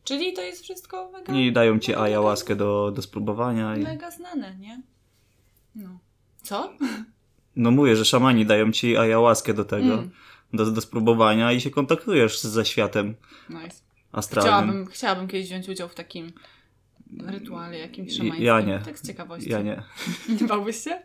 Czyli 0.04 0.34
to 0.34 0.42
jest 0.42 0.64
wszystko 0.64 1.10
mega, 1.12 1.34
I 1.34 1.52
dają 1.52 1.80
ci 1.80 1.96
ayahuaskę 1.96 2.56
do, 2.56 2.92
do 2.96 3.02
spróbowania. 3.02 3.76
I... 3.76 3.80
mega 3.80 4.12
znane, 4.12 4.56
nie? 4.60 4.82
No. 5.76 6.00
Co? 6.44 6.74
No 7.56 7.72
mówię, 7.72 7.96
że 7.96 8.06
szamani 8.06 8.46
dają 8.46 8.72
ci 8.72 8.98
ayahuaskę 8.98 9.54
do 9.54 9.66
tego, 9.66 9.94
Mm. 9.94 10.12
Do, 10.54 10.66
do 10.72 10.82
spróbowania 10.82 11.52
i 11.52 11.62
się 11.62 11.70
kontaktujesz 11.70 12.42
ze 12.42 12.66
światem 12.66 13.16
Nice. 13.50 13.76
astralnym. 14.12 14.52
Chciałabym, 14.54 14.88
chciałabym 14.88 15.28
kiedyś 15.28 15.48
wziąć 15.48 15.70
udział 15.70 15.90
w 15.90 15.96
takim 15.96 16.32
rytuale 17.26 17.78
jakimś 17.80 18.18
szamańskim. 18.18 18.46
Ja 18.46 18.62
nie. 18.62 18.80
Tak 18.80 19.00
z 19.00 19.08
ciekawości. 19.08 19.50
Ja 19.50 19.62
nie. 19.62 19.84
Nie 20.42 20.48
bałbyś 20.48 20.84
się? 20.84 21.02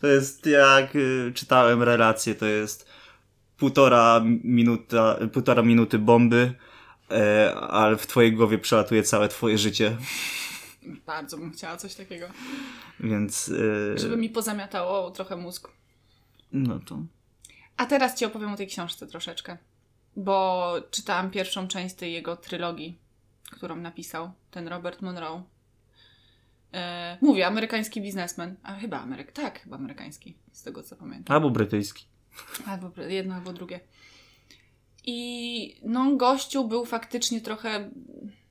To 0.00 0.06
jest 0.06 0.46
jak 0.46 0.96
y, 0.96 1.32
czytałem 1.34 1.82
relację, 1.82 2.34
to 2.34 2.46
jest 2.46 2.88
półtora 3.56 4.22
minuta, 4.44 5.16
półtora 5.32 5.62
minuty 5.62 5.98
bomby, 5.98 6.52
e, 7.10 7.54
ale 7.54 7.96
w 7.96 8.06
twojej 8.06 8.32
głowie 8.32 8.58
przelatuje 8.58 9.02
całe 9.02 9.28
twoje 9.28 9.58
życie, 9.58 9.96
Bardzo 11.06 11.38
bym 11.38 11.52
chciała 11.52 11.76
coś 11.76 11.94
takiego. 11.94 12.26
więc 13.00 13.48
y, 13.48 13.94
Żeby 13.98 14.16
mi 14.16 14.30
pozamiatało 14.30 15.10
trochę 15.10 15.36
mózg. 15.36 15.68
no 16.52 16.80
to 16.86 16.98
A 17.76 17.86
teraz 17.86 18.14
Ci 18.18 18.24
opowiem 18.24 18.52
o 18.52 18.56
tej 18.56 18.66
książce 18.66 19.06
troszeczkę. 19.06 19.56
Bo 20.16 20.74
czytałam 20.90 21.30
pierwszą 21.30 21.68
część 21.68 21.94
tej 21.94 22.12
jego 22.12 22.36
trylogii, 22.36 22.98
którą 23.50 23.76
napisał 23.76 24.32
ten 24.50 24.68
Robert 24.68 25.02
Monroe. 25.02 25.42
E, 26.74 27.18
mówię, 27.20 27.46
amerykański 27.46 28.00
biznesmen. 28.00 28.56
A 28.62 28.74
chyba 28.74 29.00
Ameryk, 29.00 29.32
tak, 29.32 29.60
chyba 29.60 29.76
amerykański, 29.76 30.34
z 30.52 30.62
tego 30.62 30.82
co 30.82 30.96
pamiętam. 30.96 31.36
albo 31.36 31.50
brytyjski. 31.50 32.04
Albo 32.66 32.90
jedno, 33.08 33.34
albo 33.34 33.52
drugie. 33.52 33.80
I 35.04 35.80
no, 35.82 36.16
gościu 36.16 36.64
był 36.68 36.84
faktycznie 36.84 37.40
trochę. 37.40 37.90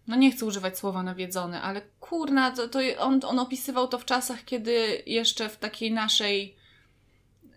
No 0.08 0.16
nie 0.16 0.32
chcę 0.32 0.46
używać 0.46 0.78
słowa 0.78 1.04
nawiedzony, 1.04 1.62
ale 1.62 1.82
kurna, 2.00 2.52
to, 2.52 2.68
to 2.68 2.80
on, 2.98 3.20
on 3.26 3.40
opisywał 3.40 3.88
to 3.88 4.00
w 4.00 4.06
czasach, 4.06 4.46
kiedy 4.46 5.04
jeszcze 5.06 5.50
w 5.50 5.58
takiej 5.58 5.92
naszej. 5.92 6.56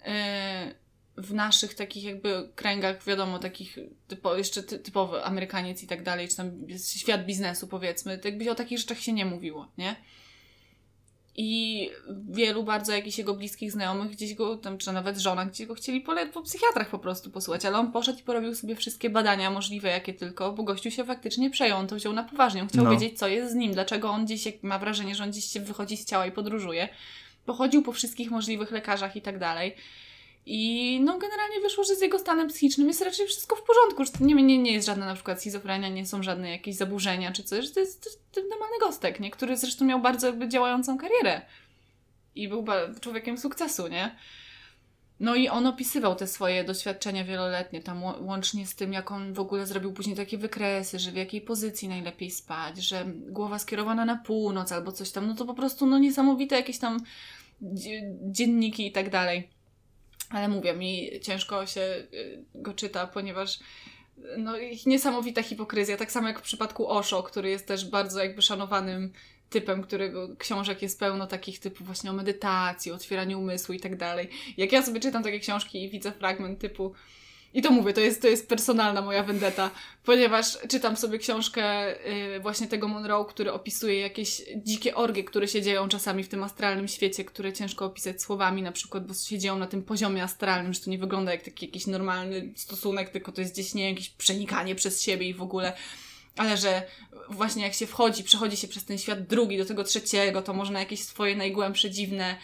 e, 0.05 0.86
w 1.17 1.35
naszych 1.35 1.75
takich 1.75 2.05
jakby 2.05 2.49
kręgach, 2.55 3.05
wiadomo, 3.05 3.39
takich 3.39 3.79
typo, 4.09 4.37
jeszcze 4.37 4.63
ty, 4.63 4.79
typowy 4.79 5.25
Amerykaniec 5.25 5.83
i 5.83 5.87
tak 5.87 6.03
dalej, 6.03 6.29
czy 6.29 6.37
tam 6.37 6.51
świat 6.97 7.27
biznesu 7.27 7.67
powiedzmy, 7.69 8.19
to 8.19 8.29
jakby 8.29 8.51
o 8.51 8.55
takich 8.55 8.79
rzeczach 8.79 9.01
się 9.01 9.13
nie 9.13 9.25
mówiło, 9.25 9.69
nie? 9.79 9.97
I 11.39 11.91
wielu 12.29 12.65
bardzo 12.65 12.93
jakichś 12.93 13.19
jego 13.19 13.35
bliskich 13.35 13.73
znajomych 13.73 14.11
gdzieś 14.11 14.35
go, 14.35 14.57
tam, 14.57 14.79
czy 14.79 14.93
nawet 14.93 15.19
żona, 15.19 15.47
gdzieś 15.47 15.67
go 15.67 15.75
chcieli 15.75 16.01
po, 16.01 16.15
po 16.33 16.43
psychiatrach 16.43 16.89
po 16.89 16.99
prostu 16.99 17.31
posłuchać, 17.31 17.65
ale 17.65 17.79
on 17.79 17.93
poszedł 17.93 18.19
i 18.19 18.23
porobił 18.23 18.55
sobie 18.55 18.77
wszystkie 18.77 19.11
badania 19.11 19.51
możliwe, 19.51 19.89
jakie 19.89 20.15
tylko, 20.15 20.53
bo 20.53 20.63
gościu 20.63 20.91
się 20.91 21.05
faktycznie 21.05 21.51
przejął, 21.51 21.79
on 21.79 21.87
to 21.87 21.97
wziął 21.97 22.13
na 22.13 22.25
poważnie, 22.25 22.63
on 22.63 22.69
chciał 22.69 22.85
No. 22.85 22.91
wiedzieć, 22.91 23.19
co 23.19 23.29
jest 23.29 23.53
z 23.53 23.55
nim, 23.55 23.73
dlaczego 23.73 24.11
on 24.11 24.25
gdzieś, 24.25 24.47
jak 24.47 24.63
ma 24.63 24.79
wrażenie, 24.79 25.15
że 25.15 25.25
on 25.25 25.31
gdzieś 25.31 25.45
się 25.45 25.61
wychodzi 25.61 25.97
z 25.97 26.05
ciała 26.05 26.27
i 26.27 26.33
podróżuje. 26.33 26.89
Pochodził 27.47 27.83
po 27.83 27.93
wszystkich 27.93 28.31
możliwych 28.31 28.71
lekarzach 28.71 29.17
i 29.17 29.23
tak 29.23 29.39
dalej. 29.39 29.75
I 30.49 31.01
no 31.05 31.19
generalnie 31.19 31.61
wyszło, 31.61 31.85
że 31.85 31.97
z 31.97 32.01
jego 32.01 32.19
stanem 32.19 32.49
psychicznym 32.49 32.89
jest 32.89 33.03
raczej 33.03 33.27
wszystko 33.27 33.57
w 33.57 33.63
porządku, 33.63 34.05
że 34.05 34.13
to 34.13 34.25
nie, 34.25 34.35
nie, 34.35 34.59
nie 34.59 34.73
jest 34.73 34.87
żadna 34.87 35.07
na 35.07 35.15
przykład 35.15 35.41
schizofrenia, 35.41 35.89
nie 35.89 36.07
są 36.07 36.23
żadne 36.23 36.51
jakieś 36.51 36.75
zaburzenia 36.77 37.33
czy 37.33 37.43
coś, 37.43 37.65
że 37.65 37.71
to 37.71 37.81
jest, 37.81 38.21
normalny 38.37 38.79
gostek, 38.81 39.21
nie? 39.21 39.31
który 39.31 39.57
zresztą 39.57 39.85
miał 39.85 40.01
bardzo 40.01 40.27
jakby 40.27 40.49
działającą 40.49 40.99
karierę 40.99 41.43
i 42.35 42.49
był 42.49 42.65
człowiekiem 43.01 43.39
sukcesu, 43.39 43.89
nie? 43.89 44.17
No 45.21 45.35
i 45.35 45.49
on 45.49 45.67
opisywał 45.67 46.15
te 46.15 46.27
swoje 46.27 46.65
doświadczenia 46.65 47.25
wieloletnie, 47.25 47.83
tam 47.83 48.03
łącznie 48.03 48.67
z 48.67 48.75
tym, 48.75 48.93
jak 48.93 49.11
on 49.11 49.33
w 49.35 49.41
ogóle 49.41 49.67
zrobił 49.67 49.93
później 49.93 50.17
takie 50.17 50.39
wykresy, 50.39 50.99
że 50.99 51.13
w 51.13 51.17
jakiej 51.17 51.41
pozycji 51.41 51.89
najlepiej 51.89 52.31
spać, 52.31 52.79
że 52.79 53.05
głowa 53.07 53.59
skierowana 53.59 54.05
na 54.05 54.17
północ 54.17 54.73
albo 54.73 54.93
coś 54.93 55.11
tam, 55.11 55.27
no 55.27 55.35
to 55.35 55.45
po 55.45 55.55
prostu 55.55 55.87
no 55.87 55.99
niesamowite 55.99 56.57
jakieś 56.57 56.79
tam 56.79 57.01
dzie- 57.63 58.15
dzienniki 58.23 58.87
i 58.87 58.93
tak 58.93 59.11
dalej. 59.11 59.56
Ale 60.31 60.49
mówię, 60.49 60.75
mi 60.75 61.11
ciężko 61.23 61.67
się 61.67 61.81
y, 61.81 62.45
go 62.55 62.75
czyta, 62.75 63.07
ponieważ 63.07 63.59
no, 64.39 64.53
niesamowita 64.87 65.43
hipokryzja, 65.43 65.97
tak 65.97 66.13
samo 66.13 66.29
jak 66.29 66.39
w 66.39 66.43
przypadku 66.43 66.89
Osho, 66.89 67.23
który 67.23 67.51
jest 67.51 67.67
też 67.67 67.91
bardzo 67.91 68.23
jakby 68.23 68.43
szanowanym 68.43 69.13
typem, 69.51 69.83
którego 69.83 70.37
książek 70.37 70.83
jest 70.83 71.01
pełno 71.01 71.27
takich 71.27 71.59
typów 71.59 71.87
właśnie 71.87 72.11
o 72.11 72.13
medytacji, 72.13 72.93
otwieraniu 72.93 73.41
umysłu 73.41 73.75
i 73.75 73.81
tak 73.81 73.97
dalej. 73.97 74.29
Jak 74.57 74.73
ja 74.73 74.83
sobie 74.83 75.01
czytam 75.01 75.23
takie 75.23 75.41
książki 75.41 75.85
i 75.85 75.91
widzę 75.91 76.13
fragment 76.13 76.59
typu 76.59 76.95
i 77.57 77.63
to 77.63 77.71
mówię, 77.71 77.93
to 77.93 78.01
jest, 78.01 78.23
to 78.23 78.29
jest 78.29 78.49
personalna 78.49 79.03
moja 79.03 79.23
vendetta, 79.23 79.71
ponieważ 80.05 80.59
czytam 80.69 80.97
sobie 80.97 81.19
książkę 81.19 81.95
y, 82.37 82.41
właśnie 82.41 82.67
tego 82.67 82.89
Monroe, 82.89 83.25
który 83.25 83.53
opisuje 83.53 84.01
jakieś 84.01 84.43
dzikie 84.57 84.95
orgie, 84.95 85.25
które 85.25 85.49
się 85.49 85.63
dzieją 85.63 85.89
czasami 85.89 86.25
w 86.25 86.29
tym 86.29 86.45
astralnym 86.45 86.89
świecie, 86.89 87.25
które 87.25 87.53
ciężko 87.53 87.85
opisać 87.85 88.23
słowami 88.23 88.63
na 88.63 88.73
przykład, 88.73 89.07
bo 89.07 89.15
się 89.15 89.39
dzieją 89.39 89.59
na 89.59 89.67
tym 89.67 89.83
poziomie 89.83 90.23
astralnym, 90.23 90.75
że 90.75 90.81
to 90.81 90.91
nie 90.91 90.99
wygląda 90.99 91.33
jak 91.33 91.43
taki 91.43 91.67
jakiś 91.67 91.87
normalny 91.87 92.53
stosunek, 92.57 93.11
tylko 93.11 93.33
to 93.33 93.41
jest 93.41 93.53
gdzieś 93.53 93.75
nie 93.75 93.91
jakieś 93.91 94.09
przenikanie 94.09 94.75
przez 94.75 95.03
siebie 95.03 95.29
i 95.29 95.35
w 95.35 95.43
ogóle. 95.43 95.73
Ale 96.37 96.57
że 96.57 96.83
właśnie 97.31 97.63
jak 97.63 97.75
się 97.75 97.87
wchodzi, 97.87 98.25
przechodzi 98.25 98.57
się 98.57 98.69
przez 98.69 98.85
ten 98.85 98.99
świat 98.99 99.27
drugi 99.27 99.59
do 99.59 99.65
tego 99.65 99.85
trzeciego, 99.85 100.43
to 100.43 100.53
można 100.53 100.81
jakieś 100.81 101.03
swoje 101.03 101.37
najgłębsze, 101.37 101.91
dziwne 101.91 102.37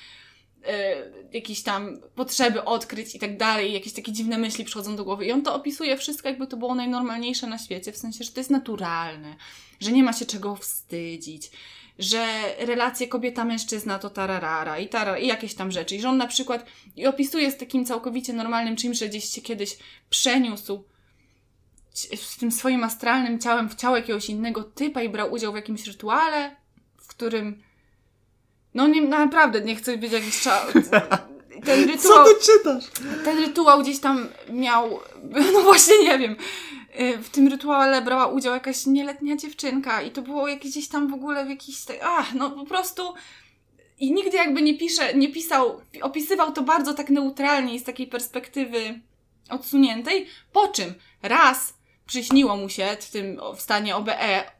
jakieś 1.33 1.63
tam 1.63 2.01
potrzeby 2.15 2.65
odkryć 2.65 3.15
i 3.15 3.19
tak 3.19 3.37
dalej, 3.37 3.73
jakieś 3.73 3.93
takie 3.93 4.13
dziwne 4.13 4.39
myśli 4.39 4.65
przychodzą 4.65 4.97
do 4.97 5.05
głowy. 5.05 5.27
I 5.27 5.33
on 5.33 5.43
to 5.43 5.55
opisuje 5.55 5.97
wszystko, 5.97 6.29
jakby 6.29 6.47
to 6.47 6.57
było 6.57 6.75
najnormalniejsze 6.75 7.47
na 7.47 7.59
świecie, 7.59 7.93
w 7.93 7.97
sensie, 7.97 8.25
że 8.25 8.33
to 8.33 8.41
jest 8.41 8.51
naturalne, 8.51 9.37
że 9.81 9.93
nie 9.93 10.03
ma 10.03 10.13
się 10.13 10.27
czego 10.27 10.57
wstydzić, 10.57 11.51
że 11.99 12.27
relacje 12.59 13.09
kobieta-mężczyzna 13.09 13.99
to 13.99 14.11
tararara 14.11 14.79
i, 14.79 14.89
tara, 14.89 15.19
i 15.19 15.27
jakieś 15.27 15.55
tam 15.55 15.73
rzeczy. 15.73 15.97
I 15.97 16.01
że 16.01 16.09
on 16.09 16.17
na 16.17 16.27
przykład 16.27 16.67
i 16.97 17.07
opisuje 17.07 17.51
z 17.51 17.57
takim 17.57 17.85
całkowicie 17.85 18.33
normalnym 18.33 18.77
czymś, 18.77 18.99
że 18.99 19.09
gdzieś 19.09 19.25
się 19.25 19.41
kiedyś 19.41 19.79
przeniósł 20.11 20.85
w 22.17 22.39
tym 22.39 22.53
swoim 22.53 22.85
astralnym 22.85 23.41
ciałem 23.41 23.69
w 23.69 23.75
ciało 23.75 23.97
jakiegoś 23.97 24.31
innego 24.31 24.65
typa 24.65 25.03
i 25.03 25.09
brał 25.09 25.33
udział 25.33 25.53
w 25.53 25.57
jakimś 25.57 25.87
rytuale, 25.87 26.57
w 27.03 27.07
którym 27.07 27.63
no 28.75 28.87
nie, 28.87 29.03
naprawdę 29.03 29.61
nie 29.61 29.77
chcę 29.77 29.97
być 29.97 30.13
jakiś 30.13 30.41
cza... 30.41 30.67
ten 31.65 31.89
rytuał, 31.89 32.27
czytasz? 32.43 32.85
ten 33.25 33.39
rytuał 33.39 33.83
gdzieś 33.83 34.01
tam 34.01 34.29
miał, 34.51 35.01
no 35.53 35.61
właśnie 35.61 36.05
nie 36.05 36.19
wiem, 36.19 36.37
Y, 37.01 37.19
w 37.19 37.31
tym 37.31 37.49
rytuale 37.49 38.03
brała 38.03 38.27
udział 38.27 38.55
jakaś 38.55 38.87
nieletnia 38.87 39.37
dziewczynka 39.37 40.03
i 40.03 40.11
to 40.11 40.23
było 40.23 40.49
jakieś 40.49 40.71
gdzieś 40.71 40.89
tam 40.89 41.09
w 41.09 41.15
ogóle 41.15 41.47
w 41.47 41.49
jakiś, 41.49 41.77
ach, 42.03 42.35
no 42.35 42.51
po 42.51 42.65
prostu 42.65 43.15
i 43.99 44.13
nigdy 44.13 44.37
jakby 44.37 44.63
nie 44.63 44.79
pisze, 44.79 45.15
nie 45.15 45.33
pisał, 45.33 45.81
opisywał 46.03 46.53
to 46.53 46.63
bardzo 46.63 46.95
tak 46.95 47.11
neutralnie 47.11 47.75
i 47.75 47.79
z 47.79 47.85
takiej 47.85 48.07
perspektywy 48.07 49.01
odsuniętej, 49.49 50.27
po 50.53 50.69
czym 50.69 50.95
raz 51.23 51.75
przyśniło 52.07 52.57
mu 52.57 52.69
się 52.69 52.97
w 53.01 53.11
tym 53.11 53.41
w 53.57 53.61
stanie 53.61 53.97
OBE, 53.97 54.45
y, 54.45 54.51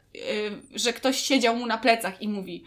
że 0.75 0.93
ktoś 0.93 1.17
siedział 1.21 1.57
mu 1.57 1.67
na 1.67 1.79
plecach 1.79 2.23
i 2.23 2.29
mówi 2.29 2.65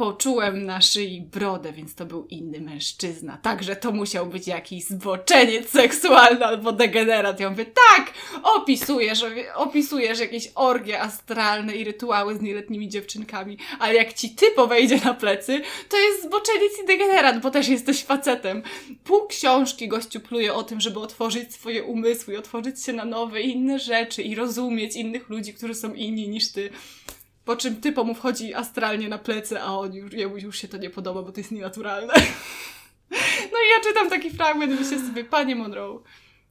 Poczułem 0.00 0.66
na 0.66 0.80
szyi 0.80 1.20
brodę, 1.20 1.72
więc 1.72 1.94
to 1.94 2.06
był 2.06 2.26
inny 2.26 2.60
mężczyzna. 2.60 3.36
Także 3.36 3.76
to 3.76 3.92
musiał 3.92 4.26
być 4.26 4.46
jakiś 4.46 4.84
zboczeniec 4.84 5.68
seksualny 5.70 6.46
albo 6.46 6.72
degenerat. 6.72 7.40
Ja 7.40 7.50
mówię, 7.50 7.66
tak! 7.66 8.12
Opisujesz, 8.42 9.24
opisujesz 9.54 10.20
jakieś 10.20 10.52
orgie 10.54 11.00
astralne 11.00 11.76
i 11.76 11.84
rytuały 11.84 12.36
z 12.36 12.40
nieletnimi 12.40 12.88
dziewczynkami, 12.88 13.58
ale 13.78 13.94
jak 13.94 14.12
ci 14.12 14.30
typo 14.30 14.66
wejdzie 14.66 15.00
na 15.04 15.14
plecy, 15.14 15.60
to 15.88 15.98
jest 15.98 16.22
zboczeniec 16.22 16.72
i 16.82 16.86
degenerat, 16.86 17.40
bo 17.42 17.50
też 17.50 17.68
jesteś 17.68 18.04
facetem. 18.04 18.62
Pół 19.04 19.26
książki 19.26 19.88
gościu 19.88 20.20
pluje 20.20 20.54
o 20.54 20.62
tym, 20.62 20.80
żeby 20.80 21.00
otworzyć 21.00 21.54
swoje 21.54 21.84
umysły, 21.84 22.38
otworzyć 22.38 22.84
się 22.84 22.92
na 22.92 23.04
nowe, 23.04 23.40
inne 23.40 23.78
rzeczy 23.78 24.22
i 24.22 24.34
rozumieć 24.34 24.96
innych 24.96 25.28
ludzi, 25.28 25.54
którzy 25.54 25.74
są 25.74 25.94
inni 25.94 26.28
niż 26.28 26.52
ty. 26.52 26.70
Po 27.50 27.56
czym 27.56 27.80
typo 27.80 28.04
mu 28.04 28.14
wchodzi 28.14 28.54
astralnie 28.54 29.08
na 29.08 29.18
plecy, 29.18 29.60
a 29.60 29.64
on 29.64 29.94
już, 29.94 30.12
jemu 30.12 30.36
już 30.36 30.58
się 30.58 30.68
to 30.68 30.76
nie 30.76 30.90
podoba, 30.90 31.22
bo 31.22 31.32
to 31.32 31.40
jest 31.40 31.50
nienaturalne. 31.50 32.14
No 33.52 33.58
i 33.66 33.70
ja 33.70 33.88
czytam 33.88 34.10
taki 34.10 34.30
fragment 34.30 34.72
i 34.72 34.74
myślę 34.74 34.98
sobie, 34.98 35.24
panie 35.24 35.56
Monroe, 35.56 36.02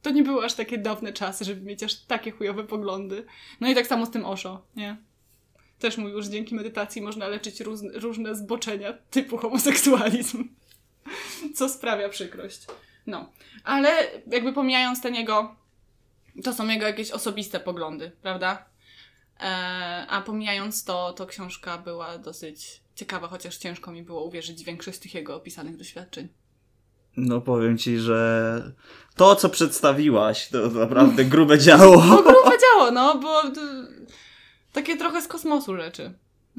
to 0.02 0.10
nie 0.10 0.24
były 0.24 0.46
aż 0.46 0.54
takie 0.54 0.78
dawne 0.78 1.14
czasy, 1.14 1.46
żeby 1.46 1.62
mieć 1.62 1.84
aż 1.84 1.96
takie 1.96 2.32
chujowe 2.32 2.64
poglądy. 2.64 3.26
No 3.62 3.70
i 3.70 3.76
tak 3.76 3.88
samo 3.88 4.06
z 4.06 4.12
tym 4.12 4.26
Osho, 4.26 4.62
nie? 4.76 4.98
Też 5.80 5.98
mówił, 5.98 6.22
że 6.22 6.30
dzięki 6.30 6.56
medytacji 6.56 7.02
można 7.02 7.28
leczyć 7.28 7.60
róz, 7.60 7.82
różne 7.94 8.36
zboczenia 8.36 8.94
typu 8.94 9.38
homoseksualizm. 9.38 10.50
Co 11.56 11.70
sprawia 11.70 12.10
przykrość. 12.10 12.66
No. 13.08 13.32
Ale 13.64 14.08
jakby 14.28 14.54
pomijając 14.54 15.02
ten 15.02 15.16
jego... 15.16 15.56
To 16.44 16.54
są 16.54 16.68
jego 16.68 16.86
jakieś 16.86 17.12
osobiste 17.12 17.60
poglądy, 17.60 18.12
prawda? 18.22 18.69
E, 19.40 20.06
a 20.10 20.22
pomijając 20.22 20.84
to, 20.84 21.14
to 21.14 21.26
książka 21.26 21.78
była 21.78 22.18
dosyć 22.18 22.82
ciekawa, 22.96 23.28
chociaż 23.28 23.58
ciężko 23.58 23.92
mi 23.92 24.04
było 24.04 24.24
uwierzyć 24.24 24.62
w 24.62 24.66
większość 24.66 24.98
z 24.98 25.00
tych 25.00 25.14
jego 25.14 25.36
opisanych 25.36 25.78
doświadczeń. 25.78 26.28
No 27.18 27.42
powiem 27.42 27.78
ci, 27.78 27.98
że 27.98 28.72
to, 29.16 29.36
co 29.36 29.50
przedstawiłaś, 29.50 30.50
to 30.50 30.70
naprawdę 30.70 31.26
grube 31.26 31.60
działo. 31.68 32.06
No 32.06 32.24
grube 32.24 32.58
działo, 32.62 32.92
no, 32.92 33.18
bo 33.18 33.42
takie 34.74 34.98
trochę 34.98 35.22
z 35.22 35.28
kosmosu 35.28 35.76
rzeczy. 35.78 36.14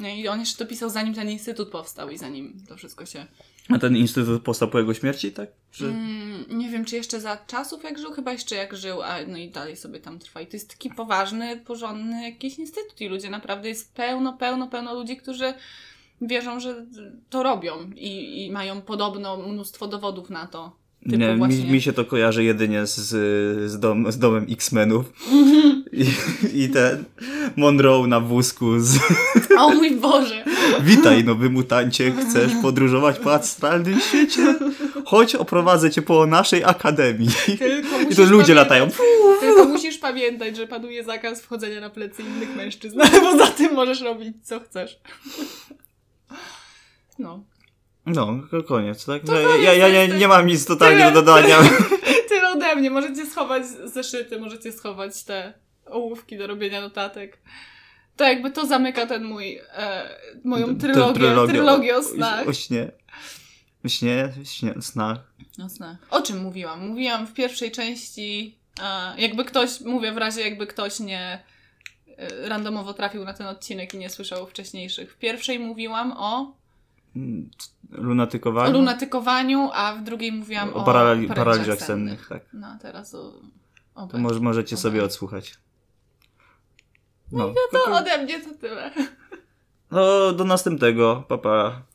I 0.08 0.28
on 0.28 0.40
jeszcze 0.40 0.64
to 0.64 0.70
pisał 0.70 0.90
zanim 0.90 1.14
ten 1.14 1.30
instytut 1.30 1.70
powstał 1.70 2.10
i 2.10 2.18
zanim 2.18 2.54
to 2.68 2.76
wszystko 2.76 3.06
się... 3.06 3.26
A 3.68 3.78
ten 3.78 3.96
instytut 3.96 4.42
powstał 4.42 4.68
po 4.68 4.78
jego 4.78 4.94
śmierci, 4.94 5.32
tak? 5.32 5.48
Czy... 5.70 5.86
Mm, 5.86 6.44
nie 6.58 6.70
wiem, 6.70 6.84
czy 6.84 6.96
jeszcze 6.96 7.20
za 7.20 7.36
czasów 7.46 7.84
jak 7.84 7.98
żył, 7.98 8.12
chyba 8.12 8.32
jeszcze 8.32 8.56
jak 8.56 8.76
żył, 8.76 9.02
a 9.02 9.16
no 9.26 9.38
i 9.38 9.50
dalej 9.50 9.76
sobie 9.76 10.00
tam 10.00 10.18
trwa. 10.18 10.40
I 10.40 10.46
to 10.46 10.56
jest 10.56 10.70
taki 10.70 10.90
poważny, 10.90 11.56
porządny 11.56 12.22
jakiś 12.22 12.58
instytut 12.58 13.00
i 13.00 13.08
ludzie 13.08 13.30
naprawdę 13.30 13.68
jest 13.68 13.94
pełno, 13.94 14.32
pełno, 14.32 14.68
pełno 14.68 14.94
ludzi, 14.94 15.16
którzy 15.16 15.54
wierzą, 16.20 16.60
że 16.60 16.86
to 17.30 17.42
robią 17.42 17.90
i, 17.96 18.44
i 18.46 18.50
mają 18.50 18.82
podobno 18.82 19.36
mnóstwo 19.36 19.86
dowodów 19.86 20.30
na 20.30 20.46
to. 20.46 20.80
Nie, 21.06 21.36
właśnie... 21.36 21.64
mi, 21.64 21.70
mi, 21.72 21.80
się 21.80 21.92
to 21.92 22.04
kojarzy 22.04 22.44
jedynie 22.44 22.86
z, 22.86 22.96
z, 23.70 23.80
dom, 23.80 24.12
z 24.12 24.18
domem 24.18 24.46
X-Menów. 24.50 25.12
I, 26.00 26.64
I 26.64 26.68
ten 26.68 27.04
Monroe 27.56 28.06
na 28.06 28.20
wózku 28.20 28.80
z... 28.80 28.98
O 29.58 29.68
mój 29.74 29.96
Boże! 29.96 30.44
Witaj, 30.80 31.24
nowy 31.24 31.50
mutancie, 31.50 32.12
chcesz 32.12 32.52
podróżować 32.62 33.18
po 33.18 33.34
astralnym 33.34 34.00
świecie? 34.00 34.54
Chodź, 35.04 35.34
oprowadzę 35.34 35.90
cię 35.90 36.02
po 36.02 36.26
naszej 36.26 36.64
akademii. 36.64 37.28
I 38.10 38.16
to 38.16 38.24
ludzie 38.24 38.54
latają. 38.54 38.88
Tylko 39.40 39.64
musisz 39.64 39.98
pamiętać, 39.98 40.56
że 40.56 40.66
panuje 40.66 41.04
zakaz 41.04 41.42
wchodzenia 41.42 41.80
na 41.80 41.90
plecy 41.90 42.22
innych 42.22 42.56
mężczyzn, 42.56 43.00
poza 43.30 43.46
tym 43.46 43.74
możesz 43.74 44.00
robić 44.00 44.36
co 44.42 44.60
chcesz. 44.60 45.00
No. 47.18 47.44
No, 48.06 48.40
koniec, 48.68 49.04
tak? 49.04 49.22
Ja, 49.62 49.72
ja, 49.72 49.88
ja, 49.88 50.16
nie 50.16 50.28
mam 50.28 50.46
nic 50.46 50.66
totalnie 50.66 51.04
do 51.04 51.10
dodania. 51.10 51.58
Tyle 52.28 52.52
ode 52.52 52.76
mnie. 52.76 52.90
Możecie 52.90 53.26
schować 53.26 53.66
zeszyty, 53.66 54.40
możecie 54.40 54.72
schować 54.72 55.24
te 55.24 55.52
ołówki 55.90 56.38
do 56.38 56.46
robienia 56.46 56.80
notatek. 56.80 57.38
To 58.16 58.24
jakby 58.24 58.50
to 58.50 58.66
zamyka 58.66 59.06
ten 59.06 59.24
mój, 59.24 59.58
e, 59.76 60.08
moją 60.44 60.78
trylogię, 60.78 61.14
trylogię, 61.14 61.52
trylogię 61.52 61.96
o 61.96 62.02
snach. 62.02 62.48
O, 62.48 62.52
śnie. 62.52 62.90
O 63.84 63.88
śnie, 63.88 64.32
śnie, 64.44 64.74
snach. 64.80 65.18
O 65.64 65.68
snach. 65.68 65.96
O 66.10 66.22
czym 66.22 66.38
mówiłam? 66.42 66.88
Mówiłam 66.88 67.26
w 67.26 67.34
pierwszej 67.34 67.70
części, 67.70 68.58
e, 68.82 69.20
jakby 69.20 69.44
ktoś, 69.44 69.80
mówię 69.80 70.12
w 70.12 70.16
razie 70.16 70.40
jakby 70.40 70.66
ktoś 70.66 71.00
nie 71.00 71.42
e, 72.16 72.48
randomowo 72.48 72.94
trafił 72.94 73.24
na 73.24 73.34
ten 73.34 73.46
odcinek 73.46 73.94
i 73.94 73.98
nie 73.98 74.10
słyszał 74.10 74.46
wcześniejszych. 74.46 75.12
W 75.12 75.16
pierwszej 75.16 75.58
mówiłam 75.58 76.12
o 76.16 76.60
lunatykowaniu. 77.90 78.70
O 78.70 78.72
lunatykowaniu, 78.72 79.70
a 79.72 79.94
w 79.94 80.02
drugiej 80.02 80.32
mówiłam 80.32 80.68
o, 80.68 80.74
o 80.74 80.84
parali 80.84 81.28
paraliżach 81.28 81.80
sennych. 81.80 82.28
Tak. 82.28 82.42
No, 82.52 82.78
teraz 82.82 83.14
o... 83.14 83.32
o 83.94 84.06
to 84.06 84.18
może, 84.18 84.40
możecie 84.40 84.76
o 84.76 84.78
sobie 84.78 85.04
odsłuchać. 85.04 85.54
No, 87.32 87.46
no 87.46 87.54
to, 87.72 87.78
to 87.78 87.96
ode 87.96 88.18
mnie 88.18 88.40
to 88.40 88.54
tyle. 88.54 88.90
No, 89.90 90.32
do 90.32 90.44
następnego. 90.44 91.24
Papa. 91.28 91.42
Pa. 91.42 91.89